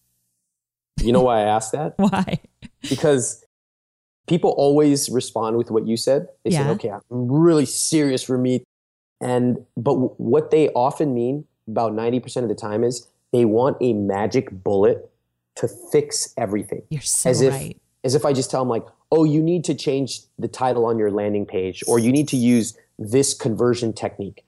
You 0.99 1.13
know 1.13 1.21
why 1.21 1.41
I 1.41 1.43
asked 1.43 1.71
that? 1.73 1.93
why? 1.97 2.39
Because 2.89 3.45
people 4.27 4.51
always 4.57 5.09
respond 5.09 5.57
with 5.57 5.69
what 5.69 5.87
you 5.87 5.95
said. 5.95 6.27
They 6.43 6.51
yeah. 6.51 6.65
say, 6.65 6.69
"Okay, 6.71 6.89
I'm 6.89 7.01
really 7.09 7.65
serious 7.65 8.23
for 8.23 8.37
me." 8.37 8.63
And 9.21 9.65
but 9.77 10.19
what 10.19 10.49
they 10.49 10.69
often 10.69 11.13
mean 11.13 11.45
about 11.67 11.93
90% 11.93 12.43
of 12.43 12.49
the 12.49 12.55
time 12.55 12.83
is 12.83 13.07
they 13.31 13.45
want 13.45 13.77
a 13.79 13.93
magic 13.93 14.49
bullet 14.51 15.09
to 15.55 15.67
fix 15.67 16.33
everything. 16.35 16.81
You're 16.89 17.01
so 17.01 17.29
as 17.29 17.45
right. 17.45 17.71
If, 17.71 17.77
as 18.03 18.15
if 18.15 18.25
I 18.25 18.33
just 18.33 18.49
tell 18.49 18.61
them 18.61 18.69
like, 18.69 18.85
oh, 19.11 19.23
you 19.23 19.41
need 19.41 19.63
to 19.65 19.75
change 19.75 20.21
the 20.37 20.47
title 20.47 20.85
on 20.85 20.97
your 20.97 21.11
landing 21.11 21.45
page, 21.45 21.83
or 21.87 21.99
you 21.99 22.11
need 22.11 22.27
to 22.29 22.37
use 22.37 22.77
this 22.97 23.33
conversion 23.33 23.93
technique. 23.93 24.45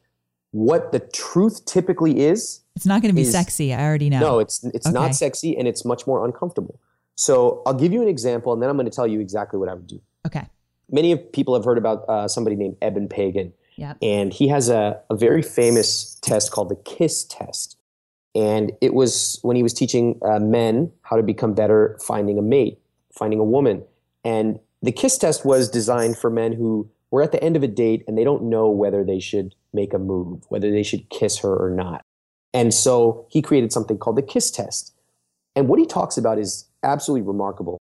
What 0.51 0.91
the 0.91 0.99
truth 0.99 1.65
typically 1.65 2.19
is, 2.19 2.61
it's 2.75 2.85
not 2.85 3.01
going 3.01 3.11
to 3.11 3.15
be 3.15 3.21
is, 3.21 3.31
sexy. 3.31 3.73
I 3.73 3.83
already 3.83 4.09
know. 4.09 4.19
No, 4.19 4.39
it's 4.39 4.63
it's 4.65 4.87
okay. 4.87 4.93
not 4.93 5.15
sexy, 5.15 5.57
and 5.57 5.67
it's 5.67 5.85
much 5.85 6.05
more 6.05 6.25
uncomfortable. 6.25 6.79
So 7.15 7.61
I'll 7.65 7.73
give 7.73 7.93
you 7.93 8.01
an 8.01 8.07
example, 8.07 8.53
and 8.53 8.61
then 8.61 8.69
I'm 8.69 8.75
going 8.75 8.89
to 8.89 8.95
tell 8.95 9.07
you 9.07 9.19
exactly 9.19 9.59
what 9.59 9.69
I 9.69 9.73
would 9.73 9.87
do. 9.87 10.01
Okay. 10.25 10.47
Many 10.89 11.11
of 11.11 11.31
people 11.31 11.53
have 11.53 11.63
heard 11.63 11.77
about 11.77 12.07
uh, 12.09 12.27
somebody 12.27 12.55
named 12.55 12.75
Eben 12.81 13.07
Pagan. 13.07 13.53
Yep. 13.77 13.97
And 14.01 14.33
he 14.33 14.47
has 14.49 14.69
a, 14.69 14.99
a 15.09 15.15
very 15.15 15.41
famous 15.41 16.19
test 16.21 16.51
called 16.51 16.69
the 16.69 16.75
KISS 16.75 17.23
test. 17.23 17.77
And 18.35 18.71
it 18.81 18.93
was 18.93 19.39
when 19.41 19.55
he 19.55 19.63
was 19.63 19.73
teaching 19.73 20.19
uh, 20.21 20.39
men 20.39 20.91
how 21.03 21.15
to 21.15 21.23
become 21.23 21.53
better 21.53 21.97
finding 22.01 22.37
a 22.37 22.41
mate, 22.41 22.79
finding 23.17 23.39
a 23.39 23.43
woman. 23.43 23.83
And 24.23 24.59
the 24.81 24.91
KISS 24.91 25.17
test 25.17 25.45
was 25.45 25.69
designed 25.69 26.17
for 26.17 26.29
men 26.29 26.53
who 26.53 26.89
were 27.11 27.21
at 27.21 27.31
the 27.31 27.43
end 27.43 27.55
of 27.55 27.63
a 27.63 27.67
date 27.67 28.03
and 28.07 28.17
they 28.17 28.23
don't 28.23 28.43
know 28.43 28.69
whether 28.69 29.03
they 29.03 29.19
should 29.19 29.55
make 29.73 29.93
a 29.93 29.99
move, 29.99 30.43
whether 30.49 30.71
they 30.71 30.83
should 30.83 31.09
kiss 31.09 31.37
her 31.39 31.55
or 31.55 31.69
not. 31.69 32.01
And 32.53 32.73
so 32.73 33.25
he 33.29 33.41
created 33.41 33.71
something 33.71 33.97
called 33.97 34.17
the 34.17 34.21
KISS 34.21 34.51
test. 34.51 34.93
And 35.55 35.67
what 35.67 35.79
he 35.79 35.85
talks 35.85 36.17
about 36.17 36.39
is 36.39 36.65
absolutely 36.83 37.27
remarkable. 37.27 37.77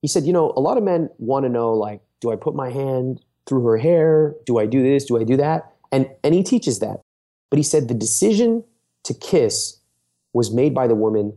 He 0.00 0.08
said, 0.08 0.24
you 0.24 0.32
know, 0.32 0.52
a 0.56 0.60
lot 0.60 0.76
of 0.76 0.82
men 0.82 1.08
want 1.18 1.44
to 1.44 1.48
know, 1.48 1.72
like, 1.72 2.00
do 2.20 2.30
I 2.32 2.36
put 2.36 2.54
my 2.54 2.70
hand 2.70 3.22
through 3.46 3.64
her 3.64 3.78
hair? 3.78 4.34
Do 4.46 4.58
I 4.58 4.66
do 4.66 4.82
this? 4.82 5.04
Do 5.04 5.18
I 5.20 5.24
do 5.24 5.36
that? 5.36 5.72
And, 5.90 6.08
and 6.24 6.34
he 6.34 6.42
teaches 6.42 6.80
that. 6.80 7.00
But 7.50 7.58
he 7.58 7.62
said 7.62 7.88
the 7.88 7.94
decision 7.94 8.64
to 9.04 9.14
kiss 9.14 9.78
was 10.32 10.52
made 10.52 10.74
by 10.74 10.86
the 10.86 10.94
woman 10.94 11.36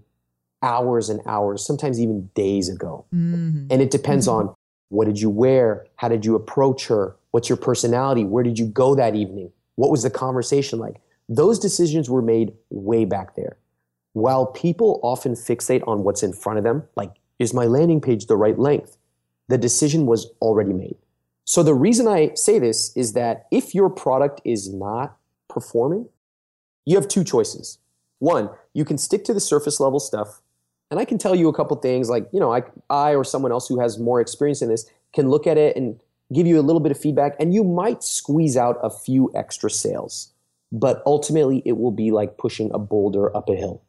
hours 0.65 1.09
and 1.09 1.21
hours, 1.25 1.65
sometimes 1.65 2.01
even 2.01 2.29
days 2.33 2.67
ago. 2.67 3.05
Mm-hmm. 3.13 3.67
And 3.69 3.81
it 3.81 3.91
depends 3.91 4.27
mm-hmm. 4.27 4.49
on 4.49 4.55
what 4.89 5.05
did 5.05 5.21
you 5.21 5.29
wear? 5.29 5.85
How 5.95 6.09
did 6.09 6.25
you 6.25 6.35
approach 6.35 6.87
her? 6.87 7.15
What's 7.31 7.47
your 7.47 7.57
personality? 7.57 8.25
Where 8.25 8.43
did 8.43 8.59
you 8.59 8.65
go 8.65 8.95
that 8.95 9.15
evening? 9.15 9.51
What 9.75 9.91
was 9.91 10.03
the 10.03 10.09
conversation 10.09 10.79
like? 10.79 11.01
Those 11.29 11.59
decisions 11.59 12.09
were 12.09 12.21
made 12.21 12.53
way 12.69 13.05
back 13.05 13.35
there. 13.35 13.57
While 14.13 14.45
people 14.45 14.99
often 15.03 15.33
fixate 15.33 15.85
on 15.87 16.03
what's 16.03 16.23
in 16.23 16.33
front 16.33 16.57
of 16.57 16.63
them, 16.63 16.83
like, 16.95 17.11
is 17.39 17.53
my 17.53 17.65
landing 17.65 17.99
page 17.99 18.27
the 18.27 18.37
right 18.37 18.57
length? 18.57 18.97
The 19.49 19.57
decision 19.57 20.05
was 20.05 20.27
already 20.41 20.73
made. 20.73 20.95
So 21.43 21.61
the 21.61 21.73
reason 21.73 22.07
I 22.07 22.33
say 22.33 22.57
this 22.57 22.95
is 22.95 23.13
that 23.13 23.45
if 23.51 23.75
your 23.75 23.89
product 23.89 24.41
is 24.43 24.73
not 24.73 25.17
performing, 25.47 26.07
you 26.85 26.95
have 26.95 27.07
two 27.07 27.23
choices. 27.23 27.77
One, 28.19 28.49
you 28.73 28.85
can 28.85 28.97
stick 28.97 29.25
to 29.25 29.33
the 29.33 29.39
surface 29.39 29.79
level 29.79 29.99
stuff. 29.99 30.41
And 30.91 30.99
I 30.99 31.05
can 31.05 31.17
tell 31.17 31.35
you 31.35 31.49
a 31.49 31.53
couple 31.53 31.75
things 31.77 32.09
like, 32.09 32.27
you 32.31 32.39
know, 32.39 32.53
I, 32.53 32.63
I 32.89 33.15
or 33.15 33.23
someone 33.23 33.51
else 33.51 33.67
who 33.67 33.79
has 33.79 33.97
more 33.97 34.21
experience 34.21 34.61
in 34.61 34.69
this 34.69 34.89
can 35.13 35.29
look 35.29 35.47
at 35.47 35.57
it 35.57 35.75
and 35.75 35.99
give 36.33 36.47
you 36.47 36.59
a 36.59 36.61
little 36.61 36.79
bit 36.79 36.91
of 36.91 36.99
feedback 36.99 37.35
and 37.39 37.53
you 37.53 37.63
might 37.63 38.03
squeeze 38.03 38.55
out 38.55 38.77
a 38.83 38.89
few 38.89 39.31
extra 39.35 39.69
sales. 39.69 40.31
But 40.71 41.01
ultimately, 41.05 41.61
it 41.65 41.77
will 41.77 41.91
be 41.91 42.11
like 42.11 42.37
pushing 42.37 42.71
a 42.73 42.79
boulder 42.79 43.35
up 43.35 43.49
a 43.49 43.55
hill. 43.55 43.81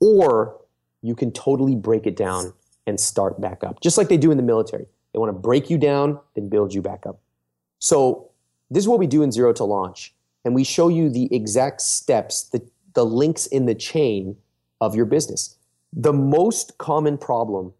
Or 0.00 0.56
you 1.02 1.14
can 1.14 1.32
totally 1.32 1.74
break 1.74 2.06
it 2.06 2.16
down 2.16 2.52
and 2.86 2.98
start 2.98 3.40
back 3.40 3.64
up, 3.64 3.80
just 3.80 3.98
like 3.98 4.08
they 4.08 4.16
do 4.16 4.30
in 4.30 4.36
the 4.36 4.42
military. 4.42 4.86
They 5.12 5.18
want 5.18 5.30
to 5.30 5.38
break 5.38 5.68
you 5.68 5.78
down, 5.78 6.20
then 6.34 6.48
build 6.48 6.72
you 6.72 6.82
back 6.82 7.06
up. 7.06 7.20
So, 7.78 8.30
this 8.70 8.84
is 8.84 8.88
what 8.88 9.00
we 9.00 9.06
do 9.06 9.22
in 9.22 9.32
Zero 9.32 9.52
to 9.54 9.64
Launch 9.64 10.14
and 10.44 10.54
we 10.54 10.64
show 10.64 10.88
you 10.88 11.10
the 11.10 11.34
exact 11.34 11.80
steps, 11.80 12.44
the, 12.44 12.62
the 12.94 13.04
links 13.04 13.46
in 13.46 13.66
the 13.66 13.74
chain 13.74 14.36
of 14.80 14.94
your 14.94 15.04
business. 15.04 15.56
The 15.92 16.12
most 16.12 16.78
common 16.78 17.18
problem 17.18 17.72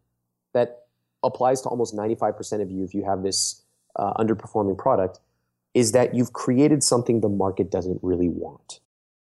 that 0.52 0.86
applies 1.22 1.60
to 1.62 1.68
almost 1.68 1.94
95% 1.94 2.62
of 2.62 2.70
you 2.70 2.84
if 2.84 2.94
you 2.94 3.04
have 3.04 3.22
this 3.22 3.62
uh, 3.96 4.14
underperforming 4.14 4.78
product 4.78 5.20
is 5.74 5.92
that 5.92 6.14
you've 6.14 6.32
created 6.32 6.82
something 6.82 7.20
the 7.20 7.28
market 7.28 7.70
doesn't 7.70 8.00
really 8.02 8.28
want. 8.28 8.80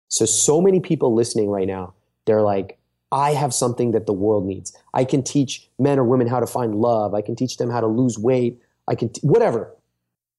So, 0.08 0.24
so 0.24 0.60
many 0.60 0.80
people 0.80 1.14
listening 1.14 1.48
right 1.48 1.66
now, 1.66 1.94
they're 2.26 2.42
like, 2.42 2.78
I 3.10 3.32
have 3.32 3.52
something 3.52 3.90
that 3.90 4.06
the 4.06 4.12
world 4.12 4.46
needs. 4.46 4.74
I 4.94 5.04
can 5.04 5.22
teach 5.22 5.68
men 5.78 5.98
or 5.98 6.04
women 6.04 6.26
how 6.26 6.40
to 6.40 6.46
find 6.46 6.74
love. 6.74 7.12
I 7.14 7.20
can 7.20 7.36
teach 7.36 7.58
them 7.58 7.68
how 7.70 7.80
to 7.80 7.86
lose 7.86 8.18
weight. 8.18 8.62
I 8.88 8.94
can, 8.94 9.10
t- 9.10 9.20
whatever. 9.22 9.74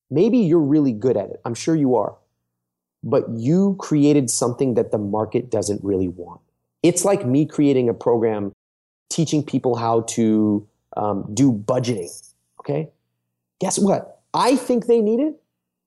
Maybe 0.10 0.40
you're 0.40 0.60
really 0.60 0.92
good 0.92 1.18
at 1.18 1.30
it. 1.30 1.42
I'm 1.46 1.54
sure 1.54 1.76
you 1.76 1.96
are 1.96 2.16
but 3.04 3.30
you 3.30 3.76
created 3.80 4.30
something 4.30 4.76
that 4.76 4.92
the 4.92 4.98
market 4.98 5.52
doesn't 5.52 5.84
really 5.84 6.08
want. 6.08 6.40
It's 6.84 7.06
like 7.06 7.26
me 7.26 7.46
creating 7.46 7.90
a 7.90 7.94
program 7.94 8.52
teaching 9.10 9.44
people 9.44 9.76
how 9.76 10.02
to 10.02 10.68
um, 10.98 11.30
do 11.34 11.52
budgeting. 11.52 12.10
Okay. 12.60 12.90
Guess 13.60 13.80
what? 13.80 14.22
I 14.34 14.56
think 14.56 14.88
they 14.88 15.02
need 15.02 15.20
it, 15.20 15.42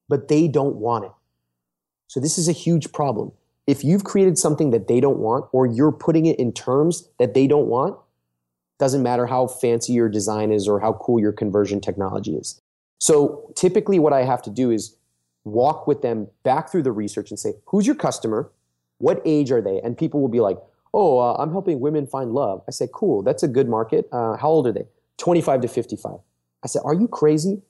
but 0.09 0.27
they 0.27 0.47
don't 0.47 0.75
want 0.75 1.05
it. 1.05 1.11
So 2.07 2.19
this 2.19 2.37
is 2.37 2.47
a 2.47 2.53
huge 2.53 2.91
problem. 2.91 3.31
If 3.67 3.83
you've 3.83 4.05
created 4.05 4.37
something 4.37 4.71
that 4.71 4.87
they 4.87 4.99
don't 4.99 5.17
want, 5.17 5.45
or 5.51 5.65
you're 5.65 5.91
putting 5.91 6.25
it 6.25 6.39
in 6.39 6.53
terms 6.53 7.09
that 7.19 7.33
they 7.33 7.47
don't 7.47 7.67
want, 7.67 7.97
doesn't 8.79 9.03
matter 9.03 9.25
how 9.25 9.47
fancy 9.47 9.93
your 9.93 10.07
design 10.07 10.51
is 10.51 10.67
or 10.67 10.79
how 10.79 10.93
cool 10.93 11.19
your 11.19 11.33
conversion 11.33 11.81
technology 11.81 12.35
is. 12.35 12.61
So 12.99 13.51
typically, 13.55 13.99
what 13.99 14.13
I 14.13 14.23
have 14.23 14.41
to 14.43 14.49
do 14.49 14.71
is 14.71 14.95
walk 15.43 15.87
with 15.87 16.01
them 16.01 16.27
back 16.43 16.71
through 16.71 16.83
the 16.83 16.91
research 16.91 17.29
and 17.29 17.39
say, 17.39 17.53
who's 17.65 17.85
your 17.85 17.95
customer? 17.95 18.51
What 18.99 19.21
age 19.25 19.51
are 19.51 19.61
they? 19.61 19.79
And 19.81 19.97
people 19.97 20.21
will 20.21 20.29
be 20.29 20.39
like, 20.39 20.57
oh, 20.97 21.19
uh, 21.19 21.35
I'm 21.39 21.51
helping 21.51 21.79
women 21.79 22.07
find 22.07 22.33
love. 22.33 22.63
I 22.67 22.71
say, 22.71 22.87
cool, 22.91 23.21
that's 23.21 23.43
a 23.43 23.47
good 23.47 23.69
market. 23.69 24.09
Uh, 24.11 24.35
how 24.35 24.49
old 24.49 24.67
are 24.67 24.71
they? 24.71 24.87
25 25.17 25.61
to 25.61 25.67
55. 25.67 26.19
I 26.63 26.67
said, 26.67 26.81
are 26.83 26.93
you 26.93 27.07
crazy? 27.07 27.61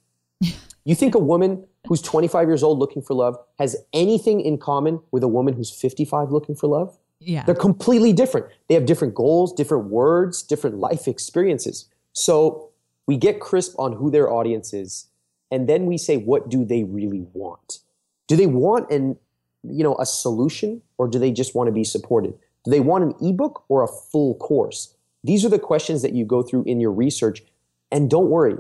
you 0.86 0.96
think 0.96 1.14
a 1.14 1.20
woman 1.20 1.66
who's 1.88 2.02
25 2.02 2.48
years 2.48 2.64
old 2.64 2.80
looking 2.80 3.02
for 3.02 3.14
love 3.14 3.38
has 3.60 3.76
anything 3.92 4.40
in 4.42 4.58
common 4.58 5.02
with 5.12 5.24
a 5.24 5.28
woman 5.28 5.54
who's 5.54 5.70
55 5.70 6.32
looking 6.32 6.56
for 6.56 6.68
love? 6.68 6.98
Yeah. 7.20 7.44
They're 7.44 7.56
completely 7.56 8.14
different. 8.14 8.48
They 8.70 8.76
have 8.76 8.86
different 8.86 9.14
goals, 9.14 9.52
different 9.52 9.86
words, 9.86 10.42
different 10.42 10.78
life 10.78 11.08
experiences. 11.08 11.90
So 12.14 12.70
we 13.08 13.18
get 13.18 13.42
crisp 13.42 13.78
on 13.78 13.94
who 13.94 14.10
their 14.10 14.32
audience 14.32 14.74
is 14.74 15.08
and 15.52 15.68
then 15.68 15.86
we 15.86 15.98
say 15.98 16.18
what 16.18 16.50
do 16.50 16.66
they 16.66 16.84
really 16.84 17.26
want 17.34 17.80
do 18.28 18.36
they 18.36 18.48
want 18.48 18.90
an 18.92 19.18
you 19.64 19.84
know 19.84 19.96
a 19.98 20.06
solution 20.06 20.82
or 20.98 21.08
do 21.08 21.18
they 21.18 21.32
just 21.32 21.56
want 21.56 21.68
to 21.68 21.72
be 21.72 21.84
supported 21.84 22.34
do 22.68 22.72
they 22.72 22.82
want 22.82 23.06
an 23.06 23.16
ebook 23.26 23.64
or 23.70 23.82
a 23.82 23.88
full 23.88 24.36
course? 24.36 24.94
These 25.24 25.46
are 25.46 25.50
the 25.50 25.58
questions 25.58 26.02
that 26.02 26.12
you 26.12 26.26
go 26.26 26.44
through 26.44 26.66
in 26.66 26.82
your 26.82 26.92
research. 26.92 27.42
And 27.92 28.10
don't 28.10 28.30
worry 28.30 28.58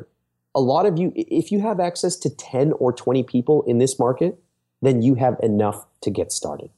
a 0.55 0.61
lot 0.61 0.87
of 0.87 0.97
you 0.97 1.11
if 1.15 1.51
you 1.51 1.59
have 1.61 1.79
access 1.79 2.15
to 2.15 2.29
10 2.29 2.73
or 2.79 2.91
20 2.91 3.21
people 3.23 3.63
in 3.67 3.77
this 3.77 3.99
market 3.99 4.39
then 4.81 5.01
you 5.01 5.15
have 5.15 5.37
enough 5.41 5.85
to 6.01 6.11
get 6.11 6.31
started. 6.31 6.69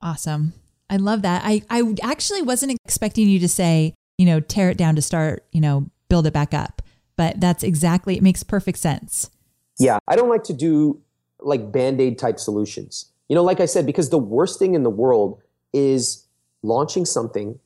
Awesome. 0.00 0.52
I 0.88 0.96
love 0.96 1.22
that. 1.22 1.42
I 1.44 1.62
i 1.70 1.94
actually 2.02 2.42
wasn't 2.42 2.78
expecting 2.84 3.28
you 3.28 3.38
to 3.40 3.48
say 3.48 3.94
you 4.18 4.26
know 4.26 4.40
tear 4.40 4.70
it 4.70 4.78
down 4.78 4.96
to 4.96 5.02
start 5.02 5.44
you 5.52 5.60
know 5.60 5.90
build 6.08 6.26
it 6.26 6.32
back 6.32 6.52
up. 6.52 6.82
But 7.16 7.40
that's 7.40 7.62
exactly 7.62 8.16
it 8.16 8.22
makes 8.22 8.42
perfect 8.42 8.78
sense. 8.78 9.30
Yeah, 9.78 9.98
I 10.08 10.16
don't 10.16 10.28
like 10.28 10.44
to 10.44 10.52
do 10.52 11.00
like 11.38 11.70
band 11.70 12.00
aid 12.00 12.18
type 12.18 12.40
solutions. 12.40 13.06
You 13.28 13.36
know, 13.36 13.44
like 13.44 13.60
I 13.60 13.66
said, 13.66 13.86
because 13.86 14.10
the 14.10 14.18
worst 14.18 14.58
thing 14.58 14.74
in 14.74 14.82
the 14.82 14.90
world 14.90 15.40
is 15.72 16.26
launching 16.62 17.04
something 17.04 17.58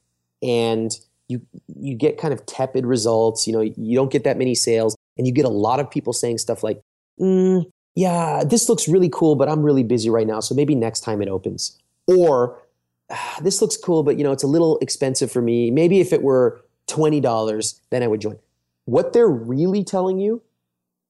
and 0.42 0.99
you 1.28 1.40
you 1.66 1.94
get 1.94 2.18
kind 2.18 2.32
of 2.32 2.44
tepid 2.47 2.86
results. 2.86 3.47
You 3.47 3.53
know, 3.53 3.61
you 3.61 3.97
don't 3.97 4.11
get 4.11 4.24
that 4.24 4.38
many 4.38 4.55
sales, 4.55 4.97
and 5.18 5.26
you 5.26 5.32
get 5.32 5.44
a 5.44 5.51
lot 5.51 5.80
of 5.80 5.90
people 5.90 6.12
saying 6.12 6.38
stuff 6.38 6.62
like, 6.62 6.80
mm, 7.20 7.64
"Yeah, 7.94 8.44
this 8.44 8.68
looks 8.68 8.88
really 8.88 9.09
cool, 9.09 9.34
but 9.34 9.49
I'm 9.49 9.62
really 9.62 9.82
busy 9.82 10.11
right 10.11 10.26
now, 10.26 10.40
so 10.40 10.55
maybe 10.55 10.74
next 10.74 11.01
time 11.01 11.22
it 11.22 11.28
opens." 11.28 11.78
Or 12.07 12.62
ah, 13.11 13.38
this 13.42 13.61
looks 13.61 13.76
cool, 13.76 14.03
but 14.03 14.18
you 14.18 14.24
know, 14.24 14.32
it's 14.32 14.44
a 14.44 14.49
little 14.49 14.78
expensive 14.78 15.30
for 15.30 15.42
me. 15.42 15.70
Maybe 15.70 16.01
if 16.01 16.12
it 16.12 16.22
were 16.22 16.64
twenty 16.86 17.20
dollars, 17.20 17.80
then 17.90 18.03
I 18.03 18.07
would 18.07 18.20
join. 18.20 18.38
What 18.84 19.12
they're 19.12 19.28
really 19.28 19.82
telling 19.82 20.18
you 20.20 20.42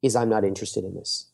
is 0.03 0.17
I'm 0.17 0.31
not 0.31 0.45
interested 0.45 0.85
in 0.85 0.95
this. 0.95 1.27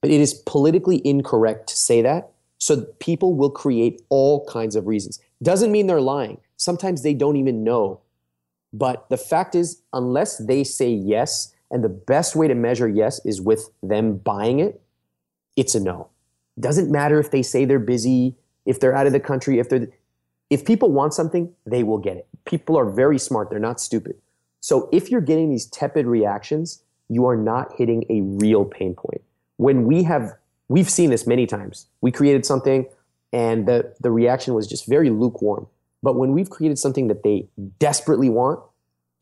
But 0.00 0.10
it 0.10 0.20
is 0.20 0.34
politically 0.34 1.04
incorrect 1.04 1.68
to 1.70 1.76
say 1.76 2.02
that. 2.02 2.30
So 2.58 2.82
people 3.00 3.34
will 3.34 3.50
create 3.50 4.02
all 4.10 4.44
kinds 4.46 4.76
of 4.76 4.86
reasons. 4.86 5.18
Doesn't 5.42 5.72
mean 5.72 5.86
they're 5.86 6.00
lying. 6.00 6.38
Sometimes 6.56 7.02
they 7.02 7.14
don't 7.14 7.36
even 7.36 7.64
know. 7.64 8.00
But 8.72 9.08
the 9.08 9.16
fact 9.16 9.54
is, 9.54 9.82
unless 9.92 10.38
they 10.38 10.64
say 10.64 10.90
yes, 10.90 11.54
and 11.70 11.84
the 11.84 11.88
best 11.88 12.34
way 12.34 12.48
to 12.48 12.54
measure 12.54 12.88
yes 12.88 13.24
is 13.24 13.40
with 13.40 13.70
them 13.82 14.16
buying 14.16 14.58
it, 14.58 14.80
it's 15.56 15.74
a 15.74 15.80
no. 15.80 16.08
Doesn't 16.58 16.90
matter 16.90 17.20
if 17.20 17.30
they 17.30 17.42
say 17.42 17.64
they're 17.64 17.78
busy, 17.78 18.34
if 18.66 18.80
they're 18.80 18.94
out 18.94 19.06
of 19.06 19.12
the 19.12 19.20
country, 19.20 19.58
if 19.58 19.68
they're 19.68 19.88
if 20.50 20.64
people 20.64 20.90
want 20.90 21.12
something, 21.12 21.52
they 21.66 21.82
will 21.82 21.98
get 21.98 22.16
it. 22.16 22.26
People 22.46 22.78
are 22.78 22.90
very 22.90 23.18
smart, 23.18 23.50
they're 23.50 23.58
not 23.58 23.80
stupid. 23.80 24.16
So 24.60 24.88
if 24.92 25.10
you're 25.10 25.20
getting 25.20 25.50
these 25.50 25.66
tepid 25.66 26.06
reactions, 26.06 26.82
you 27.08 27.26
are 27.26 27.36
not 27.36 27.72
hitting 27.76 28.04
a 28.08 28.22
real 28.22 28.64
pain 28.64 28.94
point. 28.94 29.22
When 29.56 29.84
we 29.84 30.04
have, 30.04 30.34
we've 30.68 30.88
seen 30.88 31.10
this 31.10 31.26
many 31.26 31.46
times. 31.46 31.86
We 32.00 32.10
created 32.10 32.46
something 32.46 32.86
and 33.32 33.66
the, 33.66 33.94
the 34.00 34.10
reaction 34.10 34.54
was 34.54 34.66
just 34.66 34.86
very 34.86 35.10
lukewarm. 35.10 35.66
But 36.02 36.16
when 36.16 36.32
we've 36.32 36.48
created 36.48 36.78
something 36.78 37.08
that 37.08 37.22
they 37.22 37.48
desperately 37.78 38.30
want, 38.30 38.60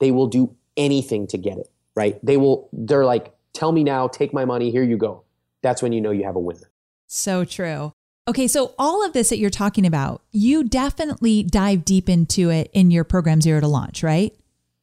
they 0.01 0.11
will 0.11 0.27
do 0.27 0.55
anything 0.77 1.27
to 1.29 1.39
get 1.39 1.59
it, 1.59 1.71
right? 1.95 2.19
They 2.25 2.37
will, 2.37 2.69
they're 2.73 3.05
like, 3.05 3.35
tell 3.55 3.73
me 3.73 3.83
now, 3.83 4.09
take 4.09 4.33
my 4.33 4.45
money, 4.45 4.71
here 4.71 4.83
you 4.83 4.97
go. 4.97 5.23
That's 5.63 5.83
when 5.83 5.93
you 5.93 6.01
know 6.01 6.11
you 6.11 6.25
have 6.25 6.37
a 6.37 6.41
winner. 6.41 6.71
So 7.07 7.45
true. 7.45 7.93
Okay, 8.29 8.49
so 8.49 8.75
all 8.79 9.05
of 9.05 9.13
this 9.13 9.29
that 9.29 9.39
you're 9.39 9.51
talking 9.51 9.87
about, 9.87 10.23
you 10.33 10.65
definitely 10.65 11.45
dive 11.45 11.85
deep 11.85 12.09
into 12.09 12.51
it 12.51 12.71
in 12.73 12.91
your 12.91 13.05
program 13.05 13.41
Zero 13.41 13.61
to 13.61 13.69
Launch, 13.69 14.03
right? 14.03 14.35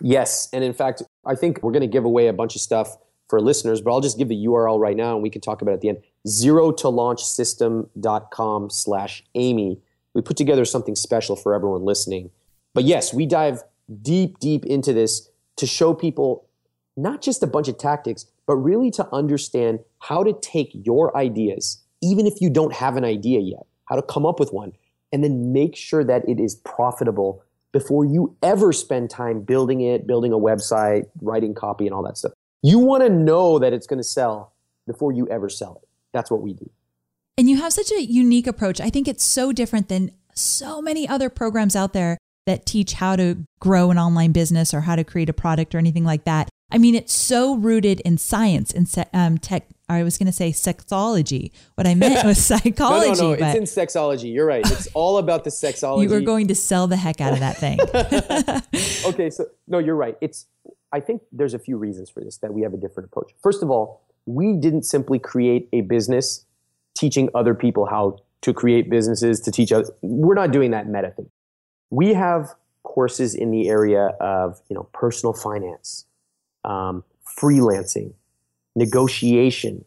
Yes. 0.01 0.49
And 0.51 0.63
in 0.63 0.73
fact, 0.73 1.03
I 1.25 1.35
think 1.35 1.61
we're 1.61 1.71
going 1.71 1.81
to 1.81 1.87
give 1.87 2.05
away 2.05 2.27
a 2.27 2.33
bunch 2.33 2.55
of 2.55 2.61
stuff 2.61 2.97
for 3.33 3.41
listeners, 3.41 3.81
but 3.81 3.91
I'll 3.91 3.99
just 3.99 4.19
give 4.19 4.29
the 4.29 4.45
URL 4.45 4.79
right 4.79 4.95
now 4.95 5.15
and 5.15 5.23
we 5.23 5.31
can 5.31 5.41
talk 5.41 5.63
about 5.63 5.71
it 5.71 5.73
at 5.73 5.81
the 5.81 5.89
end. 5.89 6.03
Zero 6.27 6.71
to 6.73 6.87
launch 6.87 7.23
system.com 7.23 8.69
slash 8.69 9.23
Amy. 9.33 9.79
We 10.13 10.21
put 10.21 10.37
together 10.37 10.65
something 10.65 10.95
special 10.95 11.35
for 11.35 11.55
everyone 11.55 11.81
listening. 11.81 12.29
But 12.75 12.83
yes, 12.83 13.11
we 13.11 13.25
dive 13.25 13.63
deep, 14.03 14.37
deep 14.37 14.67
into 14.67 14.93
this 14.93 15.31
to 15.55 15.65
show 15.65 15.95
people 15.95 16.47
not 16.95 17.23
just 17.23 17.41
a 17.41 17.47
bunch 17.47 17.67
of 17.67 17.79
tactics, 17.79 18.27
but 18.45 18.57
really 18.57 18.91
to 18.91 19.07
understand 19.11 19.79
how 19.97 20.23
to 20.23 20.37
take 20.39 20.69
your 20.85 21.17
ideas, 21.17 21.81
even 22.03 22.27
if 22.27 22.39
you 22.39 22.51
don't 22.51 22.73
have 22.73 22.97
an 22.97 23.03
idea 23.03 23.39
yet, 23.39 23.65
how 23.85 23.95
to 23.95 24.03
come 24.03 24.27
up 24.27 24.39
with 24.39 24.53
one, 24.53 24.73
and 25.11 25.23
then 25.23 25.51
make 25.51 25.75
sure 25.75 26.03
that 26.03 26.21
it 26.29 26.39
is 26.39 26.53
profitable 26.53 27.43
before 27.71 28.05
you 28.05 28.37
ever 28.43 28.71
spend 28.71 29.09
time 29.09 29.41
building 29.41 29.81
it, 29.81 30.05
building 30.05 30.31
a 30.31 30.37
website, 30.37 31.07
writing 31.19 31.55
copy, 31.55 31.87
and 31.87 31.95
all 31.95 32.03
that 32.03 32.15
stuff. 32.15 32.33
You 32.63 32.79
want 32.79 33.03
to 33.03 33.09
know 33.09 33.59
that 33.59 33.73
it's 33.73 33.85
going 33.85 33.99
to 33.99 34.03
sell 34.05 34.53
before 34.87 35.11
you 35.11 35.27
ever 35.27 35.49
sell 35.49 35.81
it. 35.83 35.89
That's 36.13 36.31
what 36.31 36.41
we 36.41 36.53
do. 36.53 36.69
And 37.37 37.49
you 37.49 37.57
have 37.57 37.73
such 37.73 37.91
a 37.91 38.01
unique 38.01 38.47
approach. 38.47 38.79
I 38.79 38.89
think 38.89 39.07
it's 39.07 39.23
so 39.23 39.51
different 39.51 39.89
than 39.89 40.11
so 40.33 40.81
many 40.81 41.07
other 41.07 41.29
programs 41.29 41.75
out 41.75 41.91
there 41.91 42.17
that 42.45 42.65
teach 42.65 42.93
how 42.93 43.17
to 43.17 43.45
grow 43.59 43.91
an 43.91 43.97
online 43.97 44.31
business 44.31 44.73
or 44.73 44.81
how 44.81 44.95
to 44.95 45.03
create 45.03 45.29
a 45.29 45.33
product 45.33 45.75
or 45.75 45.77
anything 45.77 46.05
like 46.05 46.23
that. 46.23 46.49
I 46.71 46.77
mean, 46.77 46.95
it's 46.95 47.13
so 47.13 47.55
rooted 47.55 47.99
in 48.01 48.17
science 48.17 48.71
and 48.71 48.87
um, 49.13 49.37
tech. 49.37 49.67
I 49.89 50.03
was 50.03 50.17
going 50.17 50.27
to 50.27 50.33
say 50.33 50.51
sexology. 50.51 51.51
What 51.75 51.85
I 51.85 51.95
meant 51.95 52.25
was 52.25 52.37
psychology. 52.45 53.21
no, 53.21 53.33
no, 53.33 53.35
no. 53.35 53.45
It's 53.45 53.57
in 53.57 53.63
sexology. 53.63 54.33
You're 54.33 54.47
right. 54.47 54.65
It's 54.71 54.87
all 54.93 55.17
about 55.17 55.43
the 55.43 55.49
sexology. 55.49 56.03
You 56.03 56.09
were 56.09 56.21
going 56.21 56.47
to 56.47 56.55
sell 56.55 56.87
the 56.87 56.95
heck 56.95 57.19
out 57.19 57.33
of 57.33 57.39
that 57.39 57.57
thing. 57.57 57.79
okay, 59.13 59.29
so 59.29 59.47
no, 59.67 59.79
you're 59.79 59.95
right. 59.95 60.17
It's. 60.21 60.45
I 60.93 60.99
think 60.99 61.23
there's 61.31 61.55
a 61.55 61.59
few 61.59 61.75
reasons 61.77 62.09
for 62.11 62.23
this 62.23 62.37
that 62.37 62.53
we 62.53 62.61
have 62.61 62.73
a 62.73 62.77
different 62.77 63.09
approach. 63.09 63.33
First 63.41 63.63
of 63.63 63.71
all, 63.71 64.03
we 64.25 64.53
didn't 64.53 64.83
simply 64.83 65.17
create 65.19 65.67
a 65.73 65.81
business 65.81 66.45
teaching 66.95 67.29
other 67.33 67.55
people 67.55 67.87
how 67.87 68.19
to 68.41 68.53
create 68.53 68.89
businesses 68.89 69.41
to 69.41 69.51
teach 69.51 69.71
others. 69.71 69.89
We're 70.01 70.35
not 70.35 70.51
doing 70.51 70.71
that 70.71 70.87
meta 70.87 71.11
thing. 71.11 71.29
We 71.89 72.13
have 72.13 72.53
courses 72.83 73.33
in 73.33 73.49
the 73.49 73.69
area 73.69 74.07
of 74.19 74.61
you 74.69 74.75
know 74.75 74.83
personal 74.93 75.33
finance, 75.33 76.05
um, 76.63 77.03
freelancing, 77.39 78.13
negotiation, 78.75 79.85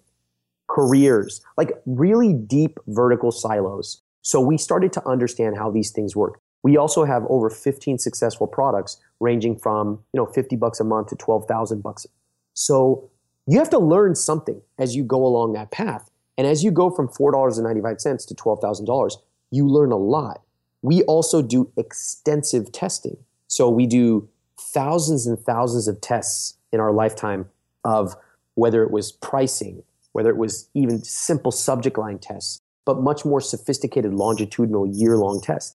careers, 0.68 1.40
like 1.56 1.70
really 1.86 2.32
deep 2.32 2.80
vertical 2.88 3.30
silos. 3.30 4.02
So 4.22 4.40
we 4.40 4.58
started 4.58 4.92
to 4.94 5.08
understand 5.08 5.56
how 5.56 5.70
these 5.70 5.92
things 5.92 6.16
work. 6.16 6.40
We 6.66 6.76
also 6.76 7.04
have 7.04 7.24
over 7.28 7.48
15 7.48 7.98
successful 7.98 8.48
products 8.48 9.00
ranging 9.20 9.56
from, 9.56 10.00
you 10.12 10.18
know, 10.18 10.26
50 10.26 10.56
bucks 10.56 10.80
a 10.80 10.84
month 10.84 11.10
to 11.10 11.14
12,000 11.14 11.80
bucks. 11.80 12.08
So 12.54 13.08
you 13.46 13.60
have 13.60 13.70
to 13.70 13.78
learn 13.78 14.16
something 14.16 14.60
as 14.76 14.96
you 14.96 15.04
go 15.04 15.24
along 15.24 15.52
that 15.52 15.70
path. 15.70 16.10
And 16.36 16.44
as 16.44 16.64
you 16.64 16.72
go 16.72 16.90
from 16.90 17.06
$4.95 17.06 18.26
to 18.26 18.34
$12,000, 18.34 19.16
you 19.52 19.68
learn 19.68 19.92
a 19.92 19.96
lot. 19.96 20.42
We 20.82 21.04
also 21.04 21.40
do 21.40 21.70
extensive 21.76 22.72
testing. 22.72 23.16
So 23.46 23.70
we 23.70 23.86
do 23.86 24.28
thousands 24.58 25.24
and 25.24 25.38
thousands 25.38 25.86
of 25.86 26.00
tests 26.00 26.54
in 26.72 26.80
our 26.80 26.90
lifetime 26.90 27.48
of 27.84 28.16
whether 28.56 28.82
it 28.82 28.90
was 28.90 29.12
pricing, 29.12 29.84
whether 30.14 30.30
it 30.30 30.36
was 30.36 30.68
even 30.74 31.04
simple 31.04 31.52
subject 31.52 31.96
line 31.96 32.18
tests, 32.18 32.60
but 32.84 32.98
much 32.98 33.24
more 33.24 33.40
sophisticated 33.40 34.12
longitudinal 34.12 34.88
year 34.88 35.16
long 35.16 35.40
tests. 35.40 35.76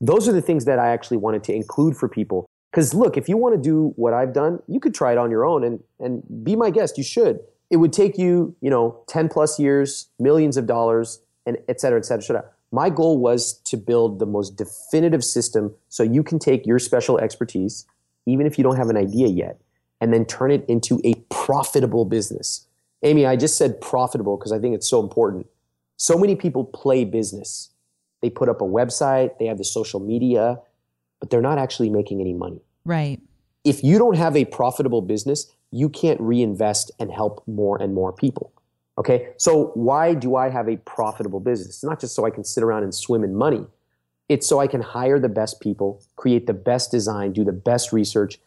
Those 0.00 0.28
are 0.28 0.32
the 0.32 0.42
things 0.42 0.64
that 0.64 0.78
I 0.78 0.88
actually 0.88 1.16
wanted 1.16 1.44
to 1.44 1.54
include 1.54 1.96
for 1.96 2.08
people. 2.08 2.46
Because 2.70 2.94
look, 2.94 3.16
if 3.16 3.28
you 3.28 3.36
want 3.36 3.54
to 3.54 3.60
do 3.60 3.92
what 3.96 4.12
I've 4.12 4.32
done, 4.32 4.60
you 4.66 4.78
could 4.80 4.94
try 4.94 5.12
it 5.12 5.18
on 5.18 5.30
your 5.30 5.44
own 5.44 5.64
and, 5.64 5.80
and 5.98 6.22
be 6.44 6.54
my 6.54 6.70
guest. 6.70 6.98
You 6.98 7.04
should. 7.04 7.40
It 7.70 7.76
would 7.76 7.92
take 7.92 8.16
you, 8.18 8.54
you 8.60 8.70
know, 8.70 9.02
10 9.08 9.28
plus 9.28 9.58
years, 9.58 10.08
millions 10.18 10.56
of 10.56 10.66
dollars, 10.66 11.20
and 11.46 11.58
et 11.68 11.80
cetera, 11.80 11.98
et 11.98 12.04
cetera, 12.04 12.22
et 12.22 12.26
cetera. 12.26 12.44
My 12.70 12.90
goal 12.90 13.18
was 13.18 13.54
to 13.64 13.76
build 13.76 14.18
the 14.18 14.26
most 14.26 14.56
definitive 14.56 15.24
system 15.24 15.74
so 15.88 16.02
you 16.02 16.22
can 16.22 16.38
take 16.38 16.66
your 16.66 16.78
special 16.78 17.18
expertise, 17.18 17.86
even 18.26 18.46
if 18.46 18.58
you 18.58 18.64
don't 18.64 18.76
have 18.76 18.90
an 18.90 18.96
idea 18.96 19.28
yet, 19.28 19.58
and 20.00 20.12
then 20.12 20.26
turn 20.26 20.50
it 20.50 20.64
into 20.68 21.00
a 21.04 21.14
profitable 21.30 22.04
business. 22.04 22.66
Amy, 23.02 23.24
I 23.24 23.36
just 23.36 23.56
said 23.56 23.80
profitable 23.80 24.36
because 24.36 24.52
I 24.52 24.58
think 24.58 24.74
it's 24.74 24.88
so 24.88 25.00
important. 25.00 25.46
So 25.96 26.18
many 26.18 26.36
people 26.36 26.64
play 26.64 27.04
business. 27.04 27.70
They 28.20 28.30
put 28.30 28.48
up 28.48 28.60
a 28.60 28.64
website, 28.64 29.38
they 29.38 29.46
have 29.46 29.58
the 29.58 29.64
social 29.64 30.00
media, 30.00 30.58
but 31.20 31.30
they're 31.30 31.42
not 31.42 31.58
actually 31.58 31.90
making 31.90 32.20
any 32.20 32.34
money. 32.34 32.60
Right. 32.84 33.20
If 33.64 33.84
you 33.84 33.98
don't 33.98 34.16
have 34.16 34.36
a 34.36 34.44
profitable 34.44 35.02
business, 35.02 35.52
you 35.70 35.88
can't 35.88 36.20
reinvest 36.20 36.90
and 36.98 37.12
help 37.12 37.42
more 37.46 37.80
and 37.80 37.94
more 37.94 38.12
people. 38.12 38.52
Okay. 38.96 39.28
So 39.36 39.70
why 39.74 40.14
do 40.14 40.36
I 40.36 40.48
have 40.48 40.68
a 40.68 40.76
profitable 40.78 41.40
business? 41.40 41.68
It's 41.68 41.84
not 41.84 42.00
just 42.00 42.14
so 42.14 42.24
I 42.24 42.30
can 42.30 42.44
sit 42.44 42.64
around 42.64 42.82
and 42.82 42.94
swim 42.94 43.22
in 43.22 43.34
money. 43.34 43.64
It's 44.28 44.46
so 44.46 44.60
I 44.60 44.66
can 44.66 44.82
hire 44.82 45.18
the 45.18 45.28
best 45.28 45.60
people, 45.60 46.02
create 46.16 46.46
the 46.46 46.54
best 46.54 46.90
design, 46.90 47.32
do 47.32 47.44
the 47.44 47.52
best 47.52 47.92
research, 47.92 48.38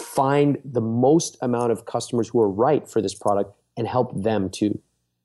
find 0.00 0.58
the 0.64 0.80
most 0.80 1.36
amount 1.40 1.72
of 1.72 1.84
customers 1.84 2.28
who 2.28 2.40
are 2.40 2.48
right 2.48 2.88
for 2.88 3.00
this 3.00 3.14
product 3.14 3.52
and 3.76 3.86
help 3.86 4.22
them 4.22 4.50
too. 4.50 4.80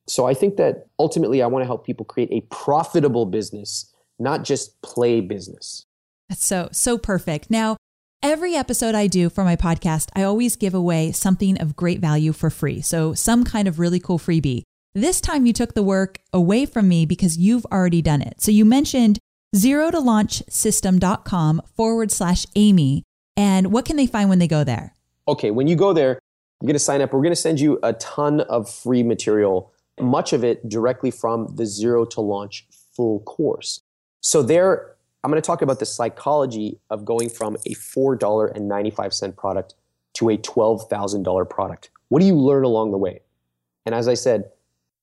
So 0.08 0.26
I 0.26 0.34
think 0.34 0.58
that 0.58 0.88
ultimately 0.99 1.41
I 1.41 1.47
want 1.47 1.64
to 1.64 1.68
help 1.68 1.86
people 1.86 2.05
create 2.05 2.30
a 2.32 2.41
profitable 2.53 3.26
business, 3.26 3.93
not 4.20 4.43
just 4.43 4.82
play 4.82 5.22
business. 5.22 5.86
That's 6.30 6.45
so, 6.45 6.70
so 6.72 6.97
perfect. 6.97 7.49
Now, 7.49 7.78
every 8.24 8.55
episode 8.55 8.95
I 8.95 9.08
do 9.08 9.30
for 9.30 9.43
my 9.43 9.55
podcast, 9.55 10.10
I 10.16 10.24
always 10.24 10.55
give 10.55 10.74
away 10.74 11.12
something 11.12 11.60
of 11.62 11.76
great 11.76 11.99
value 11.99 12.34
for 12.34 12.49
free. 12.49 12.82
So, 12.82 13.14
some 13.14 13.43
kind 13.43 13.68
of 13.68 13.80
really 13.80 13.99
cool 13.99 14.20
freebie. 14.20 14.64
This 14.93 15.22
time 15.22 15.45
you 15.45 15.53
took 15.53 15.74
the 15.74 15.84
work 15.84 16.20
away 16.34 16.66
from 16.66 16.88
me 16.88 17.05
because 17.05 17.38
you've 17.38 17.66
already 17.68 18.01
done 18.01 18.22
it. 18.22 18.41
So, 18.41 18.51
you 18.51 18.66
mentioned 18.66 19.20
zero 19.55 19.91
to 19.91 19.99
launch 19.99 20.43
system.com 20.49 21.62
forward 21.76 22.12
slash 22.12 22.45
Amy. 22.55 23.03
And 23.36 23.72
what 23.72 23.86
can 23.86 23.95
they 23.95 24.08
find 24.08 24.30
when 24.30 24.39
they 24.39 24.47
go 24.47 24.64
there? 24.64 24.95
Okay, 25.28 25.51
when 25.51 25.68
you 25.68 25.76
go 25.76 25.93
there, 25.93 26.20
you're 26.62 26.68
going 26.68 26.74
to 26.74 26.80
sign 26.80 27.01
up. 27.01 27.14
We're 27.14 27.22
going 27.22 27.32
to 27.32 27.36
send 27.36 27.60
you 27.60 27.80
a 27.84 27.93
ton 27.93 28.41
of 28.41 28.70
free 28.70 29.03
material, 29.03 29.72
much 30.00 30.34
of 30.34 30.43
it 30.43 30.68
directly 30.68 31.12
from 31.12 31.56
the 31.56 31.66
Zero 31.66 32.06
to 32.06 32.22
Launch 32.22 32.66
full 32.95 33.22
course. 33.22 33.82
So, 34.22 34.41
there, 34.41 34.95
I'm 35.24 35.32
going 35.32 35.41
to 35.41 35.45
talk 35.45 35.62
about 35.62 35.80
the 35.80 35.86
psychology 35.86 36.80
of 36.89 37.06
going 37.06 37.30
from 37.30 37.56
a 37.66 37.76
$4.95 37.76 39.36
product 39.36 39.76
to 40.16 40.30
a 40.30 40.38
$12,000 40.38 41.50
product. 41.50 41.89
What 42.10 42.20
do 42.20 42.26
you 42.26 42.36
learn 42.36 42.64
along 42.64 42.91
the 42.91 42.98
way? 42.98 43.22
And 43.86 43.93
as 43.93 44.08
I 44.08 44.16
said, 44.16 44.50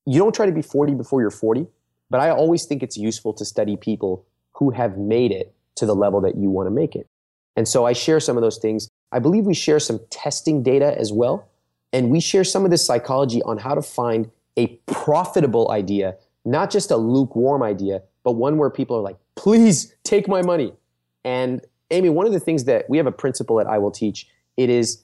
you 0.06 0.18
don't 0.18 0.34
try 0.34 0.46
to 0.46 0.52
be 0.52 0.62
40 0.62 0.94
before 0.94 1.20
you're 1.20 1.30
40, 1.30 1.66
but 2.10 2.20
I 2.20 2.30
always 2.30 2.64
think 2.64 2.82
it's 2.82 2.96
useful 2.96 3.32
to 3.34 3.44
study 3.44 3.76
people 3.76 4.26
who 4.52 4.70
have 4.70 4.98
made 4.98 5.32
it 5.32 5.54
to 5.76 5.86
the 5.86 5.94
level 5.94 6.20
that 6.20 6.36
you 6.36 6.50
want 6.50 6.66
to 6.66 6.70
make 6.70 6.94
it. 6.94 7.06
And 7.56 7.66
so 7.66 7.86
I 7.86 7.92
share 7.92 8.20
some 8.20 8.36
of 8.36 8.42
those 8.42 8.58
things. 8.58 8.88
I 9.12 9.18
believe 9.18 9.44
we 9.44 9.54
share 9.54 9.80
some 9.80 10.00
testing 10.10 10.62
data 10.62 10.98
as 10.98 11.12
well. 11.12 11.48
And 11.92 12.10
we 12.10 12.20
share 12.20 12.44
some 12.44 12.64
of 12.64 12.70
this 12.70 12.84
psychology 12.84 13.40
on 13.42 13.58
how 13.58 13.74
to 13.74 13.82
find 13.82 14.30
a 14.56 14.68
profitable 14.86 15.70
idea, 15.70 16.16
not 16.44 16.70
just 16.70 16.90
a 16.90 16.96
lukewarm 16.96 17.62
idea, 17.62 18.02
but 18.22 18.32
one 18.32 18.56
where 18.56 18.70
people 18.70 18.96
are 18.96 19.02
like, 19.02 19.16
please 19.34 19.94
take 20.04 20.28
my 20.28 20.42
money. 20.42 20.72
And 21.24 21.60
Amy, 21.90 22.08
one 22.08 22.26
of 22.26 22.32
the 22.32 22.40
things 22.40 22.64
that 22.64 22.88
we 22.88 22.96
have 22.96 23.06
a 23.06 23.12
principle 23.12 23.56
that 23.56 23.66
I 23.66 23.78
will 23.78 23.90
teach, 23.90 24.28
it 24.56 24.70
is 24.70 25.02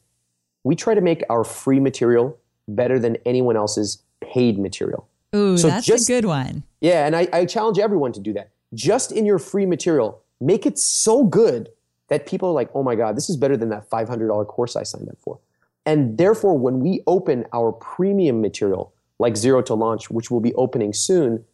we 0.65 0.77
try 0.77 0.95
to 0.95 1.01
make 1.01 1.23
our 1.31 1.45
free 1.45 1.81
material 1.81 2.39
better 2.69 2.99
than 2.99 3.17
anyone 3.27 3.57
else's 3.57 4.03
paid 4.21 4.59
material. 4.59 5.09
Ooh, 5.35 5.57
so 5.57 5.69
that's 5.69 5.87
just, 5.87 6.09
a 6.09 6.13
good 6.13 6.25
one. 6.25 6.63
Yeah, 6.81 7.07
and 7.07 7.15
I, 7.15 7.29
I 7.33 7.45
challenge 7.47 7.79
everyone 7.79 8.13
to 8.13 8.21
do 8.21 8.33
that. 8.35 8.51
Just 8.75 9.13
in 9.13 9.25
your 9.25 9.39
free 9.39 9.67
material, 9.67 10.23
make 10.41 10.67
it 10.67 10.79
so 10.79 11.25
good 11.25 11.71
that 12.09 12.27
people 12.27 12.49
are 12.49 12.53
like, 12.53 12.71
oh 12.75 12.83
my 12.83 12.95
God, 12.95 13.17
this 13.17 13.31
is 13.31 13.37
better 13.37 13.57
than 13.57 13.69
that 13.71 13.89
$500 13.89 14.47
course 14.49 14.77
I 14.77 14.83
signed 14.83 15.09
up 15.09 15.19
for. 15.21 15.39
And 15.87 16.19
therefore, 16.19 16.59
when 16.59 16.81
we 16.81 17.03
open 17.07 17.47
our 17.53 17.73
premium 17.73 18.41
material, 18.41 18.93
like 19.21 19.37
Zero 19.37 19.63
to 19.63 19.75
Launch, 19.75 20.11
which 20.11 20.31
will 20.31 20.41
be 20.41 20.55
opening 20.55 20.93
soon, 20.93 21.45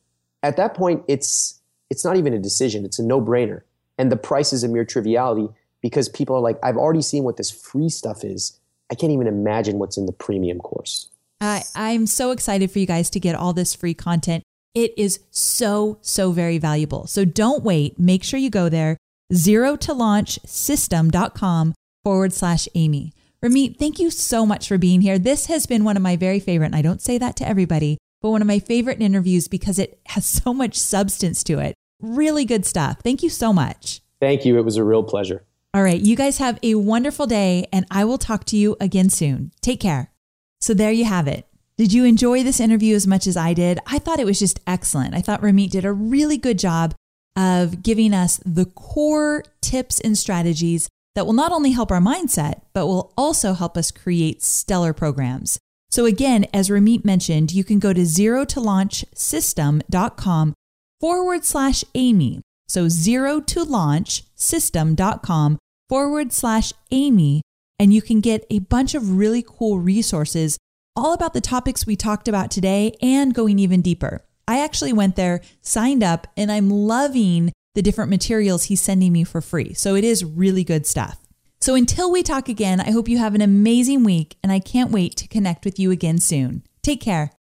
at 0.42 0.56
that 0.56 0.74
point, 0.74 1.02
it's 1.08 1.60
it's 1.90 2.04
not 2.04 2.16
even 2.16 2.32
a 2.32 2.38
decision; 2.38 2.84
it's 2.84 2.98
a 2.98 3.02
no-brainer, 3.04 3.62
and 3.98 4.10
the 4.10 4.16
price 4.16 4.52
is 4.52 4.64
a 4.64 4.68
mere 4.68 4.84
triviality 4.84 5.48
because 5.82 6.08
people 6.08 6.36
are 6.36 6.40
like, 6.40 6.58
"I've 6.62 6.76
already 6.76 7.02
seen 7.02 7.24
what 7.24 7.36
this 7.36 7.50
free 7.50 7.88
stuff 7.88 8.24
is. 8.24 8.58
I 8.90 8.94
can't 8.94 9.12
even 9.12 9.26
imagine 9.26 9.78
what's 9.78 9.96
in 9.96 10.06
the 10.06 10.12
premium 10.12 10.58
course." 10.60 11.08
I 11.40 11.64
I'm 11.74 12.06
so 12.06 12.30
excited 12.30 12.70
for 12.70 12.78
you 12.78 12.86
guys 12.86 13.10
to 13.10 13.20
get 13.20 13.34
all 13.34 13.52
this 13.52 13.74
free 13.74 13.94
content. 13.94 14.44
It 14.74 14.92
is 14.96 15.20
so 15.30 15.98
so 16.00 16.30
very 16.30 16.58
valuable. 16.58 17.06
So 17.06 17.24
don't 17.24 17.64
wait. 17.64 17.98
Make 17.98 18.22
sure 18.22 18.38
you 18.38 18.50
go 18.50 18.68
there. 18.68 18.96
Zero 19.34 19.74
to 19.76 19.92
launch 19.92 20.38
system.com 20.44 21.74
forward 22.04 22.32
slash 22.32 22.68
Amy. 22.76 23.12
Ramit, 23.44 23.78
thank 23.78 23.98
you 23.98 24.10
so 24.10 24.46
much 24.46 24.66
for 24.66 24.78
being 24.78 25.02
here. 25.02 25.18
This 25.18 25.46
has 25.46 25.66
been 25.66 25.84
one 25.84 25.96
of 25.96 26.02
my 26.02 26.16
very 26.16 26.40
favorite, 26.40 26.66
and 26.66 26.76
I 26.76 26.82
don't 26.82 27.02
say 27.02 27.18
that 27.18 27.36
to 27.36 27.48
everybody, 27.48 27.98
but 28.22 28.30
one 28.30 28.40
of 28.40 28.48
my 28.48 28.58
favorite 28.58 29.00
interviews 29.00 29.46
because 29.46 29.78
it 29.78 30.00
has 30.06 30.24
so 30.44 30.54
much 30.54 30.76
substance 30.76 31.44
to 31.44 31.58
it. 31.58 31.74
Really 32.00 32.44
good 32.44 32.64
stuff. 32.66 32.98
Thank 33.02 33.22
you 33.22 33.30
so 33.30 33.52
much. 33.52 34.00
Thank 34.20 34.44
you. 34.44 34.58
It 34.58 34.64
was 34.64 34.76
a 34.76 34.84
real 34.84 35.02
pleasure. 35.02 35.44
All 35.74 35.82
right. 35.82 36.00
You 36.00 36.16
guys 36.16 36.38
have 36.38 36.58
a 36.62 36.74
wonderful 36.74 37.26
day, 37.26 37.66
and 37.72 37.86
I 37.90 38.04
will 38.04 38.18
talk 38.18 38.44
to 38.46 38.56
you 38.56 38.76
again 38.80 39.10
soon. 39.10 39.52
Take 39.60 39.80
care. 39.80 40.12
So, 40.60 40.72
there 40.72 40.92
you 40.92 41.04
have 41.04 41.28
it. 41.28 41.46
Did 41.76 41.92
you 41.92 42.04
enjoy 42.04 42.42
this 42.42 42.60
interview 42.60 42.94
as 42.96 43.06
much 43.06 43.26
as 43.26 43.36
I 43.36 43.52
did? 43.52 43.78
I 43.86 43.98
thought 43.98 44.18
it 44.18 44.24
was 44.24 44.38
just 44.38 44.60
excellent. 44.66 45.14
I 45.14 45.20
thought 45.20 45.42
Ramit 45.42 45.70
did 45.70 45.84
a 45.84 45.92
really 45.92 46.38
good 46.38 46.58
job 46.58 46.94
of 47.36 47.82
giving 47.82 48.14
us 48.14 48.40
the 48.46 48.64
core 48.64 49.44
tips 49.60 50.00
and 50.00 50.16
strategies 50.16 50.88
that 51.16 51.26
will 51.26 51.32
not 51.32 51.50
only 51.50 51.72
help 51.72 51.90
our 51.90 52.00
mindset, 52.00 52.60
but 52.74 52.86
will 52.86 53.12
also 53.16 53.54
help 53.54 53.76
us 53.76 53.90
create 53.90 54.42
stellar 54.42 54.92
programs. 54.92 55.58
So 55.90 56.04
again, 56.04 56.44
as 56.52 56.68
Ramit 56.68 57.04
mentioned, 57.06 57.52
you 57.52 57.64
can 57.64 57.78
go 57.78 57.94
to 57.94 58.04
zero 58.04 58.44
to 58.44 58.60
launch 58.60 59.04
system.com 59.14 60.54
forward 61.00 61.44
slash 61.44 61.84
Amy. 61.94 62.42
So 62.68 62.88
zero 62.88 63.40
to 63.40 63.62
launch 63.64 64.24
system.com 64.34 65.58
forward 65.88 66.32
slash 66.32 66.72
Amy, 66.90 67.40
and 67.78 67.94
you 67.94 68.02
can 68.02 68.20
get 68.20 68.44
a 68.50 68.58
bunch 68.58 68.94
of 68.94 69.16
really 69.16 69.42
cool 69.46 69.78
resources 69.78 70.58
all 70.94 71.14
about 71.14 71.32
the 71.32 71.40
topics 71.40 71.86
we 71.86 71.96
talked 71.96 72.28
about 72.28 72.50
today 72.50 72.94
and 73.00 73.34
going 73.34 73.58
even 73.58 73.80
deeper. 73.80 74.22
I 74.46 74.62
actually 74.62 74.92
went 74.92 75.16
there, 75.16 75.40
signed 75.62 76.02
up, 76.02 76.26
and 76.36 76.52
I'm 76.52 76.70
loving 76.70 77.52
the 77.76 77.82
different 77.82 78.10
materials 78.10 78.64
he's 78.64 78.80
sending 78.80 79.12
me 79.12 79.22
for 79.22 79.40
free. 79.40 79.72
So 79.74 79.94
it 79.94 80.02
is 80.02 80.24
really 80.24 80.64
good 80.64 80.86
stuff. 80.86 81.20
So 81.60 81.74
until 81.74 82.10
we 82.10 82.22
talk 82.22 82.48
again, 82.48 82.80
I 82.80 82.90
hope 82.90 83.06
you 83.08 83.18
have 83.18 83.34
an 83.34 83.42
amazing 83.42 84.02
week, 84.02 84.38
and 84.42 84.50
I 84.50 84.60
can't 84.60 84.90
wait 84.90 85.14
to 85.16 85.28
connect 85.28 85.66
with 85.66 85.78
you 85.78 85.90
again 85.90 86.18
soon. 86.18 86.62
Take 86.82 87.02
care. 87.02 87.32